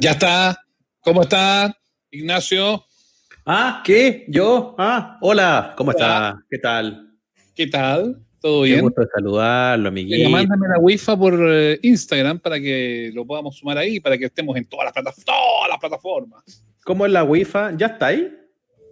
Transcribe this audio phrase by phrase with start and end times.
[0.00, 0.64] Ya está.
[1.00, 1.76] ¿Cómo está,
[2.10, 2.84] Ignacio?
[3.44, 4.26] Ah, ¿qué?
[4.28, 4.76] ¿Yo?
[4.78, 6.40] Ah, hola, ¿cómo está?
[6.48, 7.14] ¿Qué tal?
[7.54, 8.24] ¿Qué tal?
[8.40, 8.76] ¿Todo bien?
[8.76, 10.30] Qué gusto saludarlo, amiguito.
[10.30, 14.56] mándame la wifi por eh, Instagram para que lo podamos sumar ahí, para que estemos
[14.56, 15.24] en todas las, plataformas.
[15.24, 16.64] todas las plataformas.
[16.84, 17.58] ¿Cómo es la wifi?
[17.76, 18.32] ¿Ya está ahí?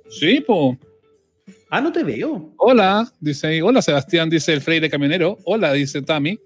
[0.08, 0.76] Sí, pues.
[1.70, 2.52] Ah, no te veo.
[2.56, 3.60] Hola, dice ahí.
[3.60, 5.38] Hola, Sebastián, dice el Freire Camionero.
[5.44, 6.36] Hola, dice Tami.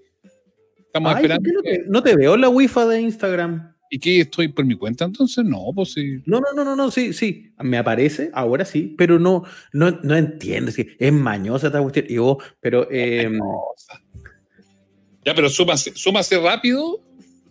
[0.77, 1.49] Estamos esperando.
[1.51, 3.70] No te, no te veo la wifi de Instagram.
[3.93, 5.43] ¿Y qué estoy por mi cuenta entonces?
[5.43, 6.23] No, pues sí.
[6.25, 7.51] No, no, no, no, no, sí, sí.
[7.59, 10.69] Me aparece, ahora sí, pero no, no, no entiendo.
[10.69, 12.05] Es, que es mañosa esta cuestión.
[12.07, 12.87] Y vos, pero.
[12.89, 13.29] Eh,
[15.25, 17.01] ya, pero súmase, súmase rápido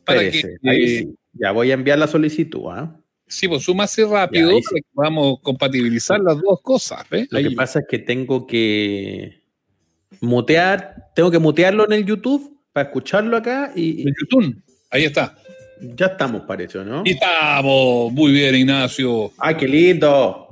[0.02, 0.42] para que.
[0.62, 1.14] sí.
[1.34, 2.98] Ya voy a enviar la solicitud, ¿ah?
[3.26, 7.08] Sí, pues súmase rápido para que podamos compatibilizar las dos cosas.
[7.10, 7.28] ¿ves?
[7.30, 9.42] Lo que pasa es que tengo que
[10.22, 14.08] mutear, tengo que mutearlo en el YouTube para escucharlo acá y.
[14.08, 15.36] En YouTube, ahí está.
[15.80, 17.02] Ya estamos, parece, ¿no?
[17.04, 18.12] Y estamos.
[18.12, 19.32] Muy bien, Ignacio.
[19.38, 20.48] ¡Ay, qué lindo!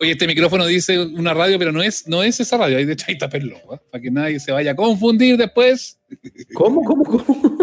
[0.00, 2.96] Oye, este micrófono dice una radio, pero no es, no es esa radio, hay de
[2.96, 3.78] Chaita Perlo, ¿eh?
[3.88, 6.00] para que nadie se vaya a confundir después.
[6.54, 7.56] ¿Cómo, cómo, cómo?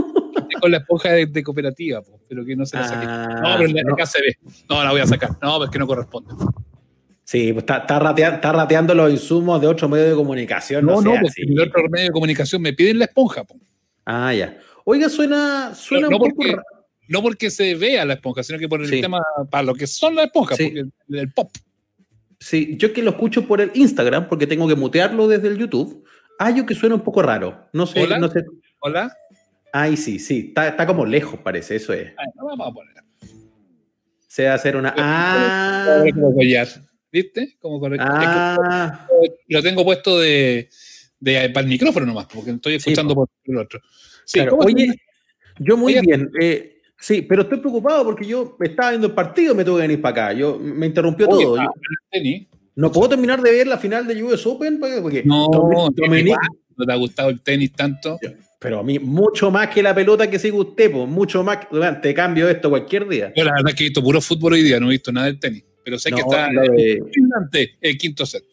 [0.61, 3.05] Con la esponja de, cooperativa, pero que no se la saque.
[3.09, 3.93] Ah, no, pero no.
[3.93, 4.37] acá se ve.
[4.69, 5.31] No, la voy a sacar.
[5.41, 6.33] No, pues que no corresponde.
[7.23, 10.85] Sí, pues está, está, rateando los insumos de otro medio de comunicación.
[10.85, 13.43] No, no, porque el otro medio de comunicación me piden la esponja.
[13.43, 13.55] Po.
[14.05, 14.57] Ah, ya.
[14.85, 16.41] Oiga, suena, suena un poco
[17.09, 20.15] no porque se vea la esponja, sino que por el tema, para lo que son
[20.15, 21.52] las esponjas, porque el, pop.
[22.39, 26.05] Sí, yo que lo escucho por el Instagram, porque tengo que mutearlo desde el YouTube,
[26.37, 27.67] hay que suena un poco raro.
[27.73, 28.19] No sé, ¿Hola?
[28.19, 28.45] no sé.
[28.80, 29.11] ¿Hola?
[29.73, 32.13] Ay, sí, sí, está, como lejos, parece, eso es.
[32.35, 32.95] no, vamos a poner.
[34.27, 34.93] Se va a hacer una.
[34.95, 36.03] Ah.
[37.11, 37.57] ¿Viste?
[37.59, 37.81] Como.
[37.99, 39.07] Ah.
[39.47, 40.69] lo tengo puesto de,
[41.19, 43.81] de, para el micrófono nomás, porque estoy escuchando por el otro.
[44.25, 44.93] Sí, oye,
[45.57, 46.31] yo muy bien.
[46.39, 49.88] Eh, Sí, pero estoy preocupado porque yo estaba viendo el partido y me tuve que
[49.88, 50.33] venir para acá.
[50.33, 51.58] Yo, me interrumpió todo.
[52.75, 56.95] no puedo terminar de ver la final de US Open porque no, no te ha
[56.95, 58.20] gustado el tenis tanto.
[58.59, 61.59] Pero a mí, mucho más que la pelota que sigue usted, pues, mucho más.
[62.02, 63.32] Te cambio esto cualquier día.
[63.36, 65.27] Yo la verdad es que he visto puro fútbol hoy día, no he visto nada
[65.27, 65.64] del tenis.
[65.86, 67.77] Pero sé que está de...
[67.80, 68.43] el quinto set.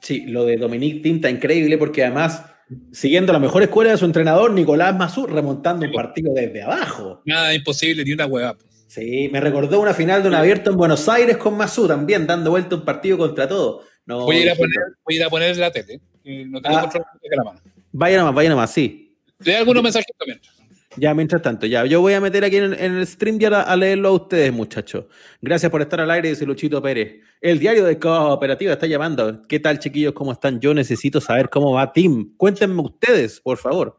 [0.00, 2.42] Sí, lo de Dominique Tinta increíble porque además
[2.92, 7.22] siguiendo la mejor escuela de su entrenador, Nicolás Mazú, remontando un partido desde abajo.
[7.24, 8.56] Nada imposible, ni una hueá.
[8.86, 12.50] Sí, me recordó una final de un abierto en Buenos Aires con Mazú también, dando
[12.50, 13.84] vuelta un partido contra todo.
[14.06, 16.00] voy, a ir a poner, voy, a ir a poner, la tele.
[16.24, 17.60] No tengo ah, control de la mano.
[17.92, 19.16] Vaya nomás, vaya nomás, sí.
[19.38, 20.40] Le algunos mensajes también.
[20.96, 21.86] Ya, mientras tanto, ya.
[21.86, 25.04] Yo voy a meter aquí en, el stream ya a, leerlo a ustedes, muchachos.
[25.40, 27.20] Gracias por estar al aire, dice Luchito Pérez.
[27.40, 29.42] El diario de Cooperativa está llamando.
[29.46, 30.12] ¿Qué tal, chiquillos?
[30.14, 30.58] ¿Cómo están?
[30.60, 32.34] Yo necesito saber cómo va Team.
[32.36, 33.96] Cuéntenme ustedes, por favor.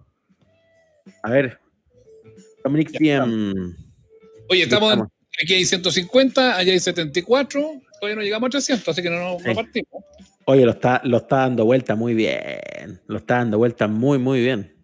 [1.24, 1.60] A ver.
[2.64, 3.74] Dominic bien.
[4.50, 4.98] Oye, estamos,
[5.42, 7.62] aquí hay 150, allá hay 74.
[8.02, 10.04] Todavía no llegamos a 300, así que no nos repartimos.
[10.44, 13.00] Oye, lo está, lo está dando vuelta muy bien.
[13.08, 14.76] Lo está dando vuelta muy, muy bien.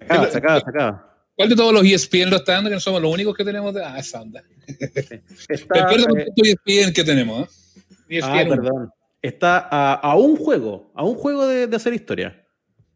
[0.00, 1.11] Sacaba, sacaba, sacaba.
[1.34, 2.70] ¿Cuál de todos los ESPN lo está dando?
[2.70, 3.72] Que no somos los únicos que tenemos.
[3.74, 3.84] De...
[3.84, 4.42] Ah, esa onda.
[5.48, 6.26] Recuerda eh...
[6.36, 7.48] ESPN que tenemos.
[7.48, 8.18] ¿eh?
[8.18, 8.90] ESPN ah, perdón.
[9.22, 12.44] Está a, a, un juego, a un juego de, de hacer historia.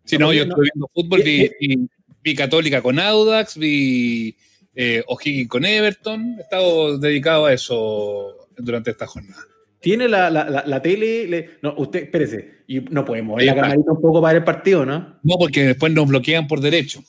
[0.05, 1.89] Sí, no, yo estoy viendo fútbol, vi, vi,
[2.23, 4.37] vi, Católica con Audax, vi
[4.75, 6.37] eh, O'Higgins con Everton.
[6.39, 9.43] He estado dedicado a eso durante esta jornada.
[9.81, 11.29] Tiene la, la, la, tele.
[11.29, 11.51] Le...
[11.63, 15.19] no, usted, espérese, y no podemos la camarita un poco para ver el partido, ¿no?
[15.23, 17.03] No, porque después nos bloquean por derecho.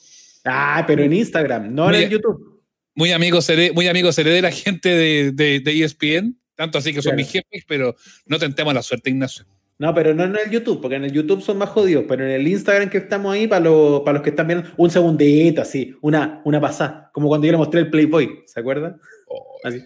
[0.48, 2.62] Ah, pero en Instagram, no en YouTube.
[2.94, 6.92] Muy amigo seré, muy amigo seré de la gente de, de, de ESPN, tanto así
[6.92, 7.94] que son mis jefes, pero
[8.26, 9.46] no tentemos la suerte, Ignacio.
[9.78, 12.32] No, pero no en el YouTube, porque en el YouTube son más jodidos, pero en
[12.32, 15.94] el Instagram que estamos ahí, para, lo, para los que están viendo, un segundito, así,
[16.00, 19.00] una, una pasada, como cuando yo le mostré el Playboy, ¿se acuerdan?
[19.28, 19.84] Oh, así.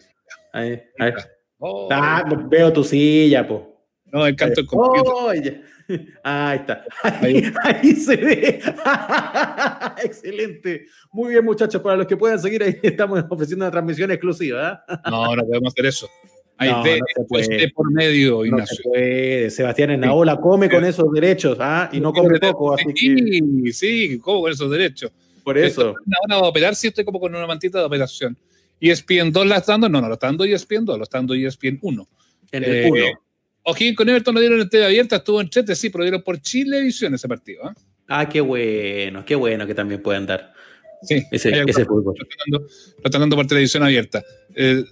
[0.54, 1.12] Ahí, ahí.
[1.58, 1.88] Oh.
[1.92, 3.86] Ah, veo tu silla, po.
[4.06, 5.62] No, el canto del computer.
[6.24, 6.84] Ahí está.
[7.02, 8.60] Ahí, se ve.
[10.04, 10.86] Excelente.
[11.10, 11.80] Muy bien, muchachos.
[11.82, 14.84] Para los que puedan seguir, ahí estamos ofreciendo una transmisión exclusiva.
[14.88, 14.94] ¿eh?
[15.10, 16.08] No, no podemos hacer eso.
[16.58, 18.78] Hay no, de, no por medio, Ignacio.
[18.84, 19.50] No puede.
[19.50, 21.88] Sebastián en la ola come con esos derechos, ¿ah?
[21.92, 22.74] Y no come poco.
[22.74, 23.14] Así sí,
[23.64, 23.72] que...
[23.72, 25.10] sí, como con esos derechos.
[25.42, 25.94] Por eso.
[26.22, 28.36] Ahora va a operar, sí, estoy como con una mantita de operación.
[28.80, 31.34] ESPN 2 la está dando, no, no, lo está dando ESPN 2, lo está dando
[31.34, 32.08] ESPN 1.
[32.52, 32.96] En el 1.
[32.96, 33.14] Eh,
[33.64, 36.40] O'Higgins con Everton lo dieron en TV abierta, estuvo en Chete, sí, pero dieron por
[36.40, 37.64] Chile edición ese partido.
[37.64, 37.74] ¿eh?
[38.08, 40.52] Ah, qué bueno, qué bueno que también puedan dar.
[41.02, 42.14] Sí, ese, ese fútbol.
[42.16, 44.22] Lo están, dando, lo están dando por televisión abierta.
[44.54, 44.84] Eh,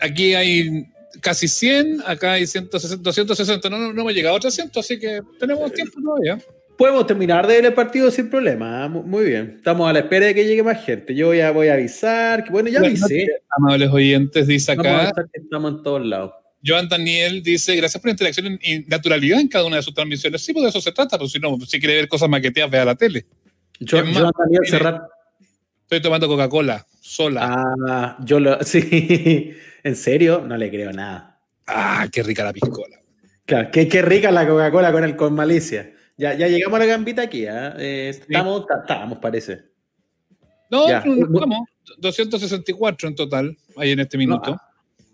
[0.00, 0.86] aquí hay
[1.20, 5.20] casi 100, acá hay 160, 260, no, no, no hemos llegado a 300, así que
[5.38, 6.38] tenemos tiempo todavía.
[6.76, 8.84] Podemos terminar de ver el partido sin problema.
[8.84, 8.88] ¿ah?
[8.88, 9.56] Muy bien.
[9.58, 11.14] Estamos a la espera de que llegue más gente.
[11.14, 12.42] Yo voy a, voy a avisar.
[12.42, 13.28] Que, bueno, ya avisé.
[13.50, 15.12] Amables oyentes, dice acá.
[15.34, 16.32] Estamos en todos lados.
[16.64, 20.42] Joan Daniel dice, gracias por la interacción y naturalidad en cada una de sus transmisiones.
[20.42, 22.84] Sí, pues de eso se trata, pues si no, si quiere ver cosas maqueteadas, vea
[22.84, 23.26] la tele.
[23.88, 24.32] Joan Daniel
[24.66, 25.02] cerrar.
[25.82, 27.40] Estoy tomando Coca-Cola, sola.
[27.42, 29.52] Ah, yo lo, sí.
[29.82, 30.44] ¿En serio?
[30.46, 31.40] No le creo nada.
[31.66, 33.00] Ah, qué rica la piscola.
[33.46, 35.92] Claro, qué, qué rica la Coca-Cola con el con malicia.
[36.16, 37.72] Ya, ya llegamos a la gambita aquí, ¿eh?
[37.78, 39.62] eh estamos, estábamos, parece.
[40.70, 41.68] No, no, estamos.
[41.98, 44.52] 264 en total, ahí en este minuto.
[44.52, 44.70] Ah,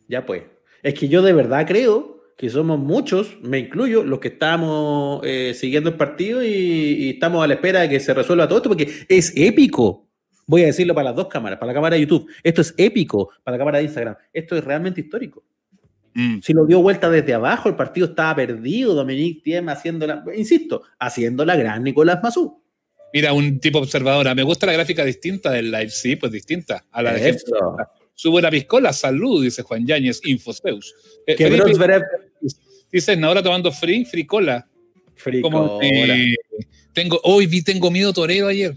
[0.08, 0.42] ya pues.
[0.86, 5.52] Es que yo de verdad creo que somos muchos, me incluyo, los que estamos eh,
[5.52, 8.88] siguiendo el partido y, estamos a la espera de que se resuelva todo esto, porque
[9.08, 10.06] es épico.
[10.46, 12.30] Voy a decirlo para las dos cámaras, para la cámara de YouTube.
[12.40, 14.14] Esto es épico, para la cámara de Instagram.
[14.32, 15.42] Esto es realmente histórico.
[16.14, 16.38] Mm.
[16.40, 18.94] Si lo dio vuelta desde abajo, el partido estaba perdido.
[18.94, 22.62] Dominique Thiem haciendo la, insisto, haciendo la gran Nicolás Mazú.
[23.12, 24.36] Mira, un tipo observadora.
[24.36, 27.36] Me gusta la gráfica distinta del live, sí, pues distinta a la de
[28.16, 30.94] Su buena piscola, salud, dice Juan Yáñez, Infoseus.
[31.26, 32.02] Eh, Felipe,
[32.90, 34.66] dice, ahora tomando free, fricola.
[35.14, 35.78] Fricola.
[36.94, 38.74] tengo, hoy vi Tengo Miedo Torero ayer.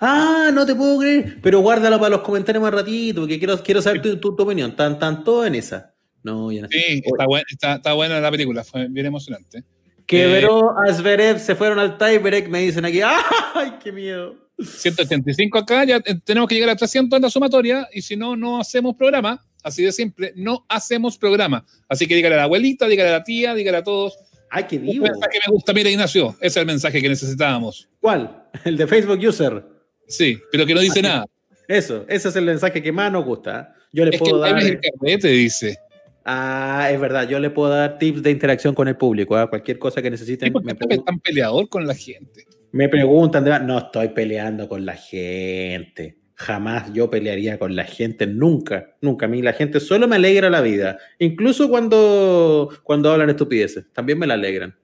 [0.00, 1.38] Ah, no te puedo creer.
[1.42, 4.74] Pero guárdalo para los comentarios más ratito, porque quiero, quiero saber tu, tu, opinión.
[4.74, 5.94] Tan, tan todo en esa.
[6.22, 6.68] No, ya no.
[6.68, 9.64] Sí, está, buena, está, buena la película, fue bien emocionante.
[10.06, 10.48] Que eh,
[10.88, 13.00] Asverev se fueron al tiebreak, me dicen aquí.
[13.54, 14.34] ¡Ay, qué miedo!
[14.64, 18.60] 185 acá, ya tenemos que llegar a 300 en la sumatoria, y si no, no
[18.60, 19.44] hacemos programa.
[19.62, 21.64] Así de simple, no hacemos programa.
[21.88, 24.18] Así que dígale a la abuelita, dígale a la tía, dígale a todos.
[24.50, 25.04] ¡Ay, qué vivo!
[25.04, 27.88] que me gusta, mira, Ignacio, ese es el mensaje que necesitábamos.
[28.00, 28.44] ¿Cuál?
[28.64, 29.64] El de Facebook User.
[30.08, 31.24] Sí, pero que no dice nada.
[31.68, 33.74] Eso, ese es el mensaje que más nos gusta.
[33.92, 34.60] Yo le puedo dar.
[34.62, 34.80] El
[35.18, 35.78] te dice.
[36.24, 39.48] Ah, es verdad, yo le puedo dar tips de interacción con el público, ¿eh?
[39.48, 40.52] cualquier cosa que necesiten.
[40.62, 42.44] me están peleador con la gente?
[42.72, 46.18] Me preguntan, no estoy peleando con la gente.
[46.34, 49.26] Jamás yo pelearía con la gente, nunca, nunca.
[49.26, 54.18] A mí la gente solo me alegra la vida, incluso cuando, cuando hablan estupideces, también
[54.18, 54.74] me la alegran.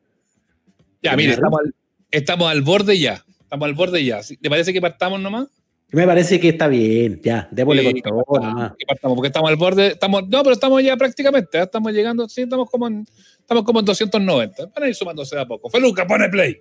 [1.02, 1.74] Ya, mire, estamos al,
[2.10, 4.20] estamos al borde ya, estamos al borde ya.
[4.40, 5.48] ¿Te parece que partamos nomás?
[5.90, 8.76] Me parece que está bien, ya, démosle con todo.
[9.14, 11.62] porque estamos al borde, estamos, no, pero estamos ya prácticamente, ¿eh?
[11.62, 13.06] estamos llegando, sí, estamos como en,
[13.40, 14.66] estamos como en 290.
[14.66, 15.70] Van a ir sumándose a poco.
[15.70, 16.60] Feluca, pone play.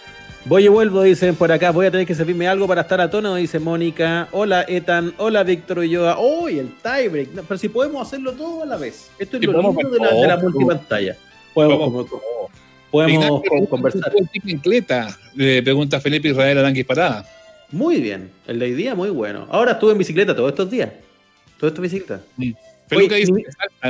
[0.45, 1.69] Voy y vuelvo, dicen por acá.
[1.71, 4.27] Voy a tener que servirme algo para estar a tono, dice Mónica.
[4.31, 5.13] Hola, Etan.
[5.17, 6.19] Hola, Víctor Ulloa.
[6.19, 7.29] ¡Uy, el tiebreak!
[7.47, 9.11] pero si podemos hacerlo todo a la vez.
[9.19, 11.15] Esto es lo lindo de la, de la multipantalla.
[11.53, 12.07] Podemos,
[12.89, 14.11] podemos, conversar.
[14.43, 15.15] bicicleta?
[15.35, 17.23] Le pregunta Felipe Israel Aranguis Parada.
[17.71, 18.31] Muy bien.
[18.47, 19.47] El de hoy día, muy bueno.
[19.51, 20.89] Ahora estuve en bicicleta todos estos días.
[21.59, 22.19] Todos estos bicicleta.
[22.89, 23.31] Peluca dice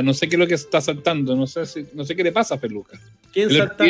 [0.02, 2.30] no sé qué es lo que está saltando, no sé, si, no sé qué le
[2.30, 3.00] pasa a Peluca.
[3.32, 3.84] ¿Quién salta?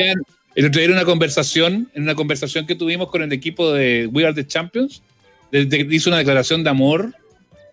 [0.54, 4.08] El otro día en una conversación, en una conversación que tuvimos con el equipo de
[4.12, 5.02] We Are the Champions,
[5.50, 7.14] hizo una declaración de amor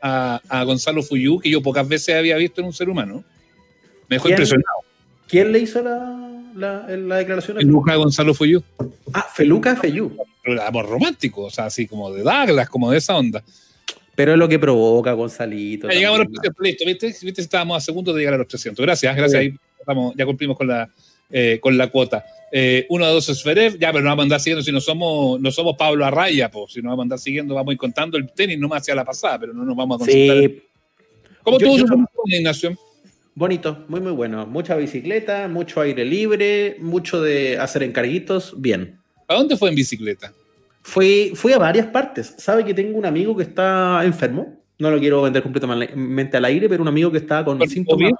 [0.01, 3.23] a, a, Gonzalo Fuyú que yo pocas veces había visto en un ser humano.
[4.07, 4.79] Me dejó impresionado.
[5.27, 7.57] ¿Quién le hizo la, la, la declaración?
[7.57, 8.63] Feluca Gonzalo Fuyú.
[9.13, 10.15] Ah, Feluca Fuyú.
[10.65, 13.43] Amor romántico, o sea, así como de Douglas, como de esa onda.
[14.15, 15.87] Pero es lo que provoca, Gonzalito.
[15.89, 17.25] Ya llegamos a los 300, listo, ¿viste?
[17.25, 17.41] ¿viste?
[17.41, 18.85] Estábamos a segundos de llegar a los 300.
[18.85, 19.39] Gracias, gracias.
[19.39, 20.89] Ahí estamos, ya cumplimos con la,
[21.29, 22.25] eh, con la cuota.
[22.51, 24.81] Eh, uno a dos es Ferev, ya, pero no vamos a andar siguiendo si no
[24.81, 26.73] somos, no somos Pablo Arraya, pues.
[26.73, 28.95] Si no vamos a andar siguiendo, vamos a ir contando el tenis, no más hacia
[28.95, 30.37] la pasada, pero no nos vamos a concentrar.
[30.39, 30.63] Sí.
[31.43, 32.77] ¿Cómo tuvo su Ignacio?
[33.35, 34.45] Bonito, muy, muy bueno.
[34.45, 38.99] Mucha bicicleta, mucho aire libre, mucho de hacer encarguitos, bien.
[39.27, 40.33] ¿A dónde fue en bicicleta?
[40.81, 42.33] Fui, fui a varias partes.
[42.37, 44.59] Sabe que tengo un amigo que está enfermo.
[44.79, 48.11] No lo quiero vender completamente al aire, pero un amigo que está con síntomas.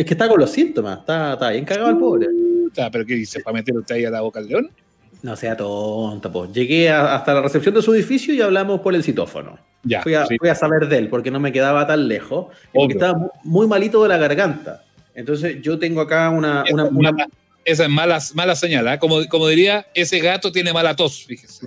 [0.00, 1.00] Es que está con los síntomas.
[1.00, 2.26] Está, está bien cagado el pobre.
[2.74, 3.40] ¿Pero qué dice?
[3.40, 4.70] ¿Para meter usted ahí a la boca al león?
[5.20, 6.50] No sea tonto, pues.
[6.52, 9.58] Llegué hasta la recepción de su edificio y hablamos por el citófono.
[9.82, 12.46] Ya, fui, a, a saber de él porque no me quedaba tan lejos.
[12.72, 14.84] Porque estaba muy malito de la garganta.
[15.14, 17.12] Entonces yo tengo acá una, una,
[17.64, 18.98] esa es mala, mala señal, ¿eh?
[18.98, 21.66] como, como diría, ese gato tiene mala tos, fíjese.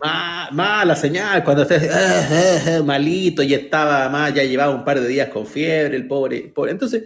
[0.52, 5.08] mala señal, cuando eh, eh, eh, malito y estaba más, ya llevaba un par de
[5.08, 6.52] días con fiebre, el pobre.
[6.54, 6.72] pobre.
[6.72, 7.04] Entonces,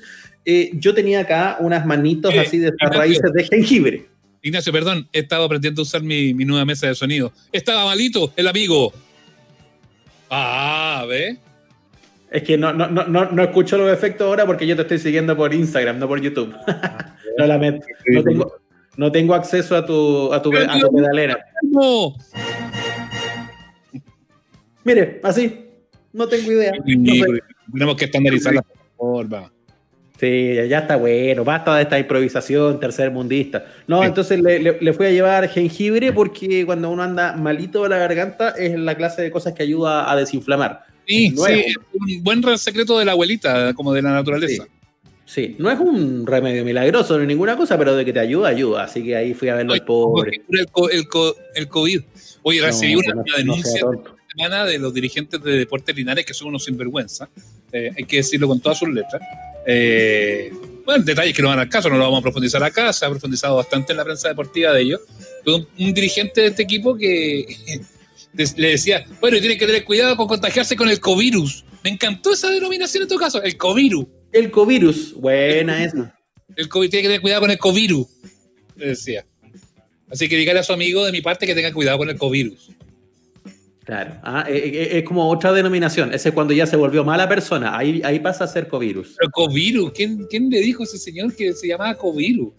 [0.74, 4.06] yo tenía acá unas manitos así de raíces de jengibre.
[4.42, 7.34] Ignacio, perdón, he estado aprendiendo a usar mi, mi, nueva mesa de sonido.
[7.52, 8.94] Estaba malito el amigo.
[10.30, 11.38] Ah, ¿ve?
[12.32, 15.36] Es que no, no, no, no escucho los efectos ahora porque yo te estoy siguiendo
[15.36, 16.56] por Instagram, no por YouTube.
[17.38, 17.86] lo lamento.
[18.06, 18.54] No tengo,
[18.96, 21.40] no tengo acceso a tu, a tu, a tu pedalera.
[21.62, 22.16] No.
[24.86, 25.66] Mire, así.
[26.14, 26.72] No tengo idea.
[27.72, 29.52] Tenemos que estandarizar la forma.
[30.20, 33.66] Sí, ya está bueno, basta de esta improvisación tercermundista.
[33.88, 34.08] No, Sí.
[34.08, 37.98] entonces le, le- le fui a llevar jengibre porque cuando uno anda malito de la
[38.00, 40.86] garganta es la clase de cosas que ayuda a desinflamar.
[41.08, 44.66] Sí, No sí, es- un buen re- secreto de la abuelita, como de la naturaleza.
[45.26, 48.84] Sí, no es un remedio milagroso ni ninguna cosa, pero de que te ayuda, ayuda.
[48.86, 50.42] Así que ahí fui a verlo al pobre.
[50.48, 52.02] Porque El, co- el, co- el COVID.
[52.44, 53.82] Oye, recibí No, una, no- una denuncia
[54.66, 57.28] de los dirigentes de Deportes Linares que son unos sinvergüenza.
[57.72, 59.22] Eh, hay que decirlo con todas sus letras.
[59.70, 60.52] Eh,
[60.86, 62.94] bueno, detalles que no van al caso, no lo vamos a profundizar acá.
[62.94, 65.02] Se ha profundizado bastante en la prensa deportiva de ellos.
[65.46, 67.46] Un, un dirigente de este equipo que
[68.56, 71.66] le decía, bueno, y tienen que tener cuidado con contagiarse con el covirus.
[71.84, 74.06] Me encantó esa denominación en todo caso, el covirus.
[74.32, 76.18] El covirus, buena esa.
[76.56, 78.08] El COVID tiene que tener cuidado con el covirus,
[78.76, 79.26] le decía.
[80.10, 82.70] Así que dígale a su amigo de mi parte que tenga cuidado con el covirus.
[83.88, 84.16] Claro.
[84.22, 86.14] Ah, eh, eh, es como otra denominación.
[86.14, 87.78] Ese es cuando ya se volvió mala persona.
[87.78, 89.16] Ahí, ahí pasa a ser covirus.
[89.18, 92.50] Pero covirus, ¿quién, ¿quién le dijo a ese señor que se llamaba covirus?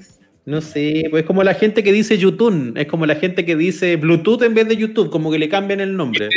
[0.47, 3.57] No sé, pues es como la gente que dice YouTube, es como la gente que
[3.57, 6.31] dice Bluetooth en vez de YouTube, como que le cambian el nombre.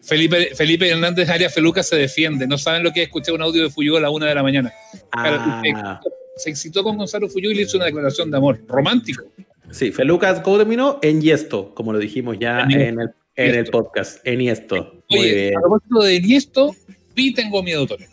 [0.00, 2.46] Felipe, Felipe Hernández Arias Feluca se defiende.
[2.46, 4.42] No saben lo que es escuchar un audio de Fuyú a la una de la
[4.42, 4.72] mañana.
[5.12, 6.00] Ah,
[6.36, 9.24] Se excitó con Gonzalo Fuyú y le hizo una declaración de amor romántico.
[9.70, 10.98] sí, Felucas, ¿cómo terminó?
[11.02, 15.02] En Yesto, como lo dijimos ya En en el, en el podcast, en Yesto.
[15.08, 15.56] Muy Oye, bien.
[15.56, 16.76] a propósito de Niesto,
[17.14, 18.10] vi Tengo Miedo, Torero.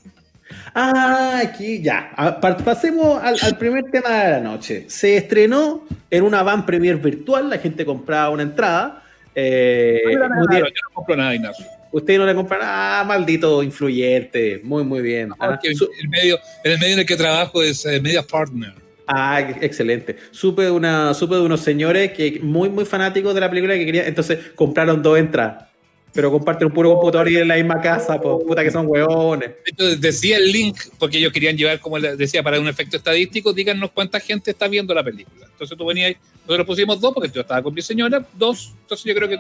[0.74, 2.12] Ah, aquí ya.
[2.16, 4.86] Ah, pa- Pasemos al, al primer tema de la noche.
[4.88, 9.04] Se estrenó en una van premier virtual, la gente compraba una entrada.
[9.34, 10.16] Eh, muy
[10.50, 10.64] bien.
[10.64, 11.66] yo no compro nada, Ignacio.
[11.92, 14.60] Usted no le compra nada, maldito influyente.
[14.64, 15.32] Muy, muy bien.
[15.40, 18.74] Ah, su- el medio, el medio en el que trabajo es eh, Media Partner.
[19.08, 20.18] Ah, excelente.
[20.32, 23.86] Supe de, una, supe de unos señores que muy, muy fanáticos de la película que
[23.86, 25.66] querían, entonces compraron dos entradas.
[26.12, 29.52] Pero comparten un puro computador y en la misma casa, pues puta que son hueones.
[29.66, 33.52] Hecho, decía el link, porque ellos querían llevar, como les decía, para un efecto estadístico,
[33.52, 35.46] díganos cuánta gente está viendo la película.
[35.52, 38.74] Entonces tú venías, nosotros pusimos dos, porque yo estaba con mi señora, dos.
[38.84, 39.38] Entonces yo creo que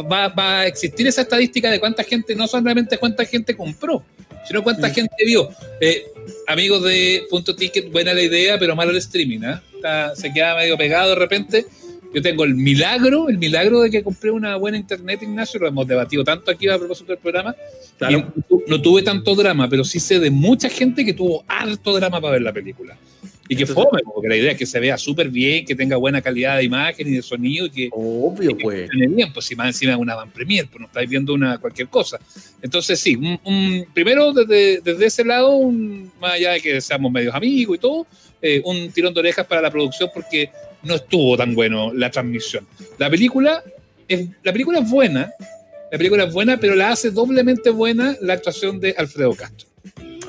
[0.00, 4.04] va, va a existir esa estadística de cuánta gente, no solamente cuánta gente compró,
[4.46, 4.92] sino cuánta Mm.
[4.94, 5.48] gente vio.
[5.80, 6.06] Eh,
[6.46, 9.40] amigos de Punto Ticket, buena la idea, pero malo el streaming.
[9.74, 11.66] Está- se queda medio pegado de repente.
[12.14, 15.86] Yo tengo el milagro, el milagro de que compré una buena internet, Ignacio, lo hemos
[15.86, 17.54] debatido tanto aquí a propósito del programa,
[18.08, 18.32] y no,
[18.68, 22.32] no tuve tanto drama, pero sí sé de mucha gente que tuvo harto drama para
[22.34, 22.96] ver la película.
[23.48, 25.96] Y que Entonces- fome, porque la idea es que se vea súper bien, que tenga
[25.96, 28.88] buena calidad de imagen y de sonido y que Obvio, pues.
[28.88, 31.58] funcione bien, pues si más encima es una van premier, pues no estáis viendo una
[31.58, 32.18] cualquier cosa.
[32.60, 37.12] Entonces sí, un, un- primero desde, desde ese lado, un- más allá de que seamos
[37.12, 38.06] medios amigos y todo,
[38.42, 40.50] eh, un tirón de orejas para la producción porque
[40.82, 42.66] no estuvo tan bueno la transmisión.
[42.98, 43.62] La película
[44.08, 45.30] es, la película es buena,
[45.90, 49.68] la película es buena, pero la hace doblemente buena la actuación de Alfredo Castro.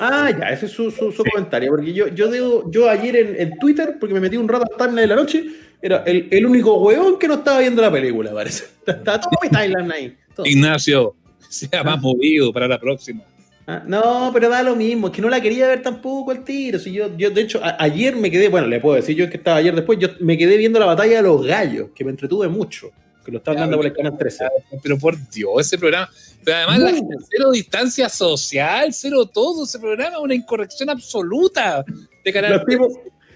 [0.00, 1.70] Ah, ya, ese es su, su, su comentario.
[1.70, 4.76] Porque yo, yo, digo, yo ayer en, en Twitter, porque me metí un rato al
[4.76, 5.44] timeline de la noche,
[5.80, 8.64] era el, el único hueón que no estaba viendo la película, parece.
[8.86, 10.16] Estaba todo mi timeline ahí.
[10.34, 10.46] todo.
[10.46, 11.14] Ignacio,
[11.48, 13.22] sea más movido para la próxima.
[13.70, 16.78] Ah, no, pero da lo mismo, es que no la quería ver tampoco al tiro.
[16.78, 19.36] Si yo, yo, de hecho, a- ayer me quedé, bueno, le puedo decir yo que
[19.36, 22.48] estaba ayer después, yo me quedé viendo la batalla de los gallos, que me entretuve
[22.48, 22.90] mucho,
[23.28, 24.44] que lo estaban dando por el canal 13.
[24.82, 26.08] Pero por Dios, ese programa.
[26.42, 29.64] Pero además, la gente, cero distancia social, cero todo.
[29.64, 31.84] Ese programa es una incorrección absoluta
[32.24, 32.52] de canal.
[32.52, 32.92] Los tipos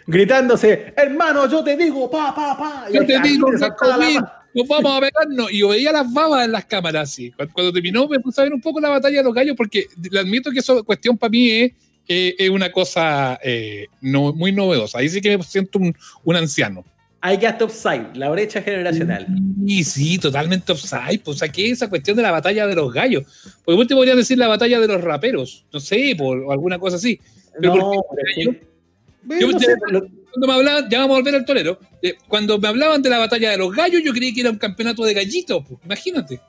[0.06, 2.86] gritándose, hermano, yo te digo, pa, pa, pa.
[2.90, 5.52] Yo te digo, nos vamos a pegarnos.
[5.52, 7.30] Y yo veía las babas en las cámaras así.
[7.32, 9.88] Cuando, cuando terminó, me puse a ver un poco la batalla de los gallos, porque
[10.10, 11.72] le admito que eso cuestión para mí es,
[12.08, 14.98] eh, es una cosa eh, no, muy novedosa.
[14.98, 15.94] Ahí sí que me siento un,
[16.24, 16.82] un anciano.
[17.24, 19.26] I got offside, la brecha generacional.
[19.64, 21.20] Y sí, totalmente offside.
[21.24, 23.24] Pues aquí esa cuestión de la batalla de los gallos.
[23.64, 25.64] Porque último podrían decir la batalla de los raperos.
[25.72, 27.20] No sé, por o alguna cosa así.
[27.60, 28.00] Pero No, ¿por qué?
[28.16, 28.42] pero es que-
[29.40, 31.78] Yo- no yo- sé, lo- Cuando me hablaban, ya vamos a volver al torero.
[32.00, 34.56] eh, cuando me hablaban de la batalla de los gallos, yo creí que era un
[34.56, 35.62] campeonato de gallitos.
[35.68, 36.40] Pues, imagínate.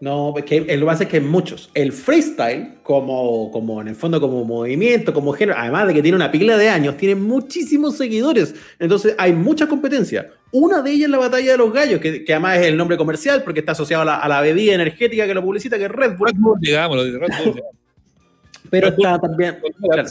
[0.00, 1.70] No, es que lo que pasa es que hay muchos.
[1.74, 6.16] El freestyle, como, como en el fondo, como movimiento, como género, además de que tiene
[6.16, 8.54] una pila de años, tiene muchísimos seguidores.
[8.78, 10.30] Entonces hay mucha competencia.
[10.52, 12.96] Una de ellas es la batalla de los gallos, que, que además es el nombre
[12.96, 15.90] comercial porque está asociado a la, a la bebida energética que lo publicita, que es
[15.90, 16.28] Red Bull.
[16.28, 17.62] Red Bull, digámoslo, de Red Bull.
[18.70, 19.06] Pero Red Bull.
[19.06, 19.58] está también.
[19.82, 20.08] claro,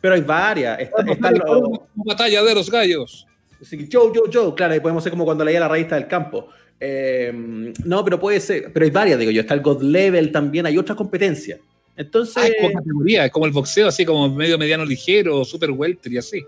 [0.00, 0.80] pero hay varias.
[0.80, 3.26] Está, están los- batalla de los gallos.
[3.60, 6.06] Así que Joe, Joe, Joe, claro, ahí podemos ser como cuando leía la revista del
[6.06, 6.48] campo.
[6.84, 7.32] Eh,
[7.84, 10.76] no, pero puede ser, pero hay varias, digo yo, está el God Level también, hay
[10.76, 11.60] otras competencias.
[11.96, 12.36] Entonces.
[12.36, 16.12] Ah, es como categoría, es como el boxeo, así como medio mediano ligero, super welter
[16.12, 16.44] y así.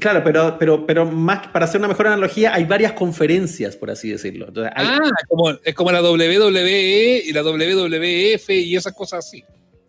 [0.00, 4.10] Claro, pero, pero, pero más para hacer una mejor analogía, hay varias conferencias, por así
[4.10, 4.46] decirlo.
[4.48, 9.44] Entonces, hay, Ah, como, es como la WWE y la WWF y esas cosas así.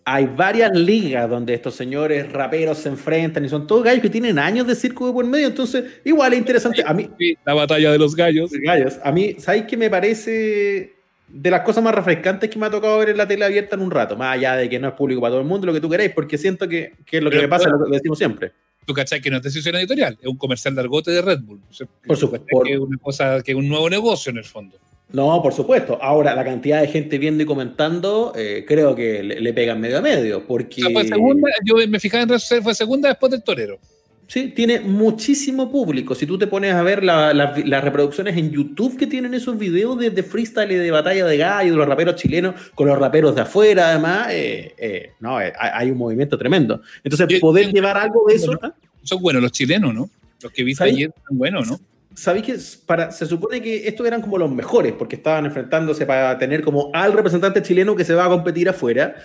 [0.09, 4.39] Hay varias ligas donde estos señores raperos se enfrentan y son todos gallos que tienen
[4.39, 5.47] años de circo de por medio.
[5.47, 6.81] Entonces, igual es interesante.
[6.85, 7.09] A mí,
[7.45, 8.49] la batalla de los gallos.
[8.53, 10.93] gallos, a mí, ¿sabéis qué me parece
[11.27, 13.81] de las cosas más refrescantes que me ha tocado ver en la tele abierta en
[13.81, 14.15] un rato?
[14.15, 16.13] Más allá de que no es público para todo el mundo, lo que tú queréis,
[16.13, 18.53] porque siento que, que lo que me pasa es lo que decimos siempre.
[18.85, 21.59] Tú cachai que no es decisión editorial, es un comercial de argote de Red Bull.
[21.69, 22.47] O sea, Por supuesto.
[22.47, 24.77] cachai Que es una cosa, que es un nuevo negocio en el fondo.
[25.13, 25.97] No, por supuesto.
[26.01, 29.99] Ahora, la cantidad de gente viendo y comentando, eh, creo que le, le pegan medio
[29.99, 30.81] a medio, porque...
[30.91, 33.79] Fue segunda, yo me fijaba en redes sociales, fue segunda después del torero.
[34.27, 36.13] Sí, tiene muchísimo público.
[36.13, 39.57] Si tú te pones a ver la- la- las reproducciones en YouTube que tienen esos
[39.57, 42.99] videos de, de freestyle y de batalla de gallo, de los raperos chilenos con los
[42.99, 46.81] raperos de afuera, además, eh, eh, no, eh, hay un movimiento tremendo.
[47.05, 48.51] Entonces, Yo- poder yo- llevar algo de eso...
[48.61, 48.73] ¿ah?
[49.03, 50.09] Son buenos los chilenos, ¿no?
[50.43, 50.95] Los que viste ¿Sabes?
[50.95, 51.79] ayer son buenos, ¿no?
[52.17, 52.57] ¿Sabéis que
[52.87, 56.89] para, se supone que estos eran como los mejores porque estaban enfrentándose para tener como
[56.91, 59.15] al representante chileno que se va a competir afuera?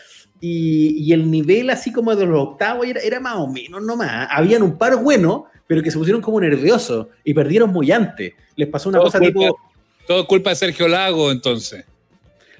[0.40, 4.28] Y, y el nivel así como de los octavos era, era más o menos nomás.
[4.30, 8.34] Habían un par buenos, pero que se pusieron como nerviosos y perdieron muy antes.
[8.56, 9.58] Les pasó una Todo cosa culpa- tipo...
[10.06, 11.86] Todo culpa de Sergio Lago, entonces.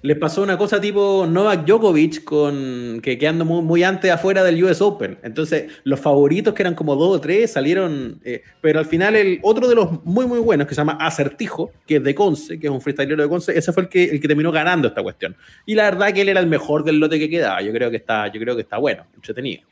[0.05, 4.63] Les pasó una cosa tipo Novak Djokovic con que quedando muy, muy antes afuera del
[4.65, 5.17] US Open.
[5.23, 8.21] Entonces, los favoritos que eran como dos o tres salieron.
[8.25, 11.71] eh, pero al final, el otro de los muy, muy buenos que se llama Acertijo,
[11.87, 14.21] que es de Conce, que es un freestylero de Conce, ese fue el que, el
[14.21, 15.37] que terminó ganando esta cuestión.
[15.67, 17.63] Y la verdad que él era el mejor del lote que quedaba.
[17.63, 19.63] Yo creo que está, yo creo que está bueno, entretenido.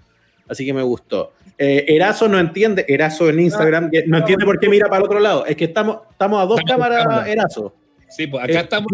[0.49, 1.33] Así que me gustó.
[1.59, 5.19] Eh, Erazo no entiende, Erazo en Instagram, no entiende por qué mira para el otro
[5.19, 5.45] lado.
[5.45, 7.27] Es que estamos, estamos a dos cámaras.
[7.27, 7.75] Erazo.
[8.09, 8.87] Sí, pues acá Eh, estamos.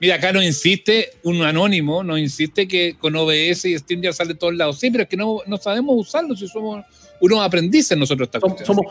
[0.00, 4.38] Mira, acá nos insiste, un anónimo nos insiste que con OBS y StreamYard sale de
[4.38, 4.78] todos lados.
[4.78, 6.84] Sí, pero es que no, no sabemos usarlo si somos
[7.20, 8.28] unos aprendices nosotros.
[8.32, 8.86] Esta Somos,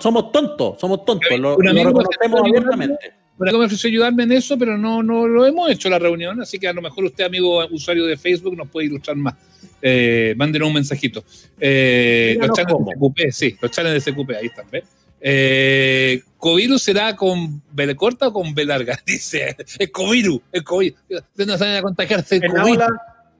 [0.00, 3.12] somos, tontos, somos tontos, lo, Un lo reconocemos abiertamente.
[3.38, 6.40] Un amigo me ofreció ayudarme en eso, pero no, no lo hemos hecho la reunión,
[6.40, 9.34] así que a lo mejor usted, amigo usuario de Facebook, nos puede ilustrar más.
[9.82, 11.22] Eh, mándenos un mensajito.
[11.60, 14.84] Eh, los channels de CQP, sí, los channels de CQP, ahí están, ¿ves?
[15.20, 18.98] Eh, ¿Covirus será con B corta o con B larga?
[19.06, 20.98] Dice, es Covirus, es Covirus.
[21.08, 22.52] Ustedes no saben a contagiarse En.
[22.52, 22.86] Naola,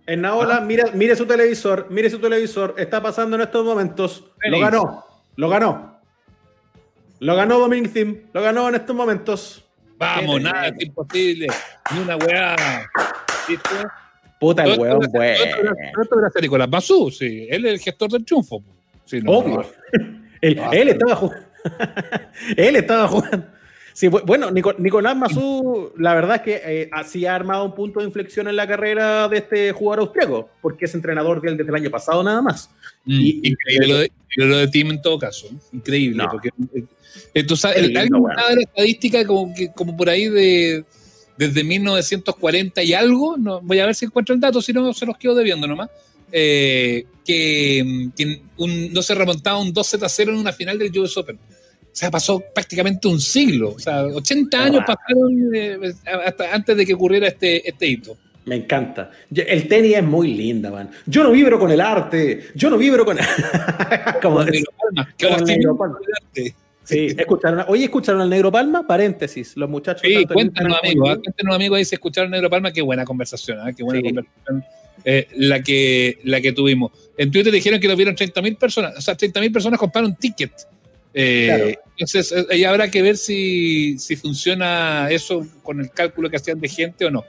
[0.06, 4.24] en Naola, mire, mire su televisor, mire su televisor, está pasando en estos momentos.
[4.44, 5.04] Lo ganó,
[5.36, 5.96] lo ganó.
[7.18, 9.64] Lo ganó Dominic Thiem, lo ganó en estos momentos.
[9.98, 11.46] Vamos, nada, es imposible.
[11.92, 12.56] Ni una weá.
[14.38, 17.46] Puta el gracias a Nicolás Bazú, sí.
[17.48, 18.62] Él es el gestor del triunfo.
[19.04, 19.64] Sí, no, Obvio.
[20.42, 21.45] Él, Ah, él estaba.
[22.56, 23.46] él estaba jugando.
[23.92, 28.00] Sí, bueno, Nico- Nicolás Mazú, la verdad es que eh, así ha armado un punto
[28.00, 31.70] de inflexión en la carrera de este jugador austriaco, porque es entrenador de él desde
[31.70, 32.68] el año pasado nada más.
[33.06, 35.48] Mm, Y- increíble lo de, lo de Tim en todo caso.
[35.72, 36.18] Increíble.
[36.22, 36.28] No.
[36.30, 36.50] Porque,
[37.74, 40.84] el- lindo, daba la estadística como, que, como por ahí de
[41.38, 43.36] desde 1940 y algo.
[43.38, 45.88] No, voy a ver si encuentro el dato, si no se los quedo debiendo nomás.
[46.32, 51.36] Eh, que, que un- no se remontaba un 2-0 en una final del US Open.
[51.36, 53.70] O sea, pasó prácticamente un siglo.
[53.70, 54.94] O sea, 80 años Ah.
[54.94, 55.78] pasaron eh,
[56.26, 58.16] hasta antes de que ocurriera este, este hito.
[58.44, 59.10] Me encanta.
[59.34, 60.88] El tenis es muy linda, man.
[61.06, 62.44] Yo no vibro con el arte.
[62.54, 63.16] Yo no vibro con.
[64.22, 65.98] Como Con Negro Palma, que ahora Negro Palma.
[66.84, 67.64] Sí, escucharon.
[67.66, 68.86] Oye, escucharon al Negro Palma.
[68.86, 69.56] Paréntesis.
[69.56, 70.02] Los muchachos.
[70.04, 73.72] Sí, cuéntanos, amigos, cuéntanos, amigos, ahí si escucharon Negro Palma, qué buena conversación, ¿ah?
[73.76, 74.06] qué buena Sí.
[74.06, 74.64] conversación
[75.06, 76.92] eh, la, que, la que tuvimos.
[77.16, 80.52] En Twitter dijeron que lo vieron 30.000 personas, o sea, 30.000 personas compraron ticket.
[81.14, 81.70] Eh, Claro.
[81.98, 86.60] Entonces, eh, ahí habrá que ver si, si funciona eso con el cálculo que hacían
[86.60, 87.24] de gente o no.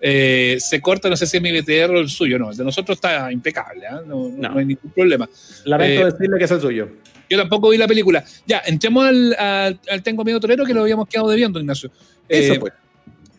[0.00, 2.64] Eh, se corta, no sé si es mi BTR o el suyo, no, el de
[2.64, 4.00] nosotros está impecable, ¿ah?
[4.06, 4.48] no, no- No.
[4.50, 5.28] no hay ningún problema.
[5.64, 6.88] Lamento Eh, decirle que es el suyo.
[7.30, 8.22] Yo tampoco vi la película.
[8.46, 11.90] Ya, entremos al, al- al Tengo Miedo Torero que lo habíamos quedado debiendo, Ignacio.
[12.28, 12.72] Eso Eh, pues.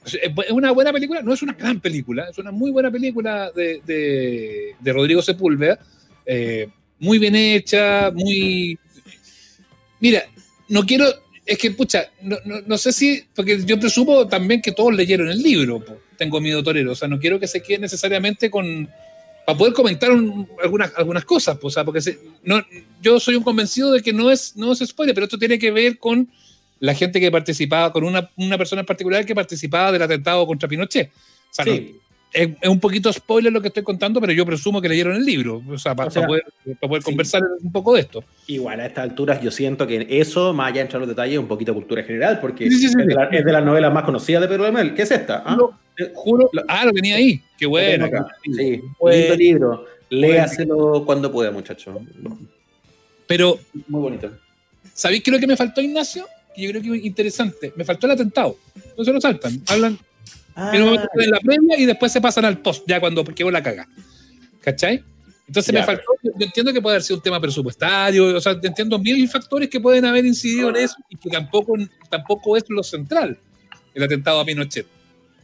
[0.06, 3.82] Es una buena película, no es una gran película, es una muy buena película de,
[3.86, 5.80] de- de Rodrigo Sepúlveda,
[6.26, 6.68] eh,
[7.00, 8.78] muy bien hecha, muy...
[10.00, 10.24] Mira,
[10.70, 11.06] no quiero,
[11.46, 15.30] es que, pucha, no, no- no sé si, porque yo presumo también que todos leyeron
[15.30, 18.89] el libro, po, Tengo Miedo Torero, o sea, no quiero que se quede necesariamente con...
[19.46, 22.62] Para poder comentar un- algunas, algunas cosas, po, o sea, porque se- no,
[23.02, 25.72] yo soy un convencido de que no es, no es spoiler, pero esto tiene que
[25.72, 26.30] ver con
[26.84, 30.67] la gente que participaba, con una, una persona en particular que participaba del atentado contra
[30.67, 31.10] Pinochet.
[31.10, 31.13] O
[31.50, 31.96] sea, Sí.
[32.34, 35.63] es, un poquito spoiler lo que estoy contando, pero yo presumo que leyeron el libro,
[35.69, 36.43] o sea, para, poder,
[37.02, 38.26] conversar un poco de esto.
[38.48, 41.36] Igual a estas alturas yo siento que eso, más allá de entrar en los detalles,
[41.36, 44.74] es un poquito cultura general, porque es, de las novelas más conocidas de Pedro de
[44.74, 44.93] Mel.
[44.93, 45.41] ¿Qué es esta?
[45.46, 45.58] ¿Ah?
[46.13, 48.10] juro, ah, lo tenía ahí, qué bueno.
[48.43, 49.86] Sí, lindo libro.
[50.10, 51.98] Léaselo cuando pueda, muchacho.
[53.26, 54.32] Pero, muy bonito.
[54.93, 56.28] ¿Sabéis qué es lo que me faltó, Ignacio?
[56.56, 57.74] Que yo creo que es interesante.
[57.76, 58.58] Me faltó el atentado.
[58.98, 59.62] No se lo saltan.
[59.68, 59.98] Hablan
[60.56, 63.88] Ah, en la previa y después se pasan al post, ya cuando quedó la caga.
[64.62, 65.04] ¿Cachai?
[65.48, 68.98] Entonces me faltó, yo entiendo que puede haber sido un tema presupuestario, o sea, entiendo
[68.98, 71.76] mil factores que pueden haber incidido en eso y que tampoco,
[72.10, 73.38] tampoco es lo central,
[73.94, 74.88] el atentado a Pinochet.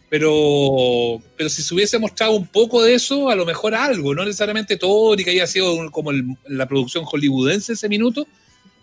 [0.09, 4.23] Pero, pero si se hubiese mostrado un poco de eso, a lo mejor algo, no
[4.23, 6.11] necesariamente todo, ni que haya sido como
[6.47, 8.25] la producción hollywoodense ese minuto,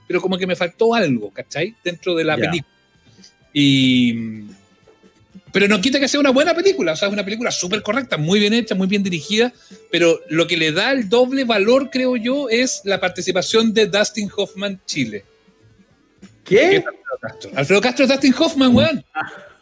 [0.06, 1.74] pero como que me faltó algo, ¿cachai?
[1.82, 2.66] Dentro de la película.
[3.52, 4.44] Y,
[5.52, 8.18] pero no quita que sea una buena película, o sea, es una película súper correcta,
[8.18, 9.54] muy bien hecha, muy bien dirigida,
[9.90, 14.30] pero lo que le da el doble valor, creo yo, es la participación de Dustin
[14.36, 15.24] Hoffman Chile.
[16.44, 16.84] ¿Qué?
[17.54, 18.04] Alfredo Castro?
[18.04, 19.04] es Dustin Hoffman, weón.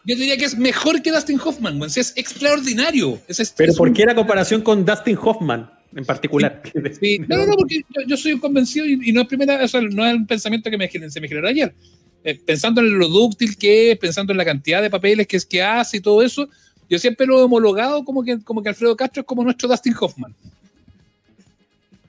[0.04, 1.92] Yo diría que es mejor que Dustin Hoffman, weón.
[1.94, 3.20] es extraordinario.
[3.56, 5.70] pero ¿por qué la comparación con Dustin Hoffman?
[5.96, 6.62] En particular.
[7.00, 10.06] Sí, no, no, no, porque yo, soy convencido y, no es primera, o sea, no
[10.06, 11.74] es un pensamiento que me, se me generó ayer.
[12.22, 15.44] Eh, pensando en lo dúctil que es, pensando en la cantidad de papeles que es
[15.44, 16.48] que hace y todo eso,
[16.88, 19.94] yo siempre lo he homologado como que, como que Alfredo Castro es como nuestro Dustin
[20.00, 20.34] Hoffman.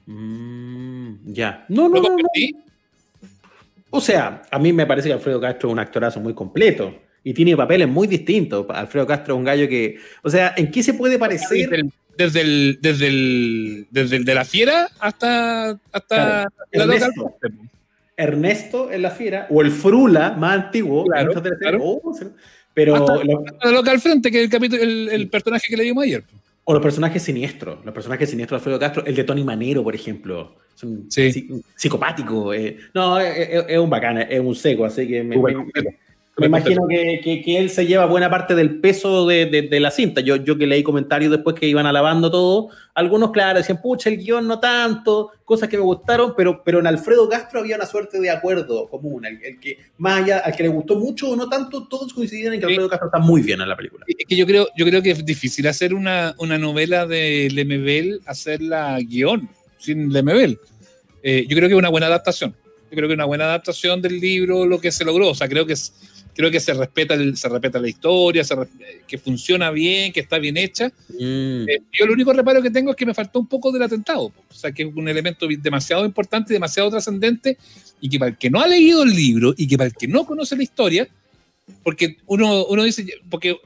[0.06, 1.66] Mm, ya.
[1.68, 2.16] No, no, no,
[3.90, 7.34] O sea, a mí me parece que Alfredo Castro es un actorazo muy completo y
[7.34, 8.66] tiene papeles muy distintos.
[8.70, 11.84] Alfredo Castro es un gallo que, o sea, ¿en qué se puede parecer?
[12.16, 16.48] Desde el, desde el, desde el, de la fiera hasta, hasta
[18.16, 22.12] Ernesto en la fiera, o el Frula más antiguo, oh,
[22.72, 26.04] pero lo, lo que al frente, que es el, capítulo, el, personaje que le dimos
[26.04, 26.24] ayer.
[26.64, 29.94] O los personajes siniestros, los personajes siniestros de Alfredo Castro, el de Tony Manero, por
[29.94, 31.08] ejemplo, es un
[31.74, 32.52] psicopático.
[32.52, 32.78] Eh.
[32.92, 35.54] No, es, un bacán, es un seco, así que me, me
[36.44, 40.20] imagino que, que, él se lleva buena parte del peso de, de, la cinta.
[40.20, 44.18] Yo, yo que leí comentarios después que iban alabando todo, algunos, claro, decían, pucha, el
[44.18, 48.20] guion no tanto, cosas que me gustaron, pero, pero en Alfredo Castro había una suerte
[48.20, 49.24] de acuerdo común.
[49.24, 52.52] El, el que, más allá, al que le gustó mucho o no tanto, todos coincidían
[52.52, 54.04] en que Alfredo Castro está muy bien en la película.
[54.06, 58.20] Es que yo creo, yo creo que es difícil hacer una, una novela de Lemebel,
[58.26, 60.58] hacerla guion, sin Lemebel.
[61.22, 62.54] Eh, yo creo que es una buena adaptación.
[62.90, 65.30] Yo creo que es una buena adaptación del libro, lo que se logró.
[65.30, 65.92] O sea, creo que es
[66.36, 68.44] creo que se respeta, el, se respeta la historia,
[69.08, 70.88] que funciona bien, que está bien hecha.
[71.08, 71.66] Mm.
[71.66, 74.24] Eh, yo el único reparo que tengo es que me faltó un poco del atentado,
[74.26, 77.56] o sea, que es un elemento demasiado importante, demasiado trascendente,
[78.02, 80.06] y que para el que no ha leído el libro y que para el que
[80.06, 81.08] no conoce la historia,
[81.82, 83.56] porque uno, uno dice, porque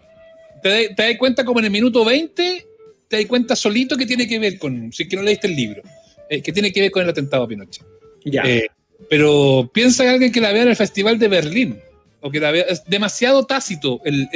[0.63, 2.67] te, das cuenta como en el minuto 20,
[3.09, 5.57] te das cuenta solito que tiene que ver con, si es que no leíste el
[5.57, 5.83] libro,
[6.29, 7.85] eh, que tiene que ver con el atentado a Pinochet.
[8.25, 8.43] Ya.
[8.45, 8.69] Eh,
[9.09, 11.81] pero piensa que alguien que la vea en el Festival de Berlín,
[12.21, 14.29] o que es demasiado tácito el,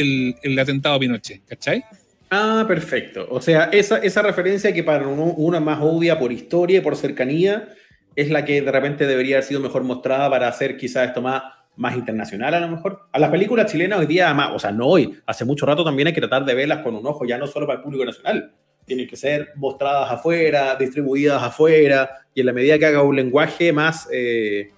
[0.42, 1.84] el, atentado a Pinochet, ¿cachai?
[2.30, 3.26] Ah, perfecto.
[3.30, 7.68] O sea, esa, esa referencia que para uno, más obvia por historia y por cercanía
[8.16, 11.42] es la que de repente debería haber sido mejor mostrada para hacer quizás esto más,
[11.76, 13.08] más internacional a lo mejor.
[13.12, 16.08] A las películas chilenas hoy día, más, o sea, no hoy, hace mucho rato también
[16.08, 18.52] hay que tratar de verlas con un ojo, ya no solo para el público nacional.
[18.84, 23.72] Tienen que ser mostradas afuera, distribuidas afuera, y en la medida que haga un lenguaje
[23.72, 24.08] más...
[24.12, 24.72] Eh,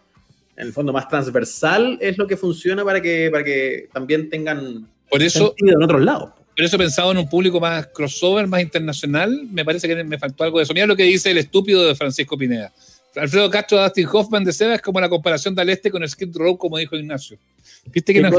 [0.57, 4.89] en el fondo más transversal es lo que funciona para que, para que también tengan
[5.11, 6.31] por eso, sentido en otros lados.
[6.57, 10.45] Por eso pensado en un público más crossover, más internacional, me parece que me faltó
[10.45, 10.73] algo de eso.
[10.73, 12.73] Mira lo que dice el estúpido de Francisco Pineda.
[13.15, 16.35] Alfredo Castro, Dustin Hoffman de Seba es como la comparación del este con el Skid
[16.35, 17.39] Row, como dijo Ignacio.
[17.93, 18.31] Viste que la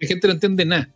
[0.00, 0.90] gente no entiende nada.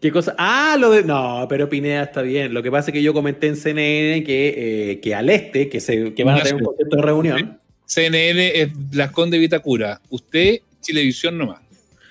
[0.00, 0.34] ¿Qué cosa?
[0.36, 1.02] Ah, lo de.
[1.02, 2.52] No, pero Pineda está bien.
[2.52, 5.80] Lo que pasa es que yo comenté en CNN que, eh, que al este, que,
[5.80, 7.60] se, que van a tener un concepto de reunión.
[7.86, 10.00] CNN es Las Conde Vitacura.
[10.10, 11.60] Usted, Chilevisión nomás.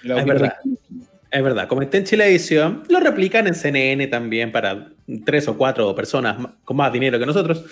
[0.03, 0.55] es verdad.
[1.31, 1.67] Es verdad.
[1.67, 2.83] Comenté en Chilevisión.
[2.89, 4.89] Lo replican en CNN también para
[5.25, 7.65] tres o cuatro personas con más dinero que nosotros.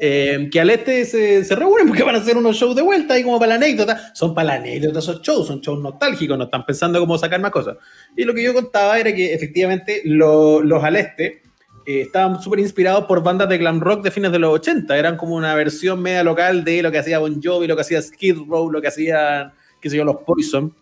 [0.00, 3.14] Eh, que al este se, se, reúnen porque van a hacer unos shows de vuelta
[3.14, 4.12] ahí como para la anécdota.
[4.14, 7.50] Son para la anécdota esos shows, son shows nostálgicos, no están pensando cómo sacar más
[7.50, 7.76] cosas.
[8.16, 11.45] Y lo que yo contaba era que efectivamente los al este
[11.86, 14.98] eh, estaban súper inspirados por bandas de glam rock de fines de los 80.
[14.98, 18.02] Eran como una versión media local de lo que hacía Bon Jovi, lo que hacía
[18.02, 20.74] Skid Row, lo que hacían, qué sé yo, los Poison.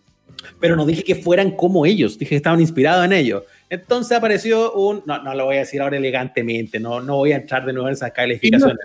[0.59, 3.43] Pero no dije que fueran como ellos, dije que estaban inspirados en ellos.
[3.69, 7.37] Entonces apareció un, no, no lo voy a decir ahora elegantemente, no, no voy a
[7.37, 8.79] entrar de nuevo en esas calificaciones.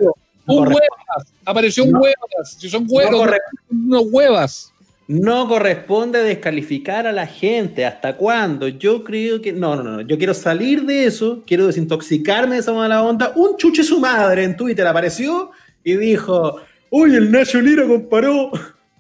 [0.45, 3.29] un huevas, apareció un huevas, si son huevos,
[3.69, 4.73] no unos huevas.
[5.09, 7.83] No corresponde descalificar a la gente.
[7.83, 8.67] ¿Hasta cuándo?
[8.67, 9.51] Yo creo que.
[9.51, 10.01] No, no, no.
[10.01, 11.43] Yo quiero salir de eso.
[11.47, 13.33] Quiero desintoxicarme de esa mala onda.
[13.35, 15.49] Un chuche su madre en Twitter apareció
[15.83, 18.51] y dijo: Uy, el Nacho Lira comparó.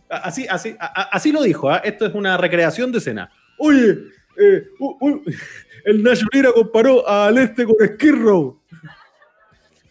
[0.09, 1.69] Así, así, así lo dijo.
[1.69, 1.77] ¿ah?
[1.83, 3.31] Esto es una recreación de escena.
[3.59, 3.99] Oye,
[4.41, 4.63] eh,
[5.85, 8.15] el Nacho Lira comparó al este con Skid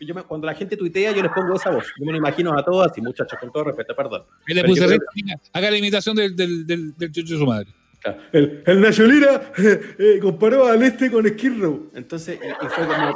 [0.01, 1.87] yo cuando la gente tuitea, yo les pongo esa voz.
[1.99, 4.25] Yo me lo imagino a todas y muchachos, con todo respeto, perdón.
[4.47, 4.99] le puse
[5.53, 7.69] haga la imitación del, del, del, del chucho de su madre.
[8.33, 11.53] El, el Nacionalira eh, eh, comparó al este con Skid
[11.95, 13.13] Entonces, y, fue como,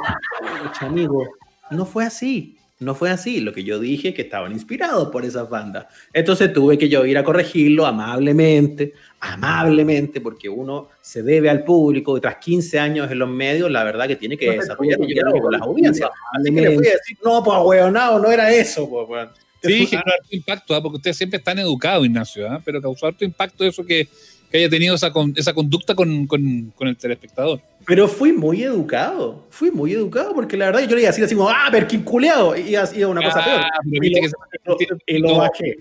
[0.81, 1.27] amigo,
[1.71, 2.57] no fue así.
[2.79, 3.39] No fue así.
[3.39, 5.85] Lo que yo dije es que estaban inspirados por esas bandas.
[6.11, 8.93] Entonces tuve que yo ir a corregirlo amablemente,
[9.23, 12.19] amablemente, porque uno se debe al público.
[12.19, 14.97] Tras 15 años en los medios, la verdad que tiene que desarrollar
[15.41, 16.09] con las audiencias.
[16.33, 19.29] Así que le fui a decir, no, pues hueonado, no era eso, pues,
[19.63, 20.83] Sí, causó harto impacto, ¿ah?
[20.83, 22.61] porque ustedes siempre están educados, Ignacio, ¿ah?
[22.65, 24.09] pero causó harto impacto eso que,
[24.51, 27.61] que haya tenido esa, esa conducta con, con, con el telespectador.
[27.85, 31.23] Pero fui muy educado, fui muy educado, porque la verdad yo le iba a decir
[31.23, 33.61] así como, ah, Perkin culeado, y iba una cosa peor.
[33.61, 33.79] Ah,
[35.07, 35.77] y lo, bajé.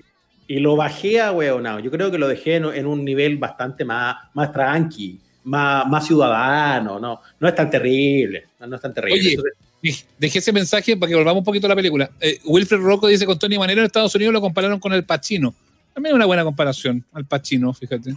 [0.52, 1.78] Y lo bajé a weonado.
[1.78, 7.00] Yo creo que lo dejé en, un nivel bastante más, más tranqui, más, más ciudadano,
[7.00, 7.22] ¿no?
[7.40, 9.38] No es tan terrible, no, es tan terrible.
[9.82, 12.10] Oye, dejé ese mensaje para que volvamos un poquito a la película.
[12.20, 15.54] Eh, Wilfred Rocco dice con Tony Manero en Estados Unidos lo compararon con el Pacino.
[15.94, 18.14] También es una buena comparación, al Pacino, fíjate.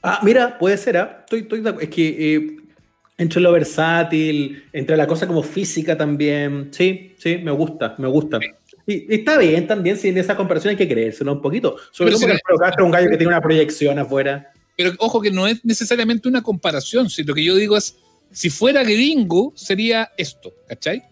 [0.00, 1.16] Ah, mira, puede ser, ¿ah?
[1.24, 2.56] Estoy, estoy, es que eh,
[3.16, 6.68] entre lo versátil, entre la cosa como física también.
[6.70, 8.38] Sí, sí, me gusta, me gusta.
[8.88, 11.76] Y, está bien también, si en esa comparación hay que creérselo un poquito.
[11.92, 14.50] Sobre todo porque es un gallo que tiene una proyección afuera.
[14.76, 17.96] Pero ojo que no es necesariamente una comparación, si lo que yo digo es,
[18.32, 21.02] si fuera gringo, sería esto, ¿cachai?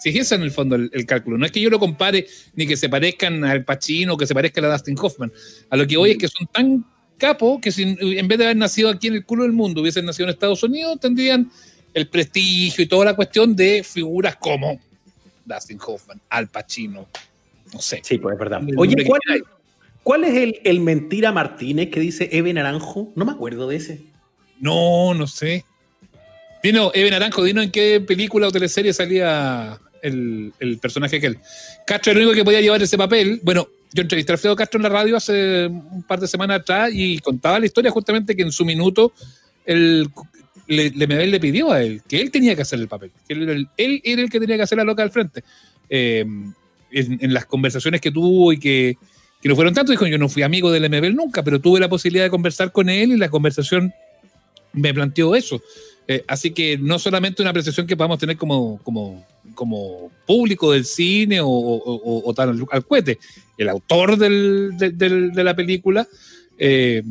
[0.00, 1.36] Si es ese en el fondo el, cálculo.
[1.36, 4.34] No es que yo lo compare ni que se parezcan al Pacino o que se
[4.34, 5.32] parezcan a Dustin Hoffman.
[5.68, 6.86] A lo que voy es que son tan
[7.18, 10.06] capo que si en vez de haber nacido aquí en el culo del mundo hubiesen
[10.06, 11.50] nacido en Estados Unidos, tendrían
[11.92, 14.78] el prestigio y toda la cuestión de figuras como
[15.46, 17.08] Dustin Hoffman, Al Pacino,
[17.72, 18.00] no sé.
[18.02, 18.62] Sí, pues es verdad.
[18.76, 18.94] Oye,
[20.02, 23.12] ¿cuál, es el, el, Mentira Martínez que dice Eve Naranjo?
[23.16, 24.02] No me acuerdo de ese.
[24.60, 25.64] No, no sé.
[26.62, 31.38] Dino, Eve Naranjo, dino en qué película o teleserie salía el, el personaje aquel.
[31.86, 33.40] Castro era el único que podía llevar ese papel.
[33.42, 36.90] Bueno, yo entrevisté a Alfredo Castro en la radio hace un par de semanas atrás
[36.92, 39.12] y contaba la historia justamente que en su minuto
[39.64, 40.08] el,
[40.66, 44.22] le, le, pidió a él que él tenía que hacer el papel, que él, era
[44.22, 45.42] el que tenía que hacer la loca al frente.
[45.88, 46.24] Eh,
[46.90, 48.96] en, las conversaciones que tuvo y que,
[49.40, 51.88] que no fueron tanto, dijo, yo no fui amigo del MBL nunca, pero tuve la
[51.88, 53.92] posibilidad de conversar con él y la conversación
[54.72, 55.62] me planteó eso.
[56.08, 60.84] Eh, así que no solamente una apreciación que podamos tener como, como, como público del
[60.84, 63.18] cine o, o, tal al, cohete,
[63.58, 66.06] el autor del, de la película,
[66.58, 67.02] eh,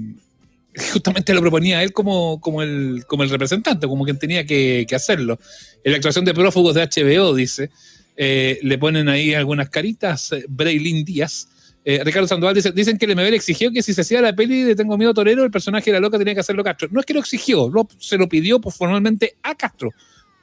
[0.93, 4.95] justamente lo proponía él como, como, el, como el representante, como quien tenía que, que
[4.95, 5.39] hacerlo.
[5.83, 7.69] En la actuación de prófugos de HBO, dice,
[8.17, 11.47] eh, le ponen ahí algunas caritas, Braylin Díaz,
[11.87, 14.63] eh, Ricardo Sandoval dice, dicen que el MBL exigió que si se hacía la peli
[14.63, 16.87] de Tengo Miedo Torero, el personaje de la loca tenía que hacerlo Castro.
[16.91, 19.91] No es que lo exigió, se lo pidió pues, formalmente a Castro.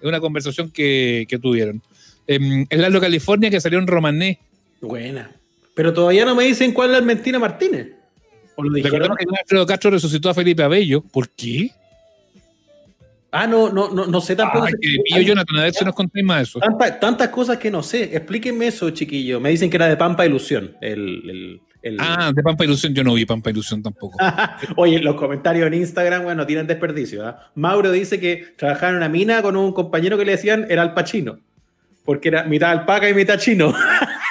[0.01, 1.83] Es una conversación que, tuvieron.
[2.29, 2.37] Eh,
[2.71, 4.39] en Lalo California, que salió en Romané.
[4.81, 5.33] Buena.
[5.75, 7.89] Pero todavía no me dicen cuál es Mentina Martínez.
[8.57, 9.17] ¿O lo dijeron?
[9.17, 11.03] que Alfredo Castro resucitó a Felipe Abello.
[11.03, 11.71] ¿Por qué?
[13.35, 14.67] Ah, no, no, no, no sé tampoco.
[14.67, 16.61] Ah, que Jonathan, a ver si nos contéis más eso.
[17.01, 18.15] tantas cosas que no sé.
[18.15, 19.41] Explíquenme eso, chiquillo.
[19.41, 20.77] Me dicen que era de Pampa Ilusión.
[20.81, 21.61] El,
[21.99, 24.17] Ah, de Pampa Ilusión, yo no vi Pampa Ilusión tampoco.
[24.77, 27.27] Oye, los comentarios en Instagram, bueno, tienen desperdicio.
[27.27, 27.51] ¿ah?
[27.57, 31.41] Mauro dice que trabajaba en una mina con un compañero que le decían era alpachino.
[32.05, 33.75] Porque era mitad alpaca y mitad chino.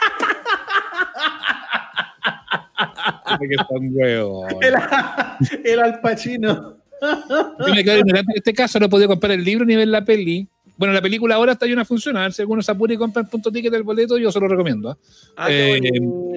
[3.48, 6.78] que son el, el alpachino.
[7.02, 9.88] Yo me quedo ignorante en este caso, no he podido comprar el libro ni ver
[9.88, 10.48] la peli.
[10.78, 12.34] Bueno, la película ahora está llena a funcionar.
[12.34, 14.90] Si alguno se apura y compra el punto ticket del boleto, yo se lo recomiendo.
[14.90, 14.98] ¿ah?
[15.38, 15.80] Ah, eh,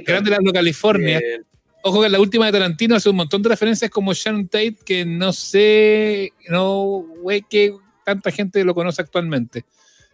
[0.04, 1.20] grande la California.
[1.82, 4.76] Ojo que en la última de Tarantino hace un montón de referencias como Sharon Tate,
[4.84, 9.64] que no sé, no, güey, que tanta gente lo conoce actualmente.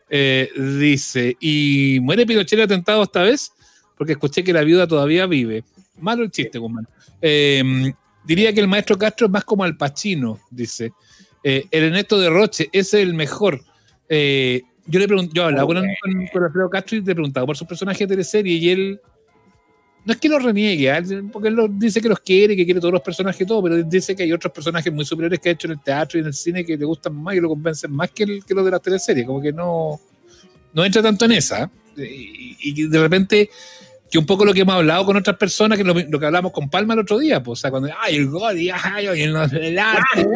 [0.08, 0.50] Eh,
[0.80, 3.52] dice, y muere Pinochet atentado esta vez,
[3.96, 5.62] porque escuché que la viuda todavía vive.
[6.00, 6.86] Malo el chiste, Guzmán.
[7.20, 7.92] Eh,
[8.24, 10.92] Diría que el maestro Castro es más como Al Pacino, dice.
[11.42, 13.60] Eh, el Ernesto de Roche, es el mejor.
[14.08, 18.04] Eh, yo le pregunto, yo hablaba con, Alfredo Castro y le preguntaba por su personaje
[18.04, 19.00] de teleserie y él
[20.04, 21.02] no es que lo reniegue, ¿ah?
[21.30, 24.16] porque él dice que los quiere, que quiere todos los personajes y todo, pero dice
[24.16, 26.34] que hay otros personajes muy superiores que ha hecho en el teatro y en el
[26.34, 28.82] cine que le gustan más y lo convencen más que, el, que los de las
[28.82, 30.00] teleseries, como que no,
[30.72, 31.70] no entra tanto en esa.
[31.96, 33.50] Y, y de repente
[34.10, 36.52] que un poco lo que hemos hablado con otras personas, que lo, lo que hablamos
[36.52, 39.78] con Palma el otro día, pues, o sea, cuando, ay, el Godi, ay, el, el
[39.78, 40.26] arte,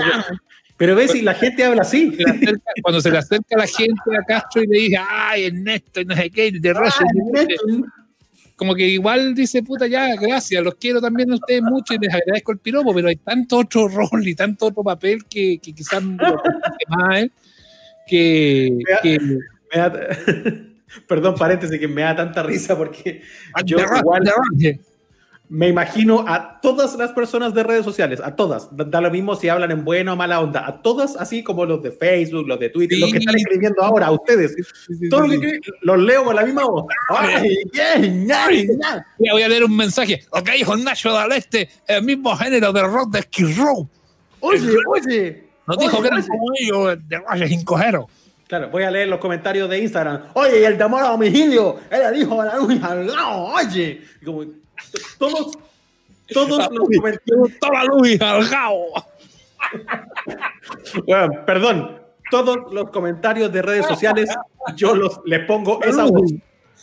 [0.76, 2.10] Pero ves, si la gente habla así.
[2.12, 5.44] se le acerca- cuando se le acerca la gente a Castro y le dice, ay,
[5.46, 7.06] Ernesto, y no sé qué, de Roger,
[8.56, 12.14] como que igual dice, puta, ya, gracias, los quiero también a ustedes mucho y les
[12.14, 16.00] agradezco el piropo, pero hay tanto otro rol y tanto otro papel que, que quizás
[16.02, 17.26] no lo conoce más
[18.06, 20.00] que, que Me da-
[21.07, 23.22] Perdón, paréntesis, que me da tanta risa porque
[23.64, 24.22] yo de Roger, igual
[25.48, 29.37] me imagino a todas las personas de redes sociales, a todas, da, da lo mismo
[29.37, 32.59] si hablan en buena o mala onda, a todas, así como los de Facebook, los
[32.59, 33.00] de Twitter, Sí.
[33.02, 34.57] los que están escribiendo ahora, a ustedes.
[35.11, 36.87] Todos los que los leo con la misma voz.
[37.11, 37.35] ¡Ay,
[37.78, 39.04] ay, ya!
[39.18, 40.24] Mira, voy a leer un mensaje.
[40.44, 43.88] Que dijo Nacho del Este, el mismo género de rock de Skid Row.
[44.40, 45.44] Oye, oye.
[45.66, 48.09] Nos dijo Oye, que eran como ellos, de Roger Cincojero.
[48.46, 50.24] Claro, voy a leer los comentarios de Instagram.
[50.35, 54.02] Oye, y el de amor a homicidio, ella dijo a la luz al lado, oye.
[54.20, 54.44] Y como,
[55.18, 55.59] todos,
[56.28, 57.59] todos los comentarios.
[57.61, 58.18] Toda la luz
[58.50, 58.87] gao.
[61.07, 64.30] Bueno, perdón, todos los comentarios de redes sociales,
[64.76, 66.33] yo los les pongo esa voz.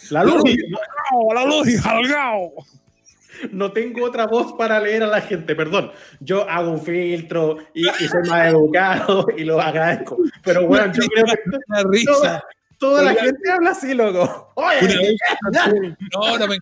[0.09, 0.43] La luz.
[1.33, 2.53] La luz al gao.
[3.51, 5.91] No tengo otra voz para leer a la gente, perdón.
[6.19, 10.17] Yo hago un filtro y, y soy más educado y lo agradezco.
[10.43, 11.33] Pero bueno, yo creo que
[11.67, 12.11] Una risa.
[12.11, 12.43] toda,
[12.77, 14.51] toda la gente habla así, loco.
[14.55, 15.15] Oye.
[16.13, 16.57] No, no, me-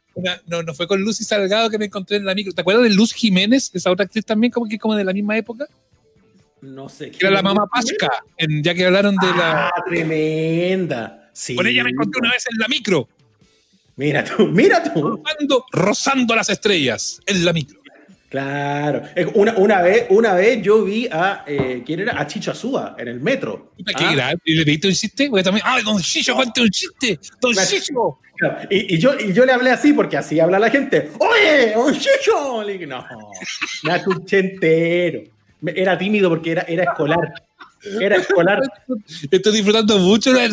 [0.47, 2.53] no, no fue con Lucy Salgado que me encontré en la micro.
[2.53, 5.37] ¿Te acuerdas de Luz Jiménez, esa otra actriz también, como que como de la misma
[5.37, 5.65] época?
[6.61, 7.13] no sé.
[7.17, 9.67] Era la mamá Pasca, en- ya que hablaron de la.
[9.67, 11.29] Ah, tremenda.
[11.31, 11.55] Sí.
[11.55, 13.07] Con ella me encontré una vez en la micro,
[13.99, 15.01] Mira tú, mira tú.
[15.25, 17.77] rozando, rozando las estrellas en la micro.
[18.29, 19.01] Claro.
[19.33, 22.17] Una, una, vez, una vez yo vi a, eh, ¿quién era?
[22.21, 23.73] A Chicho Azúa en el metro.
[23.85, 24.37] Qué Ah, grave.
[24.45, 25.27] ¿Y le pediste un chiste?
[25.29, 27.19] Porque también, ¡ay, don Chicho, cuente un chiste!
[27.41, 27.69] ¡Don Claro.
[27.69, 28.19] Chicho!
[28.37, 28.67] claro.
[28.69, 31.09] y, y yo, y yo le hablé así porque así habla la gente.
[31.19, 32.63] ¡Oye, un Chicho!
[32.63, 33.05] Le dije, no,
[33.83, 35.23] me escuché entero.
[35.61, 37.33] Me- Era tímido porque era, era escolar.
[37.99, 38.61] Era escolar.
[39.31, 40.49] Estoy disfrutando mucho de.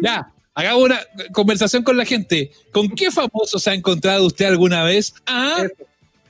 [0.00, 1.00] Ya, hagamos una
[1.32, 2.50] conversación con la gente.
[2.72, 5.14] ¿Con qué famoso se ha encontrado usted alguna vez?
[5.26, 5.64] Ah,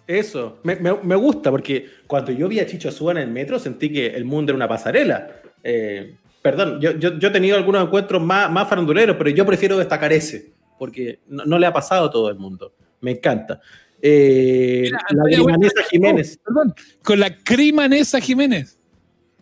[0.07, 3.59] Eso, me, me- me gusta porque cuando yo vi a Chicho Azúa en el metro
[3.59, 5.31] sentí que el mundo era una pasarela.
[5.63, 9.77] Eh, perdón, yo, yo, yo he tenido algunos encuentros más, más faranduleros, pero yo prefiero
[9.77, 12.73] destacar ese porque no, no le ha pasado a todo el mundo.
[13.01, 13.61] Me encanta.
[14.01, 16.39] Eh, Mira, la Huerta- Jiménez.
[16.45, 18.79] perdón, con la Crimanesa Jiménez.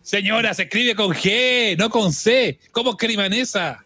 [0.03, 2.59] Señora, se escribe con G, no con C.
[2.73, 3.85] ¿Cómo Crimanesa?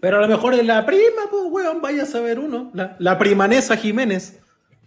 [0.00, 2.70] Pero a lo mejor es la prima, pues, weón, vaya a saber uno.
[2.74, 4.38] La, la primanesa Jiménez.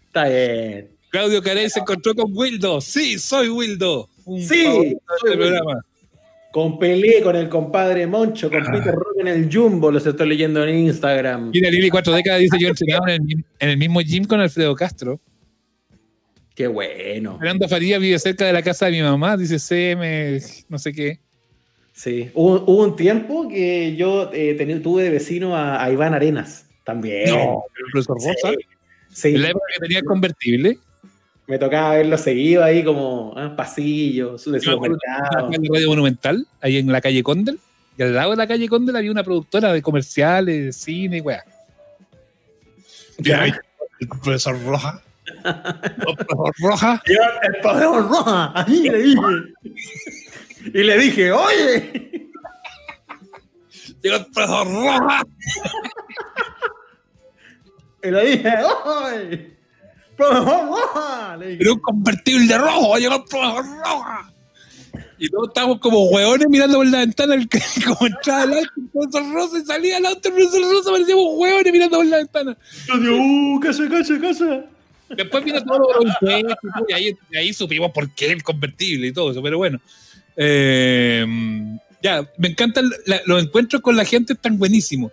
[0.05, 0.89] Está bien.
[1.09, 2.81] Claudio Carey se encontró con Wildo.
[2.81, 4.09] Sí, soy Wildo.
[4.25, 5.37] Un Sí, soy este Wildo.
[5.37, 5.85] programa.
[6.57, 8.71] Con Pelé, con el compadre Moncho, con Ah.
[8.71, 11.51] Peter Rock en el Jumbo, los estoy leyendo en Instagram.
[11.53, 14.39] Mira, Lili, cuatro décadas dice yo entrenaba en el, mi- en el mismo gym con
[14.39, 15.19] Alfredo Castro.
[16.55, 17.37] Qué bueno.
[17.37, 21.19] Fernando Faría vive cerca de la casa de mi mamá, dice CM, no sé qué.
[21.93, 22.31] Sí.
[22.33, 26.65] Hubo, hubo un tiempo que yo eh, tuve de vecino a, a Iván Arenas.
[26.83, 27.29] También.
[27.29, 28.57] No, el profesor Rosa.
[29.09, 29.27] Sí.
[29.35, 30.79] En la época que tenía el convertible.
[31.47, 35.49] Me tocaba verlo seguido ahí como ah, pasillos de supermercado.
[35.53, 37.57] en la Radio Monumental, ahí en la calle Condel.
[37.97, 41.21] Y al lado de la calle Condel había una productora de comerciales, de cine y
[41.21, 41.45] weá.
[43.19, 43.45] Ya.
[43.45, 45.01] El profesor Roja.
[45.45, 47.01] El profesor Roja.
[47.07, 49.21] Yo, el padrón roja, ahí le dije.
[50.65, 52.29] Y le dije, oye.
[54.03, 55.23] Llegó el profesor Roja.
[58.03, 58.53] Y le dije,
[58.85, 59.56] oye.
[60.17, 61.37] Roja.
[61.41, 62.97] Era un convertible rojo.
[62.97, 64.33] Llegó el profesor Roja.
[65.19, 67.49] Y todos estábamos como hueones mirando por la ventana el,
[67.85, 71.25] como entraba el auto, el profesor Rosa y salía el auto, el profesor Rosa, parecíamos
[71.35, 72.57] hueones mirando por la ventana.
[72.87, 74.65] Yo digo, uh, casa, casa, casa.
[75.09, 79.31] Después vino todo lo impuestos y ahí, ahí supimos por qué el convertible y todo
[79.31, 79.79] eso, pero bueno.
[80.35, 81.25] Eh,
[82.03, 82.89] ya, me encantan
[83.25, 85.11] los encuentros con la gente, están buenísimos.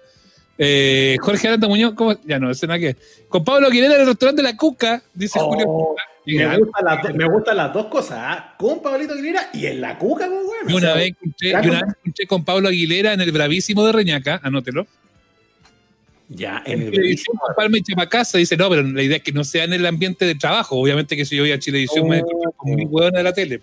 [0.57, 2.15] Eh, Jorge Aranda Muñoz, ¿cómo?
[2.25, 2.97] Ya no, ese nada que.
[3.29, 5.95] Con Pablo Aguilera en el restaurante de la Cuca, dice Oh, Julio.
[6.27, 6.49] Me
[7.15, 8.55] me gustan las dos cosas, ¿ah?
[8.57, 10.71] con Pablito Aguilera y en la cuca, pues bueno.
[10.71, 13.31] Y o una, sea, vez y una con- vez encontré con Pablo Aguilera en el
[13.31, 14.87] Bravísimo de Reñaca, anótelo.
[16.31, 19.45] Ya, en el Televisión Palma y Chapacasa dice, no, pero la idea es que no
[19.45, 20.77] sea en el ambiente de trabajo.
[20.81, 23.33] Obviamente que si yo voy a Chilevisión me voy a con mi hueona de la
[23.35, 23.61] tele.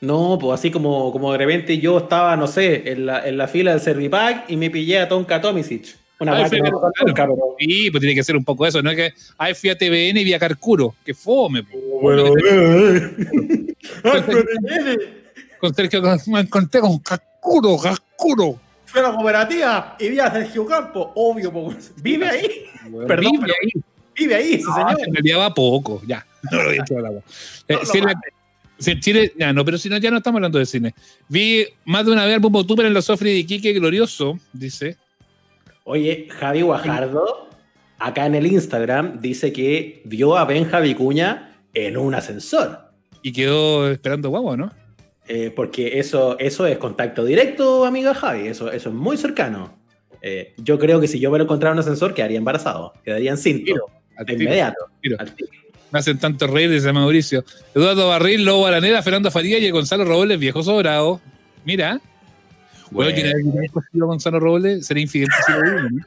[0.00, 3.48] No, pues así como, como de repente yo estaba, no sé, en la, en la
[3.48, 5.96] fila del Servipack y me pillé a Tonka Tomisic.
[6.20, 8.82] Una Ay, pero- no pasó nunca, pero- Sí, pues tiene que ser un poco eso,
[8.82, 8.90] ¿no?
[8.90, 11.62] Es que, ay, fui a TVN y vi a Carcuro, que fome.
[11.64, 11.76] po.
[12.02, 12.36] Bueno, eh.
[14.04, 14.96] Ay, pero viene.
[15.60, 18.60] Con Sergio me encontré con Carcuro, Carcuro.
[18.84, 22.48] fui a la cooperativa y vi a Sergio Campo, obvio, pues, vive ahí.
[23.06, 23.82] Perdón, vive pero ahí.
[24.16, 25.00] vive ahí ese No, señor.
[25.06, 26.24] en realidad va poco, ya.
[26.52, 26.94] No lo he dicho.
[26.98, 27.02] Eh,
[27.74, 28.32] No lo si en la- mates.
[28.78, 30.94] Si en Chile, ya no, pero si no, ya no estamos hablando de cine.
[31.28, 34.96] Vi más de una vez al Bumbo Tuber en los Sofri de Iquique Glorioso, dice.
[35.84, 37.48] Oye, Javi Guajardo,
[37.98, 42.90] acá en el Instagram, dice que vio a Benja Vicuña en un ascensor.
[43.22, 44.72] Y quedó esperando guagua, ¿no?
[45.26, 48.48] Eh, porque eso, eso es contacto directo, amiga Javi.
[48.48, 49.76] Eso, eso es muy cercano.
[50.22, 52.94] Eh, yo creo que si yo me lo encontrara en un ascensor, quedaría embarazado.
[53.04, 53.74] Quedaría en cinto.
[54.18, 54.86] De tiro, inmediato.
[55.00, 55.16] tiro.
[55.18, 55.50] al tiro.
[55.90, 57.44] Me hacen tanto reír, dice Mauricio.
[57.74, 61.20] Eduardo Barril, Lobo Araneda, Fernando Faría y Gonzalo Robles, viejo sobrado.
[61.64, 62.00] Mira.
[62.90, 63.72] Bueno, que Bueno.
[63.72, 65.02] cocido Gonzalo Robles sería
[65.62, 66.04] digo, ¿no?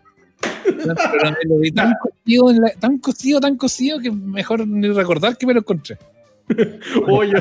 [1.76, 1.96] Tan
[2.54, 5.98] la- tan cocido, tan cocido que mejor ni recordar que me lo encontré.
[7.08, 7.34] Oye,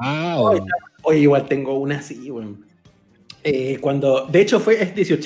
[0.00, 0.60] Ah, Oye,
[1.02, 2.64] Oye, igual tengo una así, weón.
[3.42, 5.18] Eh, cuando, de hecho, fue es 18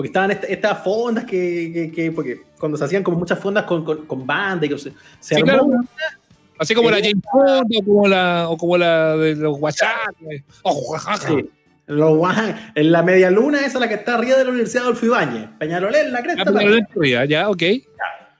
[0.00, 3.64] porque estaban esta- estas fondas que, que- que- porque cuando se hacían como muchas fondas
[3.64, 5.64] con, con, con banda y que se, se Sí, armó claro.
[5.64, 5.88] una-
[6.58, 9.58] Así como la Eh, James Bond o como la, o como la de los.
[10.62, 10.96] Oh,
[11.28, 11.50] sí,
[11.86, 12.18] los
[12.74, 16.10] en la media luna, esa la que está arriba de la Universidad Adolfo Ibáñez, Peñalolén,
[16.12, 16.44] la cresta.
[16.46, 17.62] Ah, ya, ya, ok.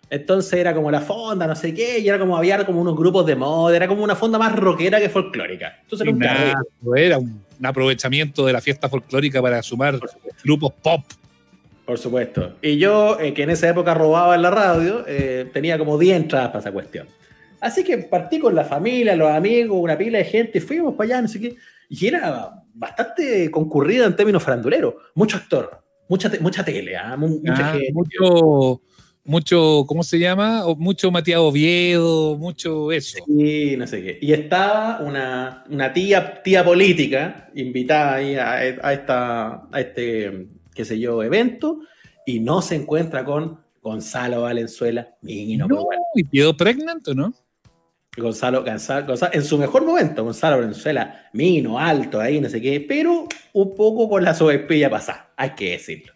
[0.09, 3.27] Entonces era como la fonda, no sé qué, y era como había como unos grupos
[3.27, 5.77] de moda, era como una fonda más rockera que folclórica.
[5.83, 10.01] Entonces era un era un, aprovechamiento de la fiesta folclórica para sumar
[10.43, 11.03] grupos pop.
[11.91, 12.55] Por supuesto.
[12.63, 16.19] Y yo, eh, que en esa época robaba en la radio, eh, tenía como 10
[16.19, 17.09] entradas para esa cuestión.
[17.61, 21.23] Así que partí con la familia, los amigos, una pila de gente, fuimos para allá,
[21.23, 21.57] no sé qué.
[21.89, 24.95] Y era bastante concurrida en términos faranduleros.
[25.17, 27.17] Mucho actor, mucha, te- mucha tele, ¿ah?
[27.17, 27.93] Mu- mucha Ah, gente.
[27.93, 28.81] mucho,
[29.25, 30.63] mucho, ¿cómo se llama?
[30.79, 33.19] Mucho Matías Oviedo, mucho eso.
[33.27, 34.19] Y no sé qué.
[34.23, 40.47] Y estaba una, una tía, tía política invitada ahí a, a esta, a este,
[40.81, 41.81] qué sé yo, evento,
[42.25, 47.35] y no se encuentra con Gonzalo Valenzuela, niño, No, ¿Y quedó pregnant o no?
[48.17, 52.81] Gonzalo, Gonzalo, Gonzalo- en su mejor momento, Gonzalo Valenzuela, mino, alto, ahí, no sé qué,
[52.81, 56.13] pero un poco con la sobrepilla pasada, hay que decirlo.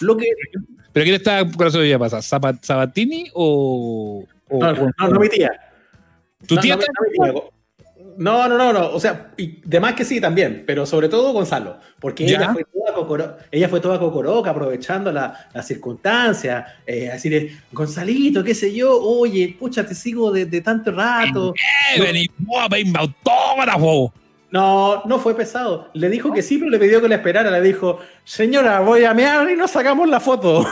[0.00, 0.26] Lo que.
[0.92, 2.18] ¿Pero quién está con eso ya pasa?
[2.22, 4.24] ¿Zapa- ¿Sabatini o.?
[4.48, 5.50] o- No, no, no, mi tía.
[6.46, 7.42] ¿Tu tía está- mi tía.
[8.16, 8.90] No, no, no, no.
[8.90, 12.36] O sea, y demás que sí también, pero sobre todo Gonzalo, porque ¿Ya?
[12.38, 17.56] ella fue, toda cocoro- ella fue toda cocoroca, aprovechando la- las circunstancias, eh, así de,
[17.72, 21.54] Gonzalito, qué sé yo, oye, pucha, te sigo de, de tanto rato.
[21.96, 24.12] ¡Eh, vení, vos a pedirme autógrafo!
[24.50, 25.90] No, no fue pesado.
[25.94, 27.50] Le dijo que sí, pero le pidió que la esperara.
[27.50, 30.64] Le dijo, señora, voy a mear y nos sacamos la foto.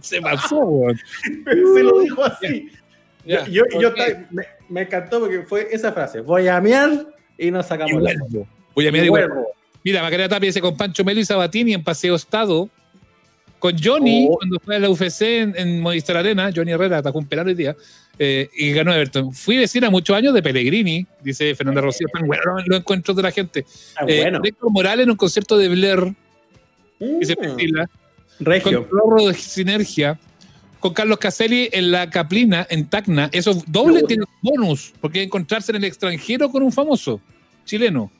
[0.00, 0.86] Se pasó.
[1.74, 2.70] Se lo dijo así.
[3.24, 3.92] Yo yo
[4.30, 7.06] me, me encantó porque fue esa frase, voy a mear
[7.38, 8.46] y nos Y sacamos la foto.
[8.74, 9.46] Voy a Y vuelvo.
[9.84, 12.68] Mira, Macarena Tapia dice con Pancho Melo y Sabatini en Paseo Estado.
[13.58, 14.38] Con Johnny, Oh.
[14.38, 17.54] cuando fue a la UFC en, en Movistar Arena, Johnny Herrera atacó un penal hoy
[17.54, 17.76] día
[18.18, 19.32] eh, y ganó Everton.
[19.32, 22.08] Fui vecina muchos años de Pellegrini, dice Fernanda Rocío.
[22.12, 23.64] Tan bueno los encuentros de la gente.
[24.08, 24.40] Eh, bueno.
[24.42, 26.12] Héctor Morales en un concierto de Blair,
[26.98, 27.88] dice Mm.
[28.38, 28.88] Con Regio.
[28.90, 30.18] Rorro de Sinergia.
[30.82, 33.30] Con Carlos Caselli en la Caplina, en Tacna.
[33.32, 34.06] Eso doble No.
[34.08, 37.20] tiene bonus, porque encontrarse en el extranjero con un famoso
[37.64, 38.10] chileno.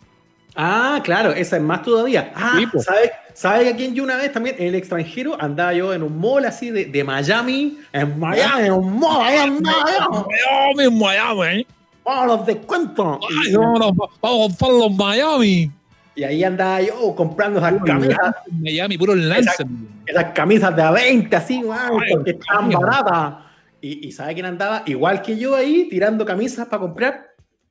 [0.54, 2.32] Ah, claro, esa es más todavía.
[2.36, 2.78] Ah, Sí.
[2.84, 6.16] ¿sabes sabe a quién yo una vez también en el extranjero andaba yo en un
[6.20, 7.78] mall así de, de Miami?
[7.92, 10.16] En Miami, en un mall, en Miami.
[10.28, 11.66] Miami, en Miami.
[12.04, 13.18] ¡Oh, los descuentos!
[13.44, 15.70] Ay, no, vamos a en Miami.
[16.14, 19.66] Y ahí andaba yo comprando esas camisas, Miami, puro Lancer.
[20.06, 23.44] esas camisas de a 20, así, wow, Ay, porque están baratas.
[23.80, 24.82] Y, y ¿sabe quién andaba?
[24.86, 27.26] Igual que yo ahí, tirando camisas para comprar.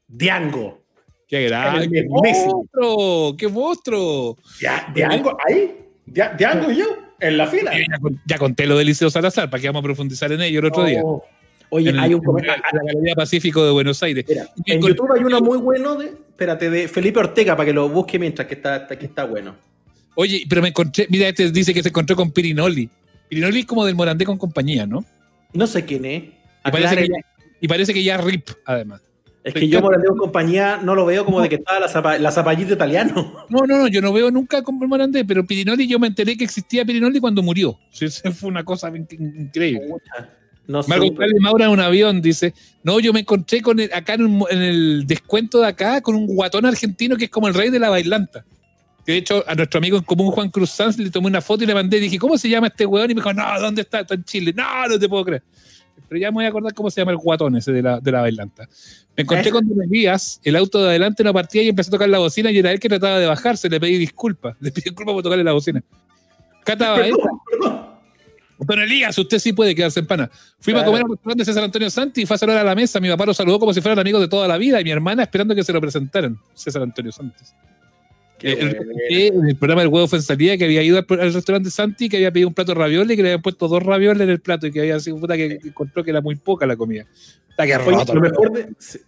[0.07, 0.81] Diango.
[1.27, 1.89] Qué grande.
[1.89, 3.37] ¡Qué monstruo!
[3.37, 4.37] ¡Qué monstruo!
[4.59, 5.85] Dia- Diango, ahí.
[6.05, 6.85] Dia- Diango y yo,
[7.19, 7.71] en la fila.
[7.71, 10.59] Ya, con- ya conté lo del Liceo Salazar, para que vamos a profundizar en ello
[10.59, 11.01] el otro día.
[11.73, 12.63] Oye, En el- hay un en comentario.
[12.73, 14.25] la Galería Pacífico de Buenos Aires.
[14.27, 17.73] Mira, en con- YouTube hay uno muy bueno de, espérate, de Felipe Ortega para que
[17.73, 19.55] lo busque mientras que está, que está bueno.
[20.15, 22.89] Oye, pero me encontré, mira, este dice que se encontró con Pirinoli.
[23.29, 25.05] Pirinoli es como del Morandé con compañía, ¿no?
[25.53, 26.23] No sé quién es.
[26.23, 27.15] Y parece, que ya,
[27.61, 29.01] y parece que ya RIP, además.
[29.43, 32.19] es que yo por el compañía no lo veo como de que estaba la, zapa-
[32.19, 33.33] la zapallita italiano.
[33.49, 36.43] No, no, no, yo no veo nunca con Morandé, pero Pirinoli, yo me enteré que
[36.43, 37.79] existía Pirinoli cuando murió.
[37.91, 39.07] Sí, eso fue una cosa in-
[39.39, 39.87] increíble.
[40.67, 40.81] No.
[40.87, 42.53] Marco González Maura en un avión dice,
[42.83, 46.15] no, yo me encontré con el- acá en, un- en el descuento de acá con
[46.15, 48.45] un guatón argentino que es como el rey de la bailanta.
[49.05, 51.67] De hecho a nuestro amigo en común Juan Cruz Sanz le tomé una foto y
[51.67, 53.09] le mandé dije, ¿cómo se llama este weón?
[53.09, 54.01] Y me dijo, no, ¿dónde está?
[54.01, 54.53] Está en Chile.
[54.55, 55.43] No, no te puedo creer.
[56.07, 58.11] pero ya me voy a acordar cómo se llama el guatón ese de la, de
[58.11, 58.69] la bailanta.
[59.17, 62.07] Me encontré con Don Elías, el auto de adelante no partía y empecé a tocar
[62.07, 65.13] la bocina y era él que trataba de bajarse, le pedí disculpas, le pedí disculpas
[65.15, 65.83] por tocarle la bocina.
[66.63, 66.95] Cata
[68.65, 70.29] Don Elías, usted sí puede quedarse en pana.
[70.59, 72.75] Fuimos a comer al restaurante de César Antonio Santi y fue a saludar a la
[72.75, 72.99] mesa.
[72.99, 75.23] Mi papá lo saludó como si fueran amigos de toda la vida y mi hermana
[75.23, 76.37] esperando que se lo presentaran.
[76.53, 77.43] César Antonio Santi.
[78.37, 78.91] Qué el, bueno.
[79.09, 82.09] el- el programa del huevo fue en salida que había ido al, al restaurante Santi
[82.09, 84.29] que había pedido un plato de ravioles y que le habían puesto dos ravioles en
[84.29, 86.75] el plato y que había sido puta que que encontró que era muy poca la
[86.75, 87.05] comida.
[87.49, 88.15] Está que Oye, roto.
[88.15, 88.99] lo, mejor de, sí.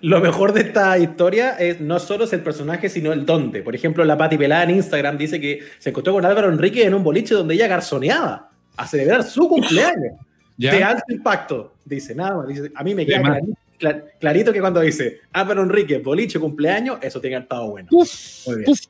[0.00, 3.62] Lo mejor de esta historia es no solo es el personaje, sino el dónde.
[3.62, 6.94] Por ejemplo, la Pati Pelada en Instagram dice que se encontró con Álvaro Enrique en
[6.94, 10.14] un boliche donde ella garzoneaba a celebrar su cumpleaños.
[10.56, 10.72] ¿Ya?
[10.72, 11.72] De alto impacto.
[11.84, 12.48] Dice, nada más.
[12.48, 16.98] Dice, a mí me queda clarito, cla- clarito que cuando dice Álvaro Enrique, boliche, cumpleaños,
[17.02, 17.88] eso tiene que haber estado bueno.
[17.90, 18.70] Uf, Muy bien.
[18.70, 18.80] uf.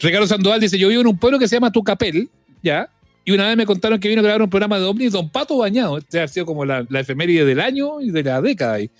[0.00, 2.28] Ricardo Sandoval dice, yo vivo en un pueblo que se llama Tucapel,
[2.62, 2.88] ¿ya?
[3.22, 5.58] Y una vez me contaron que vino a grabar un programa de ovnis Don Pato
[5.58, 5.98] Bañado.
[5.98, 8.90] Este ha sido como la, la efeméride del año y de la década ahí.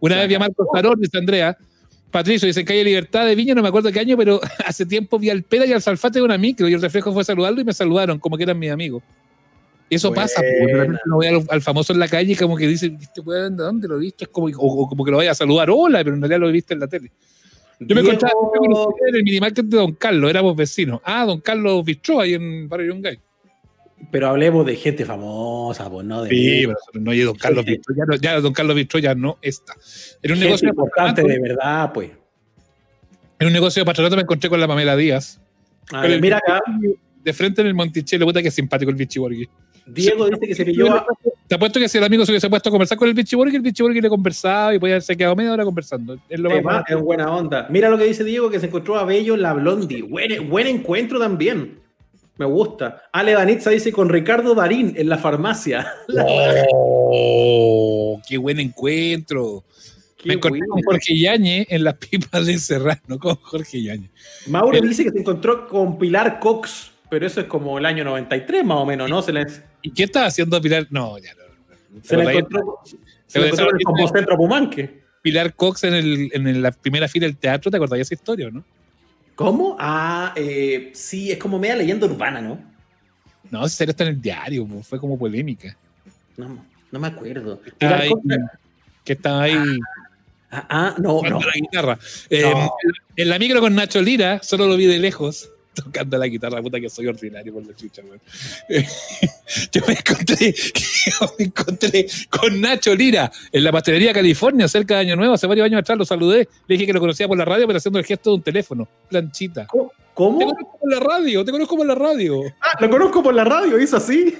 [0.00, 1.56] Una vez vi a Marcos Tarón, dice Andrea.
[2.10, 5.18] Patricio dice, en calle Libertad de Viña, no me acuerdo qué año, pero hace tiempo
[5.18, 7.64] vi al Pera y al Salfate de una micro y el reflejo fue saludarlo y
[7.64, 9.02] me saludaron como que eran mis amigos.
[9.90, 10.22] Y eso Buena.
[10.24, 12.66] pasa, porque de repente uno ve al, al famoso en la calle y como que
[12.66, 14.24] dice, ¿este weón de dónde lo viste?
[14.24, 16.52] Es como, o, o como que lo vaya a saludar, hola, pero en realidad lo
[16.52, 17.10] viste en la tele.
[17.80, 18.34] Yo me encontraba
[19.08, 21.00] en el minimarket de Don Carlos, éramos vecinos.
[21.04, 23.18] Ah, Don Carlos Bistró, ahí en Barrio Yungay.
[24.10, 27.70] Pero hablemos de gente famosa, pues no de pero no hay Don Carlos Sí.
[27.72, 29.74] Bistró, ya, no- ya Don Carlos Bistró ya no está.
[30.22, 32.10] En un gente negocio importante de verdad, pues.
[33.38, 35.40] en un negocio de patronato me encontré con la Pamela Díaz.
[35.92, 36.60] A ver, mira acá,
[37.24, 39.48] De frente en el Monticello, puta que simpático el Bichiborghi.
[39.88, 41.06] Diego dice que se pilló a,
[41.46, 43.62] Te apuesto que si el amigo se hubiese puesto a conversar con el Bichiborghi, el
[43.62, 46.18] Bichiborghi le conversaba y podía haberse quedado media hora conversando.
[46.28, 47.66] Es lo más es buena onda.
[47.70, 50.02] Mira lo que dice Diego, que se encontró a Bello en la Blondie.
[50.02, 51.80] Buen, buen encuentro también.
[52.38, 53.02] Me gusta.
[53.12, 55.92] Ale Danitza dice con Ricardo Darín en la farmacia.
[56.72, 58.20] ¡Oh!
[58.28, 59.64] ¡Qué buen encuentro!
[60.16, 60.74] Qué Me encontré bueno.
[60.74, 64.10] con Jorge Yañez en las pipas de Serrano, con Jorge Yañez.
[64.46, 68.64] Mauro dice que se encontró con Pilar Cox, pero eso es como el año 93
[68.64, 69.22] más o menos, ¿no?
[69.22, 70.86] Se la, se ¿Y qué estaba haciendo Pilar?
[70.90, 71.42] No, ya no.
[71.42, 71.94] no.
[71.94, 72.78] la Pero encontró,
[73.26, 75.02] se la encontró en el Compocentro Pumanque.
[75.22, 78.50] Pilar Cox en, el, en la primera fila del teatro, ¿te acordás de esa historia,
[78.50, 78.64] no?
[79.34, 79.76] ¿Cómo?
[79.78, 82.58] Ah, eh, sí, es como media leyenda urbana, ¿no?
[83.50, 85.76] No, esa serie está en el diario, po, fue como polémica.
[86.36, 87.60] No, no me acuerdo.
[87.78, 88.22] Pilar Cox-
[89.04, 89.56] que estaba ahí
[90.50, 91.16] ah, ah, no, no.
[91.18, 91.98] tocando la guitarra.
[92.30, 92.72] Eh, No.
[93.16, 96.80] En la micro con Nacho Lira, solo lo vi de lejos, tocando la guitarra, puta
[96.80, 98.20] que soy ordinario por la chucha, weón.
[99.72, 100.54] Yo me encontré,
[101.06, 105.46] yo me encontré con Nacho Lira en la pastelería California, cerca de Año Nuevo, hace
[105.46, 107.98] varios años atrás, lo saludé, le dije que lo conocía por la radio, pero haciendo
[107.98, 109.66] el gesto de un teléfono, planchita.
[109.66, 110.38] ¿Cómo?
[110.38, 112.42] Te conozco por la radio, te conozco por la radio.
[112.60, 114.36] Ah, lo conozco por la radio, hizo así.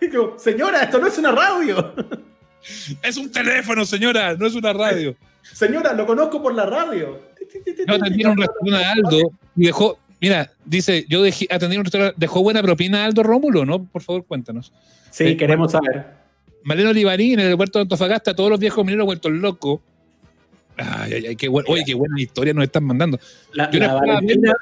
[0.00, 1.94] Digo, señora, esto no es una radio.
[3.02, 5.16] Es un teléfono, señora, no es una radio.
[5.52, 7.20] Señora, lo conozco por la radio.
[7.86, 11.80] Yo atendí en un restaurante a Aldo y dejó, mira, dice, yo dejé, atendí en
[11.80, 13.84] un restaurante, dejó buena propina a Aldo Rómulo, ¿no?
[13.84, 14.72] Por favor, cuéntanos.
[15.10, 16.06] Sí, queremos saber.
[16.64, 19.80] Maleno Olivarí en el aeropuerto de Antofagasta, todos los viejos mineros vueltos locos.
[20.76, 23.18] Ay, ay, ay, qué buen, oye, qué buena historia nos están mandando.
[23.52, 24.54] La, la Valentina,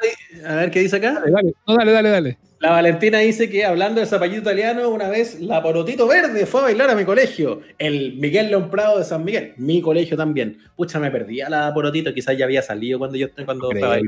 [0.46, 1.14] a ver qué dice acá.
[1.14, 2.38] Dale, dale, no, dale, dale, dale.
[2.60, 6.64] La Valentina dice que hablando de zapallito italiano, una vez la Porotito Verde fue a
[6.64, 7.62] bailar a mi colegio.
[7.78, 9.54] El Miguel León Prado de San Miguel.
[9.56, 10.58] Mi colegio también.
[10.76, 12.12] Pucha, me perdí a la Porotito.
[12.12, 14.02] Quizás ya había salido cuando yo cuando estaba ahí.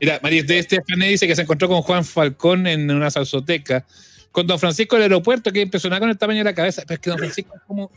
[0.00, 3.84] Mira, María de Estefané dice que se encontró con Juan Falcón en una salsoteca.
[4.32, 6.84] Con Don Francisco en el aeropuerto, que impresionaba con el tamaño de la cabeza.
[6.86, 7.90] Pero es que Don Francisco es como,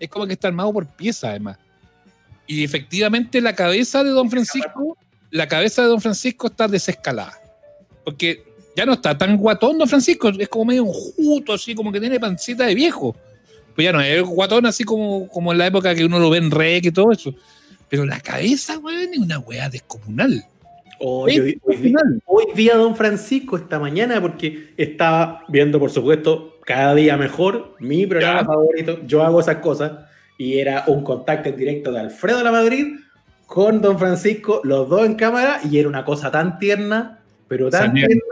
[0.00, 1.58] es como que está armado por pieza, además.
[2.48, 4.98] Y efectivamente la cabeza de Don Francisco,
[5.30, 7.38] la cabeza de Don Francisco está desescalada.
[8.04, 8.42] Porque
[8.76, 12.18] ya no está tan guatón Don Francisco, es como medio enjuto, así como que tiene
[12.20, 13.14] pancita de viejo.
[13.74, 16.38] Pues ya no es guatón así como, como en la época que uno lo ve
[16.38, 17.34] en rec y todo eso.
[17.88, 20.44] Pero la cabeza, weón, es una weá descomunal.
[21.00, 21.60] Hoy, hoy-
[22.26, 28.40] hoy Don Francisco esta mañana porque estaba viendo, por supuesto, cada día mejor mi programa
[28.40, 28.46] Ya.
[28.46, 29.00] favorito.
[29.06, 29.92] Yo hago esas cosas
[30.38, 32.96] y era un contacto en directo de Alfredo La Madrid
[33.46, 37.88] con Don Francisco, los dos en cámara, y era una cosa tan tierna, pero tan
[37.88, 38.06] Sabía.
[38.06, 38.24] tierna,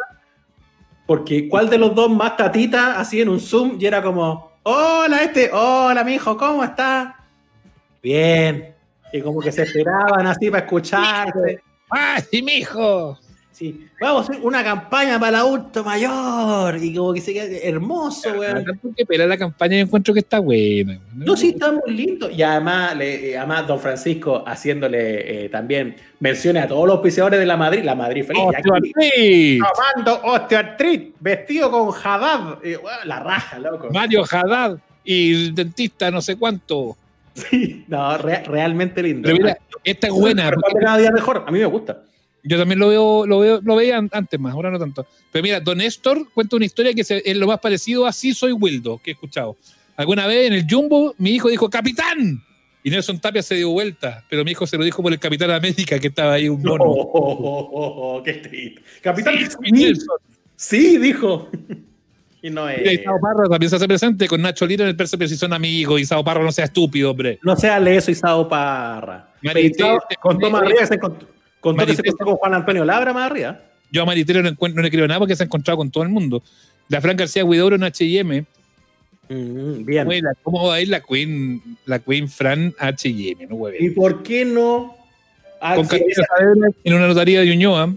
[1.13, 3.77] porque ¿cuál de los dos más tatita así en un Zoom?
[3.79, 7.27] Y era como, hola este, hola mi hijo, ¿cómo está?
[8.03, 8.75] Bien.
[9.13, 11.63] Y como que se esperaban así para escucharte.
[11.91, 13.19] ¡Ay, mijo!
[13.53, 17.45] Sí, vamos a hacer una campaña para el adulto mayor y como que se queda
[17.63, 18.65] hermoso, weón.
[19.07, 20.99] Pela la campaña y encuentro que está buena.
[21.15, 22.31] No, sí, está muy lindo.
[22.31, 27.39] Y además, le- eh, además Don Francisco haciéndole eh, también menciones a todos los auspiciadores
[27.39, 28.43] de la Madrid, la Madrid feliz.
[28.43, 29.61] Osteoartritis.
[29.77, 32.59] tomando osteoartritis, vestido con Haddad.
[32.65, 33.89] Eh, weón, la raja, loco.
[33.93, 34.79] Mario Haddad.
[35.05, 36.97] y el dentista no sé cuánto.
[37.35, 39.27] Sí, no, re- realmente lindo.
[39.27, 40.45] Pero mira, esta es buena.
[40.49, 42.03] Pero porque cada día mejor, a mí me gusta.
[42.45, 45.07] Yo también lo veo, lo veo, lo veía an- antes más, ahora no tanto.
[45.31, 48.53] Pero mira, Don Néstor cuenta una historia que es lo más parecido a Sí soy
[48.53, 49.57] Wildo que he escuchado.
[49.97, 52.43] Alguna vez en el Jumbo, mi hijo dijo ¡Capitán!
[52.85, 55.51] Y Nelson Tapia se dio vuelta, pero mi hijo se lo dijo por el Capitán
[55.53, 56.83] América, que estaba ahí un mono.
[56.87, 58.83] Oh, qué triste.
[59.01, 60.17] Capitán, sí, Nelson.
[60.57, 61.49] sí, dijo.
[62.45, 62.81] Y no es.
[62.93, 65.53] Y Sao Parra también se hace presente con Nacho Lira en el Perse, si son
[65.53, 67.39] amigos, y Sao Parra no sea estúpido, hombre.
[67.41, 69.33] No sea eso, Isao Parra.
[69.45, 71.29] Marité- Pero Isao contó más arriba que se encontró,
[71.63, 73.59] contó que se con Juan Antonio Labra más arriba.
[73.91, 76.11] Yo a Maritero no, no le creo nada porque se ha encontrado con todo el
[76.11, 76.43] mundo.
[76.89, 78.45] La Fran García Huidobro en H&M.
[79.29, 80.09] Mm, bien.
[80.23, 83.47] La- ¿Cómo va a ir la Queen, la Queen Fran H&M?
[83.47, 83.69] No.
[83.79, 84.97] ¿Y por qué no?
[85.61, 86.03] Ah, Con sí,
[86.85, 87.95] en una notaría de Ñuñoa.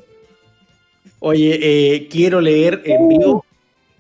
[1.20, 3.44] Oye, eh, quiero leer en vivo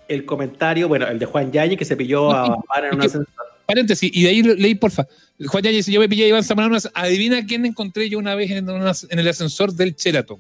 [0.07, 3.18] el comentario, bueno, el de Juan Yañez que se pilló a Para en una que-.
[3.66, 5.07] Paréntesis, y de ahí leí, porfa.
[5.47, 6.78] Juan Yañez dice, yo me pillé a Iván Zamorano.
[6.93, 10.38] Adivina quién encontré yo una vez en, una- en el ascensor del Sheraton.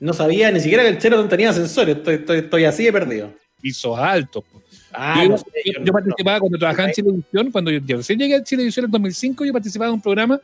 [0.00, 1.88] No sabía ni siquiera que el Sheraton tenía ascensor.
[1.88, 3.32] Estoy, estoy, estoy así de perdido.
[3.60, 4.44] Pisos altos.
[4.92, 7.80] Ah, yo, no sé, yo- yo yo no- participaba cuando trabajaba en Chilevisión, cuando yo,
[7.84, 10.40] yo recién llegué a Chilevisión en 2005, yo participaba en un programa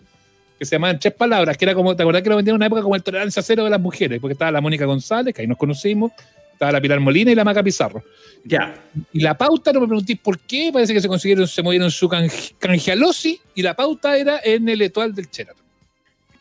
[0.59, 2.57] que se llamaba En Tres Palabras, que era como, ¿te acordás que lo vendían en
[2.57, 4.19] una época como el tolerancia cero de las mujeres?
[4.21, 6.13] Porque estaba la Mónica González, que ahí nos conocimos,
[6.61, 8.05] estaba la Pilar Molina y la Maca Pizarro.
[8.45, 8.75] Ya.
[9.15, 12.07] Y la pauta, no me preguntéis por qué, parece que se consiguieron, se movieron su
[12.07, 15.65] canje- canjealosi, y la pauta era en el Etoal del Sheraton.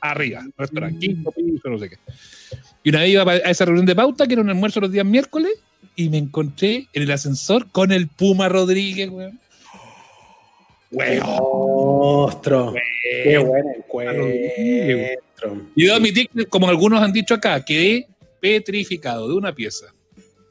[0.01, 1.97] Arriba, restaurante, quinto piso, no sé qué.
[2.83, 5.05] Y una vez iba a esa reunión de pauta, que era un almuerzo los días
[5.05, 5.53] miércoles,
[5.95, 9.39] y me encontré en el ascensor con el Puma Rodríguez, weón.
[10.91, 12.73] Monstruo.
[13.23, 14.27] Qué buen encuentro.
[15.77, 18.05] Y admitir que, como algunos han dicho acá, quedé
[18.41, 19.93] petrificado de una pieza.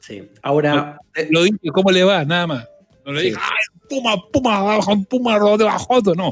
[0.09, 0.27] Sí.
[0.41, 2.25] Ahora, eh, Lo dije, ¿cómo le va?
[2.25, 2.67] Nada más.
[3.05, 3.25] No le Sí.
[3.27, 4.79] dije, ¡ay, Puma, Puma,
[5.09, 6.15] Puma, de bajoto!
[6.15, 6.31] No.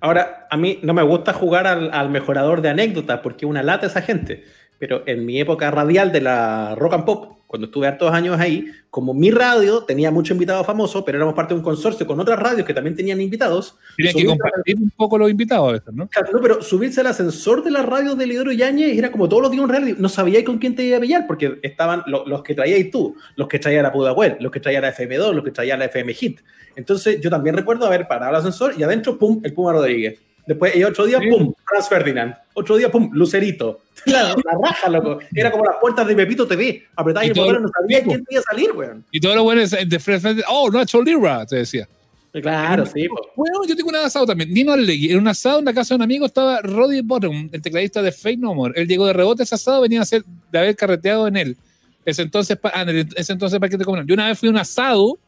[0.00, 3.86] ahora, a mí no me gusta jugar al, al mejorador de anécdotas porque una lata
[3.86, 4.44] esa gente.
[4.78, 8.66] Pero en mi época radial de la rock and pop, cuando estuve hartos años ahí,
[8.90, 12.38] como mi radio tenía muchos invitados famosos, pero éramos parte de un consorcio con otras
[12.38, 13.76] radios que también tenían invitados.
[13.96, 16.06] Tienen que compartir un poco los invitados a veces, ¿no?
[16.06, 19.42] Claro, no, pero subirse al ascensor de la radio de Lidoro Yáñez era como todos
[19.42, 20.00] los días un reality.
[20.00, 23.16] No sabía con quién te iba a pillar, porque estaban lo- los que traías tú,
[23.34, 26.14] los que traía la Pudahuel, los que traía la FM2, los que traía la FM
[26.14, 26.38] Hit.
[26.76, 30.20] Entonces, yo también recuerdo haber parado el ascensor y adentro, pum, el Puma Rodríguez.
[30.46, 31.28] Después, y otro día, Sí.
[31.28, 32.34] pum, Franz Ferdinand.
[32.54, 33.80] Otro día, pum, Lucerito.
[34.06, 35.18] La, la raja, loco.
[35.34, 36.86] Era como las puertas de Pepito TV.
[36.96, 39.04] Apretabas Y el botón no sabía quién te iba a salir, weón.
[39.10, 41.86] Y todos los buenos de Fred Fred, oh, Nacho Lira, te decía.
[42.32, 43.08] Claro, sí.
[43.36, 44.54] Bueno, yo tengo un asado también.
[44.54, 45.10] Nino Arlegui.
[45.12, 48.12] En un asado en la casa de un amigo estaba Roddy Bottom, el tecladista de
[48.12, 48.80] Fake No More.
[48.80, 51.56] Él llegó de rebote ese asado, venía a ser de haber carreteado en él.
[52.04, 52.86] Ese entonces, ah,
[53.16, 54.06] ese entonces paquete comunal.
[54.06, 55.18] Yo una vez fui a un asado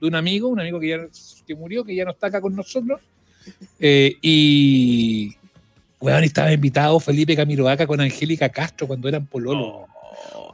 [0.00, 0.98] de un amigo, un amigo que ya
[1.46, 3.00] que murió, que ya no está acá con nosotros.
[3.78, 5.36] Eh, y.
[6.00, 9.86] Weón, estaba invitado Felipe Camiroaca con Angélica Castro cuando eran pololo.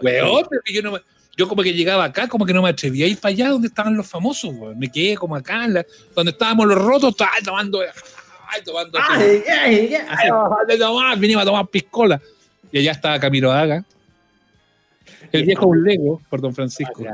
[0.02, 1.00] Weón, pero que yo no me-
[1.36, 3.68] Yo como que llegaba acá, como que no me atrevía a ir para allá donde
[3.68, 4.78] estaban los famosos, weón.
[4.78, 9.42] Me quedé como acá, en la- donde estábamos los rotos, estaba tomando, ay, tomando, Ay,
[9.48, 12.20] ay, ay, tomar, venimos a tomar piscola.
[12.72, 13.84] Y allá estaba Camilo Haga.
[15.30, 17.04] El viejo Lego, por don Francisco.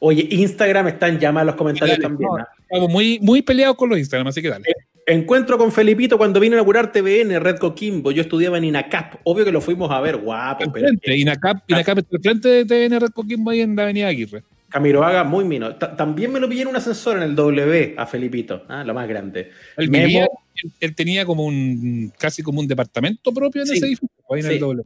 [0.00, 2.30] Oye, Instagram está en llama en los comentarios Dale, también.
[2.30, 2.48] no, ¿ah?
[2.60, 4.64] Estamos muy, muy peleados con los Instagram, así que dale.
[5.08, 8.10] Encuentro con Felipito cuando vino a inaugurar TVN, Red Coquimbo.
[8.10, 9.20] Yo estudiaba en INACAP.
[9.22, 10.72] Obvio que lo fuimos a ver, guapo.
[10.72, 14.42] Pero Inacap, Inacap está al frente de TVN Red Coquimbo ahí en la avenida Aguirre.
[14.68, 15.76] Camiroaga, muy mino.
[15.76, 18.94] Ta- También me lo pillé en un ascensor en el W a Felipito, ah, lo
[18.94, 19.50] más grande.
[19.76, 20.06] Él, Memo.
[20.06, 20.28] vivía-
[20.64, 23.74] él, él tenía como un, casi como un departamento propio en Sí.
[23.76, 24.52] ese edificio, ahí en Sí.
[24.54, 24.82] el doble.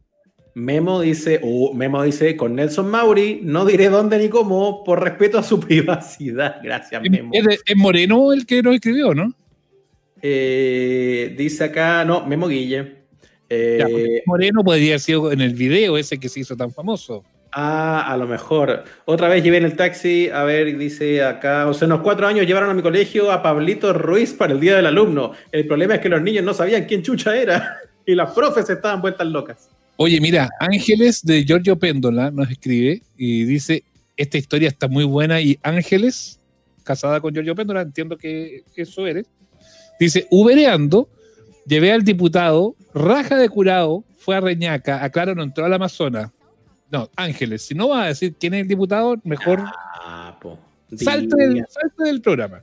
[0.55, 5.39] Memo dice, uh, Memo dice, con Nelson Mauri, no diré dónde ni cómo, por respeto
[5.39, 6.57] a su privacidad.
[6.63, 7.31] Gracias, Memo.
[7.33, 9.33] Es Moreno el que nos escribió, ¿no?
[10.23, 13.01] Eh, dice acá, no, Memo Guille.
[13.49, 13.87] Eh, Ya,
[14.27, 17.25] Moreno podría haber sido en el video ese que se hizo tan famoso.
[17.53, 18.85] Ah, a lo mejor.
[19.07, 22.47] Otra vez llevé en el taxi, a ver, dice acá, o sea, unos cuatro años
[22.47, 25.33] llevaron a mi colegio a Pablito Ruiz para el Día del Alumno.
[25.51, 29.01] El problema es que los niños no sabían quién chucha era y las profes estaban
[29.01, 29.69] vueltas locas.
[29.97, 33.83] Oye, mira, Ángeles de Giorgio Péndola nos escribe y dice,
[34.17, 36.39] esta historia está muy buena y Ángeles,
[36.85, 39.27] casada con Giorgio Péndola, entiendo que eso eres,
[40.01, 41.09] dice, ubereando,
[41.67, 46.31] llevé al diputado, raja de curado, fue a Reñaca, aclaro, no entró al Amazonas.
[46.91, 49.63] No, Ángeles, si no va a decir quién es el diputado, mejor
[50.05, 50.59] Ah, po.
[50.97, 52.63] salte, del, salte del programa.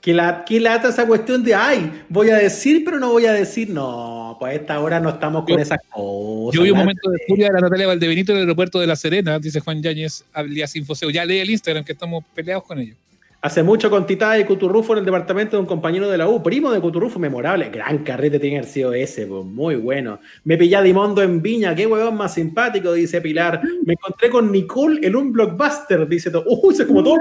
[0.00, 3.32] Que la, que lata esa cuestión de, ay, voy a decir, pero no voy a
[3.32, 3.70] decir.
[3.70, 6.54] No, pues a esta hora no estamos con Yo- esas cosas.
[6.54, 8.96] Yo vi un momento de furia de la Natalia Valdebenito en el aeropuerto de La
[8.96, 11.08] Serena, dice Juan Yáñez, alias Infoseo.
[11.10, 12.98] Ya lee el Instagram que estamos peleados con ellos.
[13.44, 16.42] Hace mucho con Tita y Cuturrufo en el departamento de un compañero de la U,
[16.42, 17.68] primo de Cuturrufo, memorable.
[17.68, 20.18] Gran carrete tiene que haber sido ese, pues, muy bueno.
[20.44, 23.60] Me pillé a Dimondo en Viña, qué huevón más simpático, dice Pilar.
[23.84, 26.44] Me encontré con Nicole en un blockbuster, dice todo.
[26.46, 27.18] Uh, eso es como todo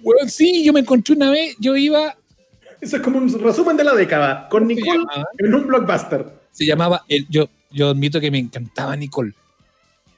[0.00, 2.16] Bueno, sí, yo me encontré una vez, yo iba.
[2.80, 5.04] Eso es como un resumen de la década, con Nicole
[5.38, 6.26] en un blockbuster.
[6.50, 9.34] Se llamaba, el, yo, yo admito que me encantaba Nicole.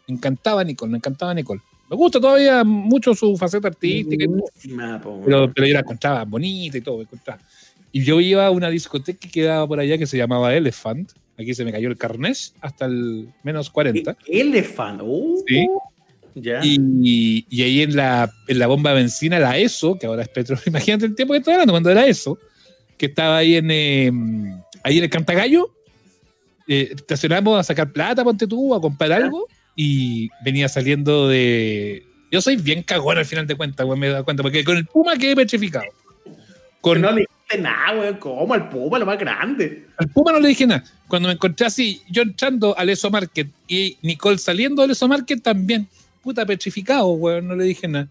[0.08, 1.60] Me encantaba Nicole, me encantaba Nicole.
[1.94, 4.26] Me gusta todavía mucho su faceta artística,
[5.24, 7.04] pero, pero, yo la encontraba bonita y todo.
[7.92, 11.12] Y yo iba a una discoteca que quedaba por allá que se llamaba Elephant.
[11.38, 14.16] Aquí se me cayó el carnés hasta el menos 40.
[14.26, 15.68] Elephant, uh, sí.
[16.34, 16.58] Ya.
[16.64, 20.28] Y, y, ahí en la, en la bomba de benzina, la ESO, que ahora es
[20.28, 22.40] Petro, imagínate el tiempo que estoy hablando, cuando era ESO,
[22.98, 25.72] que estaba ahí en, em, ahí en el Cantagallo,
[26.66, 32.06] eh, estacionamos a sacar plata, ponte tú, a comprar algo, y venía saliendo de.
[32.30, 34.76] Yo soy bien cagón al final de cuentas, güey, me he dado cuenta, porque con
[34.76, 35.84] el Puma quedé petrificado.
[36.80, 37.00] Con...
[37.00, 38.52] No le dijiste nada, güey, ¿cómo?
[38.52, 39.86] Al Puma, lo más grande.
[39.96, 40.84] Al Puma no le dije nada.
[41.08, 45.42] Cuando me encontré así, yo entrando al ESO Market y Nicole saliendo del ESO Market
[45.42, 45.88] también,
[46.22, 48.08] puta, petrificado, güey, no le dije nada.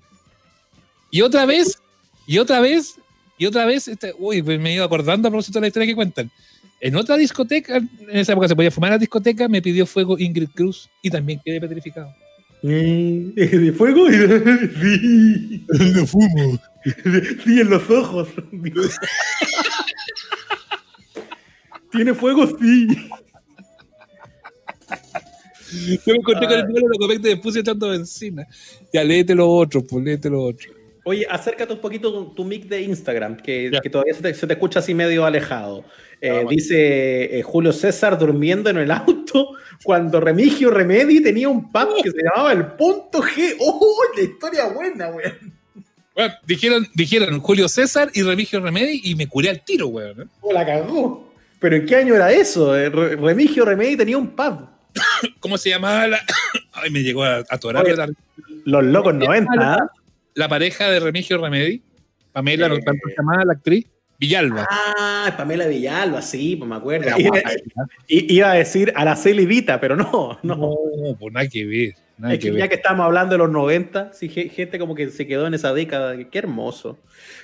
[1.12, 1.80] Y otra vez,
[2.26, 2.96] y otra vez,
[3.38, 5.88] y otra vez, este, uy, pues me he ido acordando a propósito de la historia
[5.88, 6.32] que cuentan.
[6.84, 10.20] En otra discoteca, en esa época se podía fumar en la discoteca, me pidió fuego
[10.20, 12.14] Ingrid Cruz y también quedé petrificado.
[12.62, 14.08] ¿De fuego?
[14.10, 15.66] Sí.
[15.70, 16.60] Lo fumo.
[17.46, 18.28] Sí, en los ojos.
[21.90, 22.48] ¿Tiene fuego?
[22.48, 22.88] Sí.
[26.06, 28.46] Yo me encontré con el número de lo de puse echando benzina.
[28.92, 30.73] Ya léete lo otro, pues léete lo otro.
[31.06, 34.48] Oye, acércate un poquito tu, tu mic de Instagram, que, que todavía se te, se
[34.48, 35.84] te, escucha así medio alejado.
[36.22, 39.50] Eh, dice eh, Julio César durmiendo en el auto
[39.84, 43.58] cuando Remigio Remedi tenía un pub que se llamaba el Punto G.
[43.60, 45.54] ¡Oh, la historia buena, weón!
[46.16, 50.22] Bueno, dijeron, dijeron Julio César y Remigio Remedi y me curé al tiro, weón.
[50.22, 50.26] ¿eh?
[50.40, 51.34] Oh, la cagó.
[51.60, 52.78] ¿Pero en qué año era eso?
[52.78, 54.70] Eh, Remigio Remedi tenía un pub.
[55.42, 56.20] ¿Cómo se llamaba la...?
[56.72, 57.84] Ay, me llegó a atorar.
[57.84, 57.96] Oye,
[58.64, 59.92] los locos 90, la,
[60.36, 61.84] la pareja de Remigio Remedi,
[62.32, 63.88] Pamela, no tanto llamada la actriz.
[64.20, 64.68] Villalba.
[64.70, 67.10] Ah, Pamela Villalba, sí, pues me acuerdo.
[67.18, 67.42] Iba,
[68.08, 70.56] iba, a decir Araceli Vita, pero no, no.
[70.56, 71.96] No, pues nada que ver.
[72.18, 75.10] Nada es que, que ya que estamos hablando de los 90, sí, gente como que
[75.10, 77.00] se quedó en esa década, qué hermoso.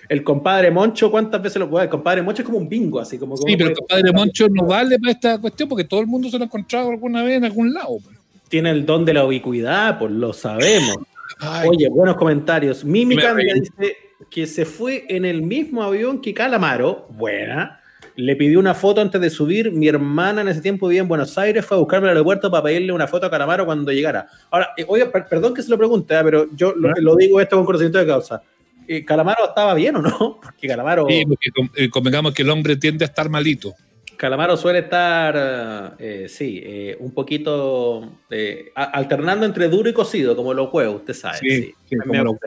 [0.08, 1.86] El compadre Moncho, ¿cuántas veces lo puede?
[1.86, 3.36] El compadre Moncho es como un bingo, así como.
[3.36, 6.38] Sí, pero el compadre Moncho no vale para esta cuestión porque todo el mundo se
[6.38, 7.98] lo ha encontrado alguna vez en algún lado.
[8.04, 8.16] Pues.
[8.48, 10.98] Tiene el don de la ubicuidad, pues lo sabemos.
[11.40, 12.84] Ay, Oye, buenos comentarios.
[12.84, 13.98] Mimi Candia dice
[14.30, 17.08] que se fue en el mismo avión que Calamaro.
[17.10, 17.80] Buena.
[18.16, 19.72] Le pidió una foto antes de subir.
[19.72, 21.66] Mi hermana en ese tiempo vivía en Buenos Aires.
[21.66, 24.28] Fue a buscarme al aeropuerto para pedirle una foto a Calamaro cuando llegara.
[24.50, 26.22] Ahora, eh, oye, per perdón que se lo pregunte, ¿eh?
[26.24, 28.42] pero yo lo, lo, digo esto con conocimiento de causa.
[28.88, 30.40] Eh, ¿Calamaro estaba bien o no?
[30.44, 31.06] Porque Calamaro.
[31.08, 33.74] Sí, porque convengamos que el hombre tiende a estar malito.
[34.20, 40.54] Calamaro suele estar, eh, sí, eh, un poquito eh, alternando entre duro y cocido, como
[40.54, 41.38] los huevos, usted sabe.
[41.38, 42.40] Sí, sí, sí como lo...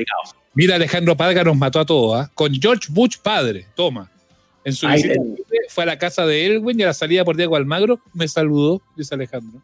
[0.53, 2.31] Mira, Alejandro Padga nos mató a todos, ¿eh?
[2.35, 4.11] con George Bush padre, toma.
[4.65, 5.15] En su visita
[5.71, 8.83] fue a la casa de Elwin y a la salida por Diego Almagro me saludó,
[8.95, 9.63] dice Alejandro.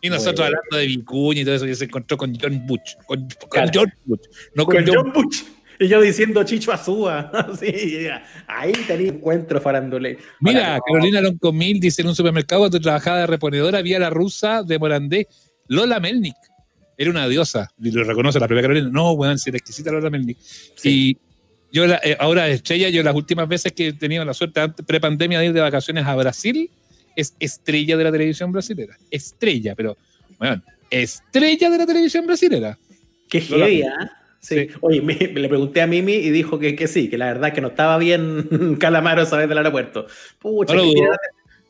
[0.00, 0.56] Y nosotros bueno.
[0.56, 3.70] hablando de Vicuña y todo eso, y se encontró con John Bush, con, con claro.
[3.70, 4.20] George Bush,
[4.54, 5.42] no con, con John, John Bush.
[5.78, 7.30] Y yo diciendo Chicho Azúa.
[7.60, 8.06] sí,
[8.46, 10.18] ahí tenía encuentro farandole.
[10.40, 14.78] Mira, Carolina Loncomil dice en un supermercado cuando trabajaba de reponedora había la rusa de
[14.78, 15.28] Morandé,
[15.68, 16.36] Lola Melnik.
[16.96, 18.88] Era una diosa, y lo reconoce la propia Carolina.
[18.88, 20.38] No, weón, si era exquisita Lola Melnik.
[20.40, 21.10] Sí.
[21.10, 21.18] Y
[21.72, 25.40] yo la, eh, ahora estrella, yo las últimas veces que he tenido la suerte pre-pandemia
[25.40, 26.70] de ir de vacaciones a Brasil,
[27.16, 28.96] es estrella de la televisión brasilera.
[29.10, 29.96] Estrella, pero,
[30.38, 32.78] bueno, estrella de la televisión brasilera.
[33.28, 33.90] Qué heavy, ¿eh?
[34.44, 34.68] Sí.
[34.82, 37.62] Oye, me, le pregunté a Mimi y dijo que, que, sí, que la verdad que
[37.62, 40.06] no estaba bien Calamaro esa vez del aeropuerto.
[40.38, 41.16] Pucha, no tiene, la,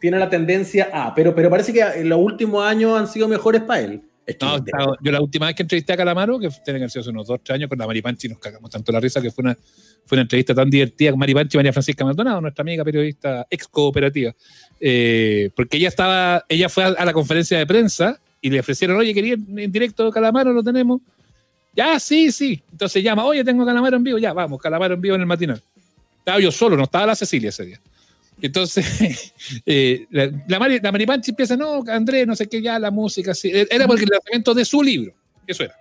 [0.00, 3.62] tiene, la, tendencia a, pero, pero parece que en los últimos años han sido mejores
[3.62, 4.02] para él.
[4.26, 7.00] Es que no, yo la última vez que entrevisté a Calamaro, que tiene que hacer
[7.00, 9.30] hace unos dos, tres años, con la Mari Panchi, nos cagamos tanto la risa que
[9.30, 9.54] fue una,
[10.04, 13.46] fue una entrevista tan divertida con Mari Panchi y María Francisca Maldonado, nuestra amiga periodista
[13.48, 14.34] ex cooperativa.
[14.80, 18.96] Eh, porque ella estaba, ella fue a, a la conferencia de prensa y le ofrecieron,
[18.96, 21.02] oye, quería en directo Calamaro, lo tenemos.
[21.74, 22.62] Ya, sí, sí.
[22.70, 24.18] Entonces llama, oye, tengo Calamaro en vivo.
[24.18, 25.60] Ya, vamos, Calamaro en vivo en el matinal.
[26.18, 27.80] Estaba yo solo, no estaba la Cecilia ese día.
[28.40, 29.32] Entonces,
[29.66, 33.34] eh, la, la, Mari, la Maripanchi empieza, no, Andrés, no sé qué, ya la música,
[33.34, 33.50] sí.
[33.52, 35.14] Era porque el lanzamiento de su libro.
[35.46, 35.74] Eso era.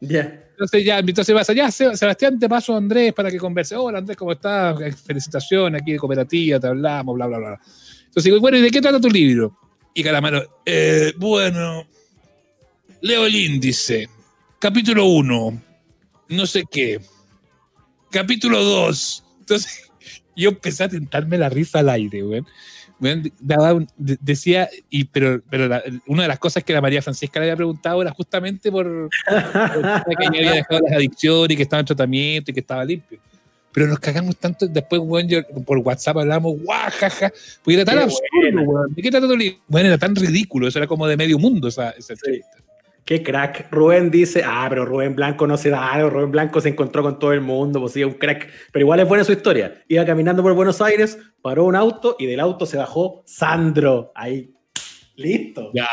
[0.00, 0.08] Ya.
[0.08, 0.44] Yeah.
[0.58, 3.76] Entonces ya, entonces vas allá, Sebastián, te paso a Andrés para que converse.
[3.76, 4.76] Hola Andrés, ¿cómo estás?
[5.06, 7.60] Felicitaciones aquí de cooperativa, te hablamos, bla, bla, bla.
[8.00, 9.56] Entonces digo, bueno, ¿y de qué trata tu libro?
[9.94, 11.86] Y Calamaro, eh, bueno,
[13.02, 14.08] leo el índice
[14.58, 15.62] capítulo 1,
[16.30, 17.00] no sé qué.
[18.10, 19.24] capítulo 2.
[19.40, 19.90] Entonces,
[20.36, 22.22] yo empecé a tentarme la risa al aire,
[23.96, 27.46] de- decía, y, pero, pero la- una de las cosas que la María Francisca le
[27.46, 28.86] había preguntado era justamente por,
[29.28, 32.84] por que ella había dejado las adicciones y que estaba en tratamiento y que estaba
[32.84, 33.20] limpio.
[33.70, 37.30] Pero nos cagamos tanto, después, weón, yo- por WhatsApp hablábamos, guajaja,
[37.62, 38.94] porque era tan Qué absurdo, weón.
[38.94, 39.58] ¿De qué libro?
[39.68, 42.56] Bueno, era tan ridículo, eso era como de medio mundo esa, esa entrevista.
[43.08, 43.68] Qué crack.
[43.70, 46.10] Rubén dice, ah, pero Rubén Blanco no se da algo.
[46.10, 48.50] Rubén Blanco se encontró con todo el mundo, pues sí, un crack.
[48.70, 49.82] Pero igual es buena su historia.
[49.88, 54.12] Iba caminando por Buenos Aires, paró un auto y del auto se bajó Sandro.
[54.14, 54.50] Ahí.
[55.16, 55.70] Listo.
[55.72, 55.86] Ya,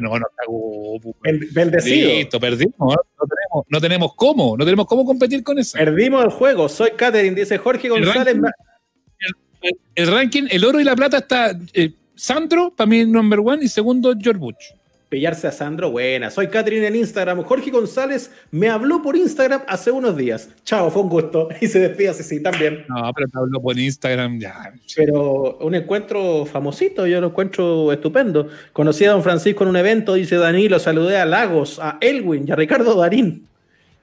[0.00, 0.98] no, no cagó.
[1.00, 2.08] pues, Ben- Bendecido.
[2.10, 2.74] Listo, perdimos.
[2.76, 2.88] ¿no?
[2.88, 5.78] No tenemos, no tenemos cómo, no tenemos cómo competir con eso.
[5.78, 6.68] Perdimos el juego.
[6.68, 8.36] Soy Catherine, dice Jorge González.
[8.36, 13.64] ranking- El ranking, el oro y la plata está eh, Sandro, para mí number one,
[13.64, 14.72] y segundo George Bush.
[15.08, 16.30] Pillarse a Sandro, buena.
[16.30, 17.42] Soy Catherine en Instagram.
[17.42, 20.50] Jorge González me habló por Instagram hace unos días.
[20.64, 21.48] Chao, fue un gusto.
[21.60, 22.84] Y se despide así, sí, también.
[22.88, 24.74] No, pero te hablo por Instagram, ya.
[24.94, 28.48] Pero un encuentro famosito, yo lo encuentro estupendo.
[28.74, 32.50] Conocí a don Francisco en un evento, dice Danilo, saludé a Lagos, a Elwin y
[32.50, 33.48] a Ricardo Darín.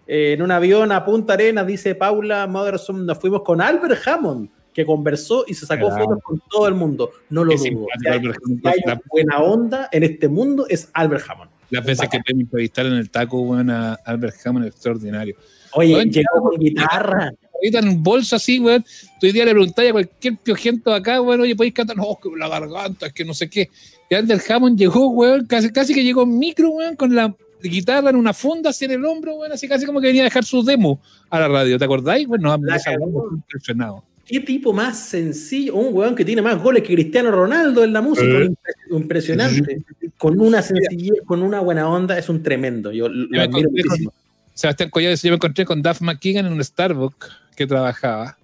[0.08, 4.50] Eh, en un avión a Punta Arenas, dice Paula Motherson, nos fuimos con Albert Hammond,
[4.76, 6.04] que conversó y se sacó Claro.
[6.06, 7.10] fotos con todo el mundo.
[7.30, 7.64] No lo dudo.
[7.64, 8.62] simpático, Si hay, Albert Hammond.
[8.62, 11.50] si hay La- buena onda en este mundo es Albert Hammond.
[11.72, 15.36] Las veces que pueden entrevistar en el taco, weón, a Albert Hammond, extraordinario.
[15.74, 17.32] Oye, llegó con guitarra.
[17.56, 18.84] Ahorita en un bolso así, weón,
[19.20, 22.30] tú hoy día le preguntáis a cualquier piojento acá, weón, oye, podéis cantar, no, que
[22.38, 23.70] la garganta, es que no sé qué.
[24.10, 28.10] Y Albert Hammond llegó, weón, casi, casi que llegó en micro, weón, con la guitarra
[28.12, 30.44] en una funda así en el hombro, weón, así casi como que venía a dejar
[30.44, 31.00] su demo
[31.30, 32.28] a la radio, ¿te acordáis?
[32.28, 32.94] Bueno, estoy
[33.32, 34.04] impresionado.
[34.26, 35.76] ¿Qué tipo más sencillo?
[35.76, 38.28] Un weón que tiene más goles que Cristiano Ronaldo en la música.
[38.28, 38.50] Eh.
[38.50, 39.82] Impre- Impresionante.
[40.18, 42.92] Con una sencillez, con una buena onda, es un tremendo.
[42.92, 44.12] Yo lo admiro con-.
[44.54, 48.38] Sebastián Collado yo me encontré con Duff McKeegan en un Starbucks que trabajaba.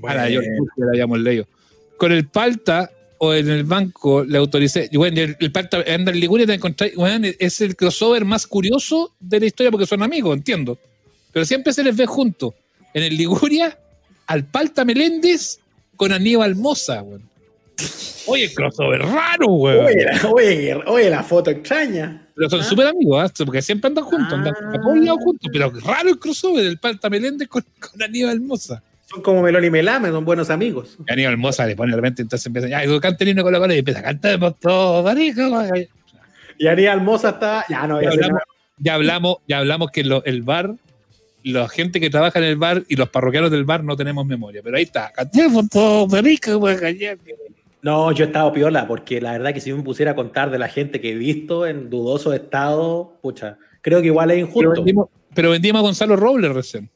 [0.00, 1.46] Para yo, yo la llamo el.
[1.96, 4.88] Con el Palta o en el banco le autoricé.
[4.90, 6.92] y Bueno, el, el Palta anda en Liguria, te encontré.
[6.96, 10.76] Bueno, es el crossover más curioso de la historia porque son amigos, entiendo.
[11.32, 12.52] Pero siempre se les ve juntos.
[12.92, 13.78] En el Liguria,
[14.26, 15.58] al Palta Meléndez
[15.96, 17.22] con Aníbal Moza, weón.
[18.26, 19.86] Oye, crossover raro, weón.
[19.86, 22.28] Oye, la- oye, oye, la foto extraña.
[22.34, 22.64] Pero son Ah.
[22.64, 23.44] súper amigos, ¿ah?
[23.44, 24.70] porque siempre andan juntos, andan Ah.
[24.74, 25.50] a todos lados juntos.
[25.52, 28.82] Pero raro el crossover del Palta Meléndez con, con Aníbal Moza.
[29.06, 30.96] Son como Melón y Melame, son buenos amigos.
[31.06, 33.58] Y Aníbal Moza le pone de repente, entonces empieza, ya, y canta el con la
[33.58, 35.42] cola y empieza, cantemos todo, marico.
[36.58, 37.64] Y Aníbal Moza está.
[37.68, 38.42] Ya no, Ya ya hablamos,
[38.78, 40.74] ya hablamos, ya hablamos que lo- el bar,
[41.44, 44.60] la gente que trabaja en el bar y los parroquianos del bar no tenemos memoria,
[44.62, 45.12] pero ahí está,
[45.70, 46.60] todo, marico,
[47.82, 50.58] No, yo he estado piola, porque la verdad que si me pusiera a contar de
[50.58, 54.70] la gente que he visto en dudoso estado, pucha, creo que igual es Pero injusto.
[54.70, 56.88] vendimos, pero vendimos a Gonzalo Robles recién.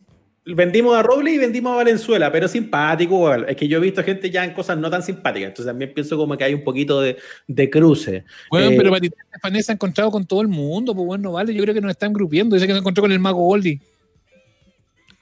[0.48, 3.46] Vendimos a Roble y vendimos a Valenzuela, pero simpático, igual.
[3.48, 6.16] Es que yo he visto gente ya en cosas no tan simpáticas, entonces también pienso
[6.16, 7.16] como que hay un poquito de,
[7.48, 8.22] de cruce.
[8.48, 11.52] Bueno, Eh, pero Maritza Estefanés se ha encontrado con todo el mundo, pues bueno, vale,
[11.52, 13.80] yo creo que nos están grupiendo, dice que se encontró con el mago Oli.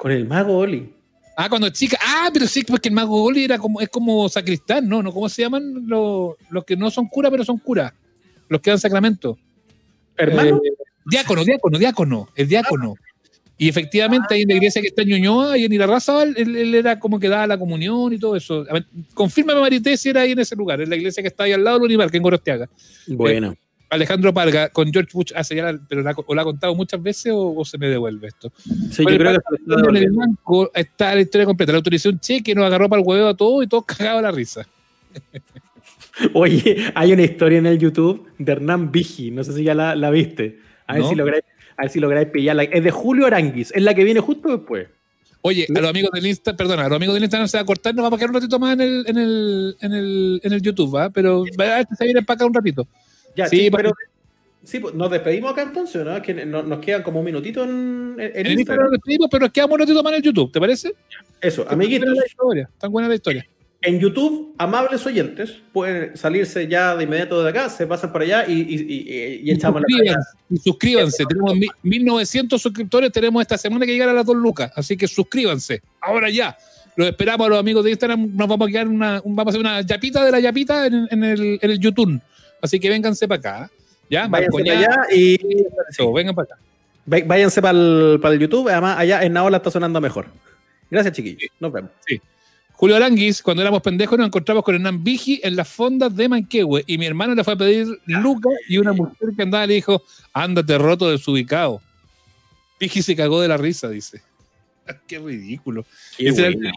[0.05, 0.93] Con el mago Oli.
[1.35, 1.97] Ah, cuando chica.
[1.99, 5.03] Ah, pero sí, porque el mago Oli era como, es como sacristán, ¿no?
[5.03, 5.11] ¿no?
[5.11, 7.91] ¿Cómo se llaman los, los que no son curas, pero son curas?
[8.51, 9.39] Los que dan sacramento.
[10.15, 10.61] ¿Hermano?
[10.63, 10.73] Eh,
[11.07, 12.97] diácono, diácono, diácono, el diácono.
[13.57, 16.75] Y efectivamente, ahí en la iglesia que está en Ñuñoa y en Irarrázaval, él, él
[16.75, 18.67] era como que daba la comunión y todo eso.
[19.15, 21.65] Confírmame, Marité, si era ahí en ese lugar, en la iglesia que está ahí al
[21.65, 22.69] lado del Univar, que en Gorostiaga.
[23.07, 23.57] bueno.
[23.95, 27.03] Alejandro Parga, con George Bush, hace ya, la- pero la, o la ha contado muchas
[27.03, 28.53] veces o, o se me devuelve esto.
[28.91, 30.19] Sí, yo creo que está en el devolviendo.
[30.21, 31.73] banco está la historia completa.
[31.73, 34.31] Le autorizó un cheque, nos agarró para el huevo a todos y todos cagados la
[34.31, 34.67] risa.
[36.33, 39.97] Oye, hay una historia en el YouTube de Hernán Vigi, no sé si ya la,
[39.97, 40.61] la viste.
[40.87, 41.09] A ver, No.
[41.09, 41.45] si lográis,
[41.77, 42.63] a ver si lográis pillarla.
[42.65, 44.89] Es de Julio Aranguis, es la que viene justo después.
[45.47, 47.67] Oye, a los amigos del Insta, perdona, a los amigos del Instagram se va a
[47.67, 50.53] cortar, nos vamos a quedar un ratito más en el, en el, en el, en
[50.55, 51.11] el YouTube, ¿va?
[51.11, 52.89] Pero va, este se viene para acá un ratito.
[53.37, 53.91] Ya, Sí, sí, pero
[54.63, 56.17] sí, pues, nos despedimos acá entonces, ¿no?
[56.17, 58.83] Es que no- nos quedan como un minutito en, en- el Instagram Instagram.
[58.85, 60.95] nos despedimos, pero nos quedamos un ratito más en el YouTube, ¿te parece?
[61.41, 62.07] Eso, amiguitos.
[62.09, 63.47] buena la historia, tan buena la historia.
[63.87, 68.45] En YouTube, amables oyentes, pueden salirse ya de inmediato de acá, se pasan para allá
[68.49, 71.25] y, y, y- y echamos la suscríbanse, y suscríbanse.
[71.27, 75.07] Tenemos mi- 1900 suscriptores, tenemos esta semana que llegar a las dos lucas, así que
[75.07, 75.83] suscríbanse.
[76.01, 76.57] Ahora ya.
[76.97, 79.59] Los esperamos a los amigos de Instagram, nos vamos a quedar una, un- vamos a
[79.59, 82.21] hacer una yapita de la yapita en, en el, en el YouTube.
[82.65, 83.71] Así que vénganse para acá.
[84.09, 84.27] ¿Ya?
[84.27, 85.39] Váyanse para allá y
[85.91, 86.63] eso, vengan para acá.
[87.05, 88.69] Váyanse para el, para el YouTube.
[88.71, 90.29] Además, allá en Naola está sonando mejor.
[90.91, 91.51] Gracias, chiquillos.
[91.61, 91.91] Nos vemos.
[92.73, 96.85] Julio Aranguis, cuando éramos pendejos, nos encontramos con Hernán Vigi en las fondas de Manquehue
[96.87, 100.03] y mi hermano le fue a pedir lucas y una mujer que andaba le dijo,
[100.33, 101.83] ándate roto desubicado.
[102.81, 104.23] Vigi se cagó de la risa, dice.
[105.07, 105.85] Qué ridículo.
[106.17, 106.73] Qué Ese era el- buena.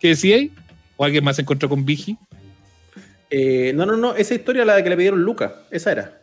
[0.00, 0.52] ¿Qué decía ahí?
[0.96, 2.16] ¿O alguien más se encontró con Vigi?
[3.36, 6.20] Eh, no, no, no, esa historia la que le pidieron Lucas, esa era.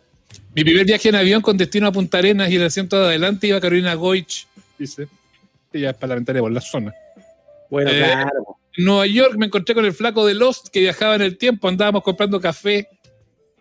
[0.55, 3.47] Mi primer viaje en avión con destino a Punta Arenas y el asiento de adelante
[3.47, 4.47] iba Carolina Goich,
[4.79, 5.07] dice.
[5.73, 6.93] Ella es parlamentaria por la zona.
[7.69, 8.57] Bueno, Eh, claro.
[8.77, 11.67] En Nueva York me encontré con el flaco de Lost que viajaba en el tiempo,
[11.67, 12.87] andábamos comprando café.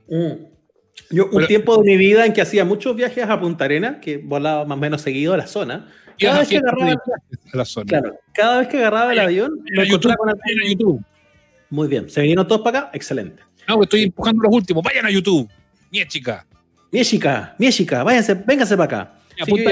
[0.09, 0.45] Mm.
[1.11, 3.97] Yo, un Pero- tiempo de mi vida en que hacía muchos viajes a Punta Arenas,
[4.01, 5.93] que volaba más o menos seguido a la zona.
[6.21, 7.87] Cada vez que agarraba, a la zona.
[7.87, 10.35] claro, cada vez que agarraba el avión, me YouTube, con
[10.69, 11.03] YouTube.
[11.71, 12.11] Muy bien.
[12.11, 12.91] ¿Se vinieron todos para acá?
[12.93, 13.43] Excelente.
[13.67, 14.83] No, estoy empujando los últimos.
[14.83, 15.49] Vayan a YouTube.
[15.91, 16.47] Mi chica.
[16.93, 19.15] Mieshika, Mieshika, váyanse, vénganse para acá.
[19.45, 19.65] Sí.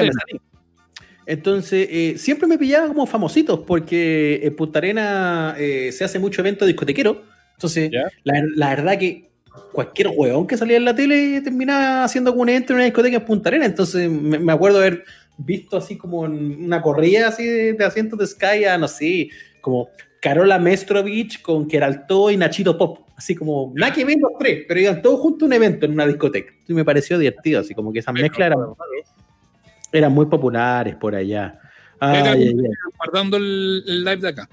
[1.26, 6.40] Entonces, eh, siempre me pillaban como famositos porque en Punta Arena eh, se hace mucho
[6.40, 7.24] evento discotequero.
[7.54, 7.90] Entonces,
[8.22, 9.28] la, la verdad que
[9.72, 13.24] cualquier huevón que salía en la tele terminaba haciendo un evento en una discoteca en
[13.24, 13.66] Punta Arena.
[13.66, 15.04] Entonces, me, me acuerdo haber
[15.36, 19.28] visto así como una corrida así de, de asientos de Sky a, no sé,
[19.60, 19.90] como
[20.20, 23.00] Carola Mestrovich con Keralto y Nachito Pop.
[23.16, 25.92] Así como, nada que ver los tres, pero iban todos juntos a un evento en
[25.92, 26.52] una discoteca.
[26.66, 28.60] Y me pareció divertido, así como que esas mezclas eran,
[29.92, 31.58] eran muy populares por allá.
[32.00, 32.70] Ay, Era-.
[32.96, 34.48] Guardando el, el live de acá.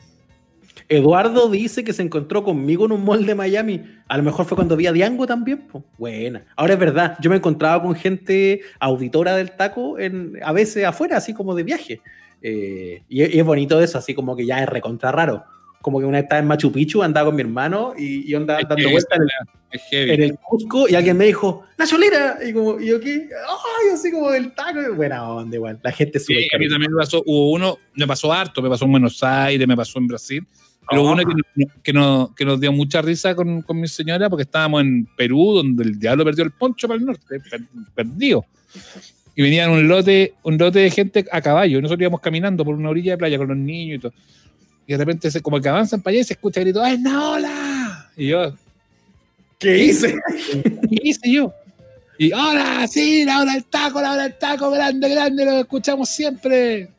[0.88, 3.82] Eduardo dice que se encontró conmigo en un mall de Miami.
[4.08, 5.60] A lo mejor fue cuando vi a Diango también.
[5.68, 5.84] po.
[5.98, 6.44] Buena.
[6.56, 11.18] Ahora es verdad, yo me encontraba con gente auditora del taco en, a veces afuera,
[11.18, 12.02] así como de viaje.
[12.42, 15.44] Eh, y, y es bonito eso, así como que ya es recontra raro.
[15.86, 18.68] Como que una estaba en Machu Picchu, andaba con mi hermano y, y andaba Es
[18.68, 19.20] dando vueltas
[19.92, 22.40] en el, en Cusco y alguien me dijo, ¡Nacho Lira!
[22.44, 23.30] Y, como, y yo, ¿qué?
[23.48, 23.94] ¡Ay!
[23.94, 24.80] Así como del taco.
[24.96, 25.80] Buena onda, igual.
[25.84, 26.48] La gente Sí, sube.
[26.56, 29.68] a mí también me pasó, hubo uno, me pasó harto, me pasó en Buenos Aires,
[29.68, 30.44] me pasó en Brasil,
[30.90, 33.88] pero hubo uno que, nos- que, nos, que nos dio mucha risa con, con mi
[33.88, 37.62] señora porque estábamos en Perú, donde el diablo perdió el poncho para el norte, per-
[37.94, 38.44] perdido.
[39.36, 42.74] Y venían un lote, un lote de gente a caballo, y nosotros íbamos caminando por
[42.74, 44.14] una orilla de playa con los niños y todo.
[44.88, 47.32] Y de repente, se, como que avanzan para allá y se escucha grito, ¡ay, no,
[47.32, 48.12] hola!
[48.16, 48.54] Y yo,
[49.60, 50.16] ¿Qué hice?
[50.90, 51.54] ¿qué hice yo?
[52.18, 56.08] Y hola, sí, la hora del taco, la hora del taco, grande, grande, lo escuchamos
[56.10, 56.90] siempre.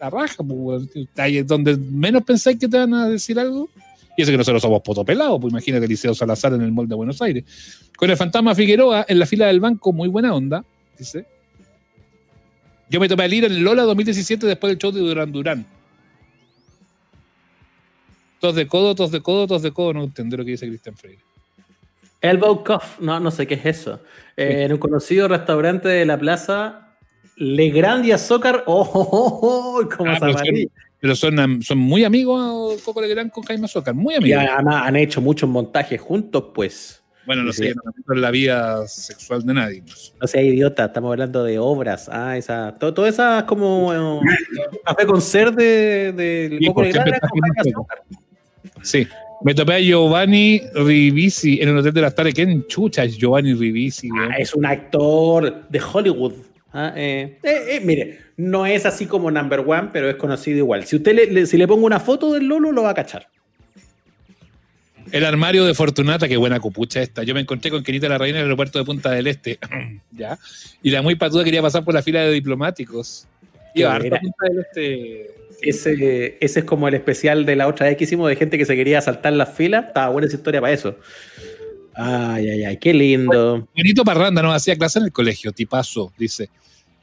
[0.00, 0.90] La raja, pues, weón.
[1.16, 3.68] ahí es donde menos pensáis que te van a decir algo.
[4.16, 7.20] Y eso que nosotros somos potopelados, pues imagínate Liceo Salazar en el mall de Buenos
[7.20, 7.44] Aires.
[7.96, 10.64] Con el fantasma Figueroa en la fila del banco, muy buena onda,
[10.98, 11.26] dice.
[12.88, 15.66] Yo me topé a ir en Lola 2017 después del show de Durán Durán.
[18.44, 20.94] Tos de codo, tos de codo, tos de codo, no entendí lo que dice Cristian
[20.94, 21.22] Freire.
[22.20, 24.00] Elbow Cuff, no, no sé qué es eso.
[24.36, 26.94] Eh, en un conocido restaurante de la plaza,
[27.38, 30.34] Legrand y Azócar, oh, oh, oh, oh, como Ah, pero.
[31.00, 31.34] Pero son,
[31.78, 34.44] muy amigos Coco Legrand con Jaime Azócar, muy Y amigos.
[34.52, 37.02] además han hecho muchos montajes juntos, pues.
[37.26, 37.62] Bueno, no Sí.
[37.62, 37.74] sé, yo
[38.06, 39.82] no la vida sexual de nadie.
[40.20, 42.10] No sea idiota, estamos hablando de obras.
[42.12, 44.26] Ah, esa, todo, todo esa como eh,
[44.84, 47.14] café con ser de, de Sí, Coco Legrand
[48.84, 49.06] Sí.
[49.42, 52.32] Me topé a Giovanni Ribisi en el Hotel de las Tares.
[52.34, 54.08] ¿Quién chucha es Giovanni Ribisi?
[54.16, 56.32] Ah, es un actor de Hollywood.
[56.72, 60.84] Ah, eh, eh, eh, mire, no es así como number one, pero es conocido igual.
[60.86, 63.28] Si usted le, le- si le pongo una foto del Lolo, lo va a cachar.
[65.12, 67.22] El armario de Fortunata, qué buena copucha esta.
[67.22, 69.58] Yo me encontré con Kenita la Reina en el aeropuerto de Punta del Este.
[70.12, 70.38] ¿Ya?
[70.82, 73.26] Y la muy patuda quería pasar por la fila de diplomáticos.
[73.74, 73.82] Y.
[73.84, 74.18] Punta
[74.48, 75.30] del Este.
[75.62, 78.66] Ese, ese es como el especial de la otra vez que hicimos de gente que
[78.66, 79.86] se quería saltar las filas.
[79.88, 80.96] Estaba buena esa historia para eso.
[81.94, 83.68] Ay, ay, ay, qué lindo.
[83.74, 86.50] Benito Parranda nos hacía clase en el colegio, tipazo, dice.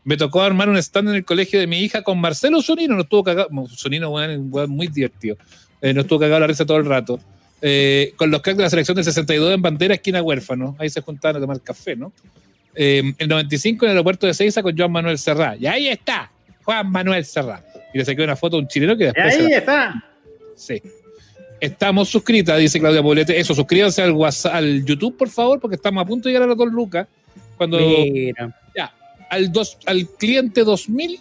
[0.04, 3.08] Me tocó armar un stand en el colegio de mi hija con Marcelo Sonino, nos
[3.08, 5.38] tuvo cagado, Sonino weón, muy divertido,
[5.82, 7.20] Eh, nos tuvo cagado la risa todo el rato.
[7.62, 11.02] Eh, con los cracks de la selección del 62 en Bandera, esquina huérfano, ahí se
[11.02, 12.12] juntaban a tomar café, ¿no?
[12.76, 16.32] Eh, el 95 en el aeropuerto de Seiza con Juan Manuel Serrá, y ahí está,
[16.64, 17.64] Juan Manuel Serrá.
[17.94, 19.40] Y le saqué una foto a un chileno que después...
[19.42, 20.04] la- está.
[20.56, 20.82] Sí.
[21.60, 23.40] Estamos suscritas, dice Claudia Poblete.
[23.40, 26.50] Eso, suscríbanse al WhatsApp, al YouTube, por favor, porque estamos a punto de llegar a
[26.50, 27.08] las dos lucas.
[27.58, 28.56] Cuando Mira.
[29.30, 31.20] al, dos, al cliente 2000,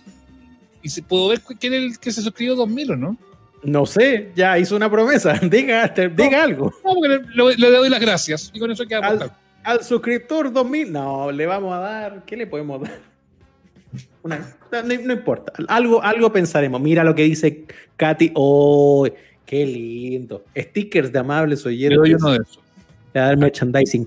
[0.82, 3.16] y si puedo ver quién es el que se suscribió 2000 o no.
[3.62, 5.34] No sé, ya hizo una promesa.
[5.42, 6.72] Diga, te- diga algo.
[6.82, 8.50] No, porque le, le doy las gracias.
[8.54, 9.34] Y con eso queda Al- bastante.
[9.62, 12.24] Al suscriptor 2000, no, le vamos a dar.
[12.24, 12.98] ¿Qué le podemos dar?
[14.22, 14.46] Una-
[15.04, 15.52] no, importa.
[15.68, 16.80] Algo, algo pensaremos.
[16.80, 17.64] Mira lo que dice
[17.96, 18.32] Katy.
[18.34, 19.06] ¡Oh!
[19.46, 20.44] ¡Qué lindo!
[20.56, 21.98] Stickers de amables Le oyentes.
[21.98, 22.60] doy uno de esos.
[23.14, 24.06] Le dar merchandising.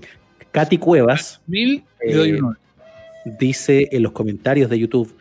[0.52, 2.54] Katy Cuevas 1000, le doy Eh, uno.
[3.38, 5.14] dice en los comentarios de YouTube.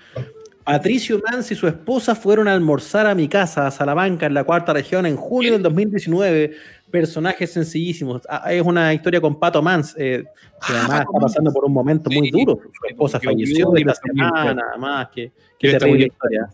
[0.63, 4.45] Patricio Mans y su esposa fueron a almorzar a mi casa, a Salamanca, en la
[4.45, 6.53] cuarta región, en junio del 2019.
[6.93, 8.21] Personajes sencillísimos.
[8.29, 10.25] Ah, es una historia con Pato Mans, eh,
[10.67, 12.59] que Ah, además está pasando por un momento muy duro.
[12.71, 15.07] Su esposa falleció esta semana, nada más.
[15.11, 16.47] Qué, Que terrible historia.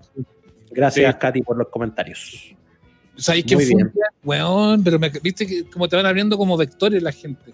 [0.72, 2.56] Gracias, Katy, por los comentarios.
[3.18, 3.92] ¿Sabes qué fue?
[4.24, 7.52] Weón, pero me, viste que como te van abriendo como vectores la gente.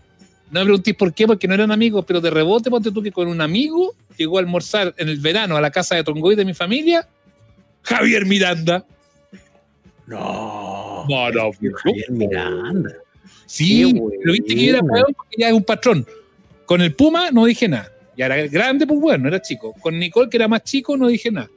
[0.51, 3.11] No me preguntéis por qué, porque no eran amigos, pero de rebote ponte tú que
[3.11, 6.45] con un amigo llegó a almorzar en el verano a la casa de Tongoy de
[6.45, 7.09] mi familia,
[7.81, 8.85] Javier Miranda.
[10.07, 11.05] No.
[11.07, 11.51] No, no.
[11.51, 12.91] Javier Miranda.
[13.45, 13.93] Sí,
[14.23, 16.05] lo viste que era weón porque ya es un patrón.
[16.65, 17.91] Con el Puma no dije nada.
[18.17, 19.73] Ya era grande, pues bueno, era chico.
[19.73, 21.49] Con Nicole, que era más chico, no dije nada.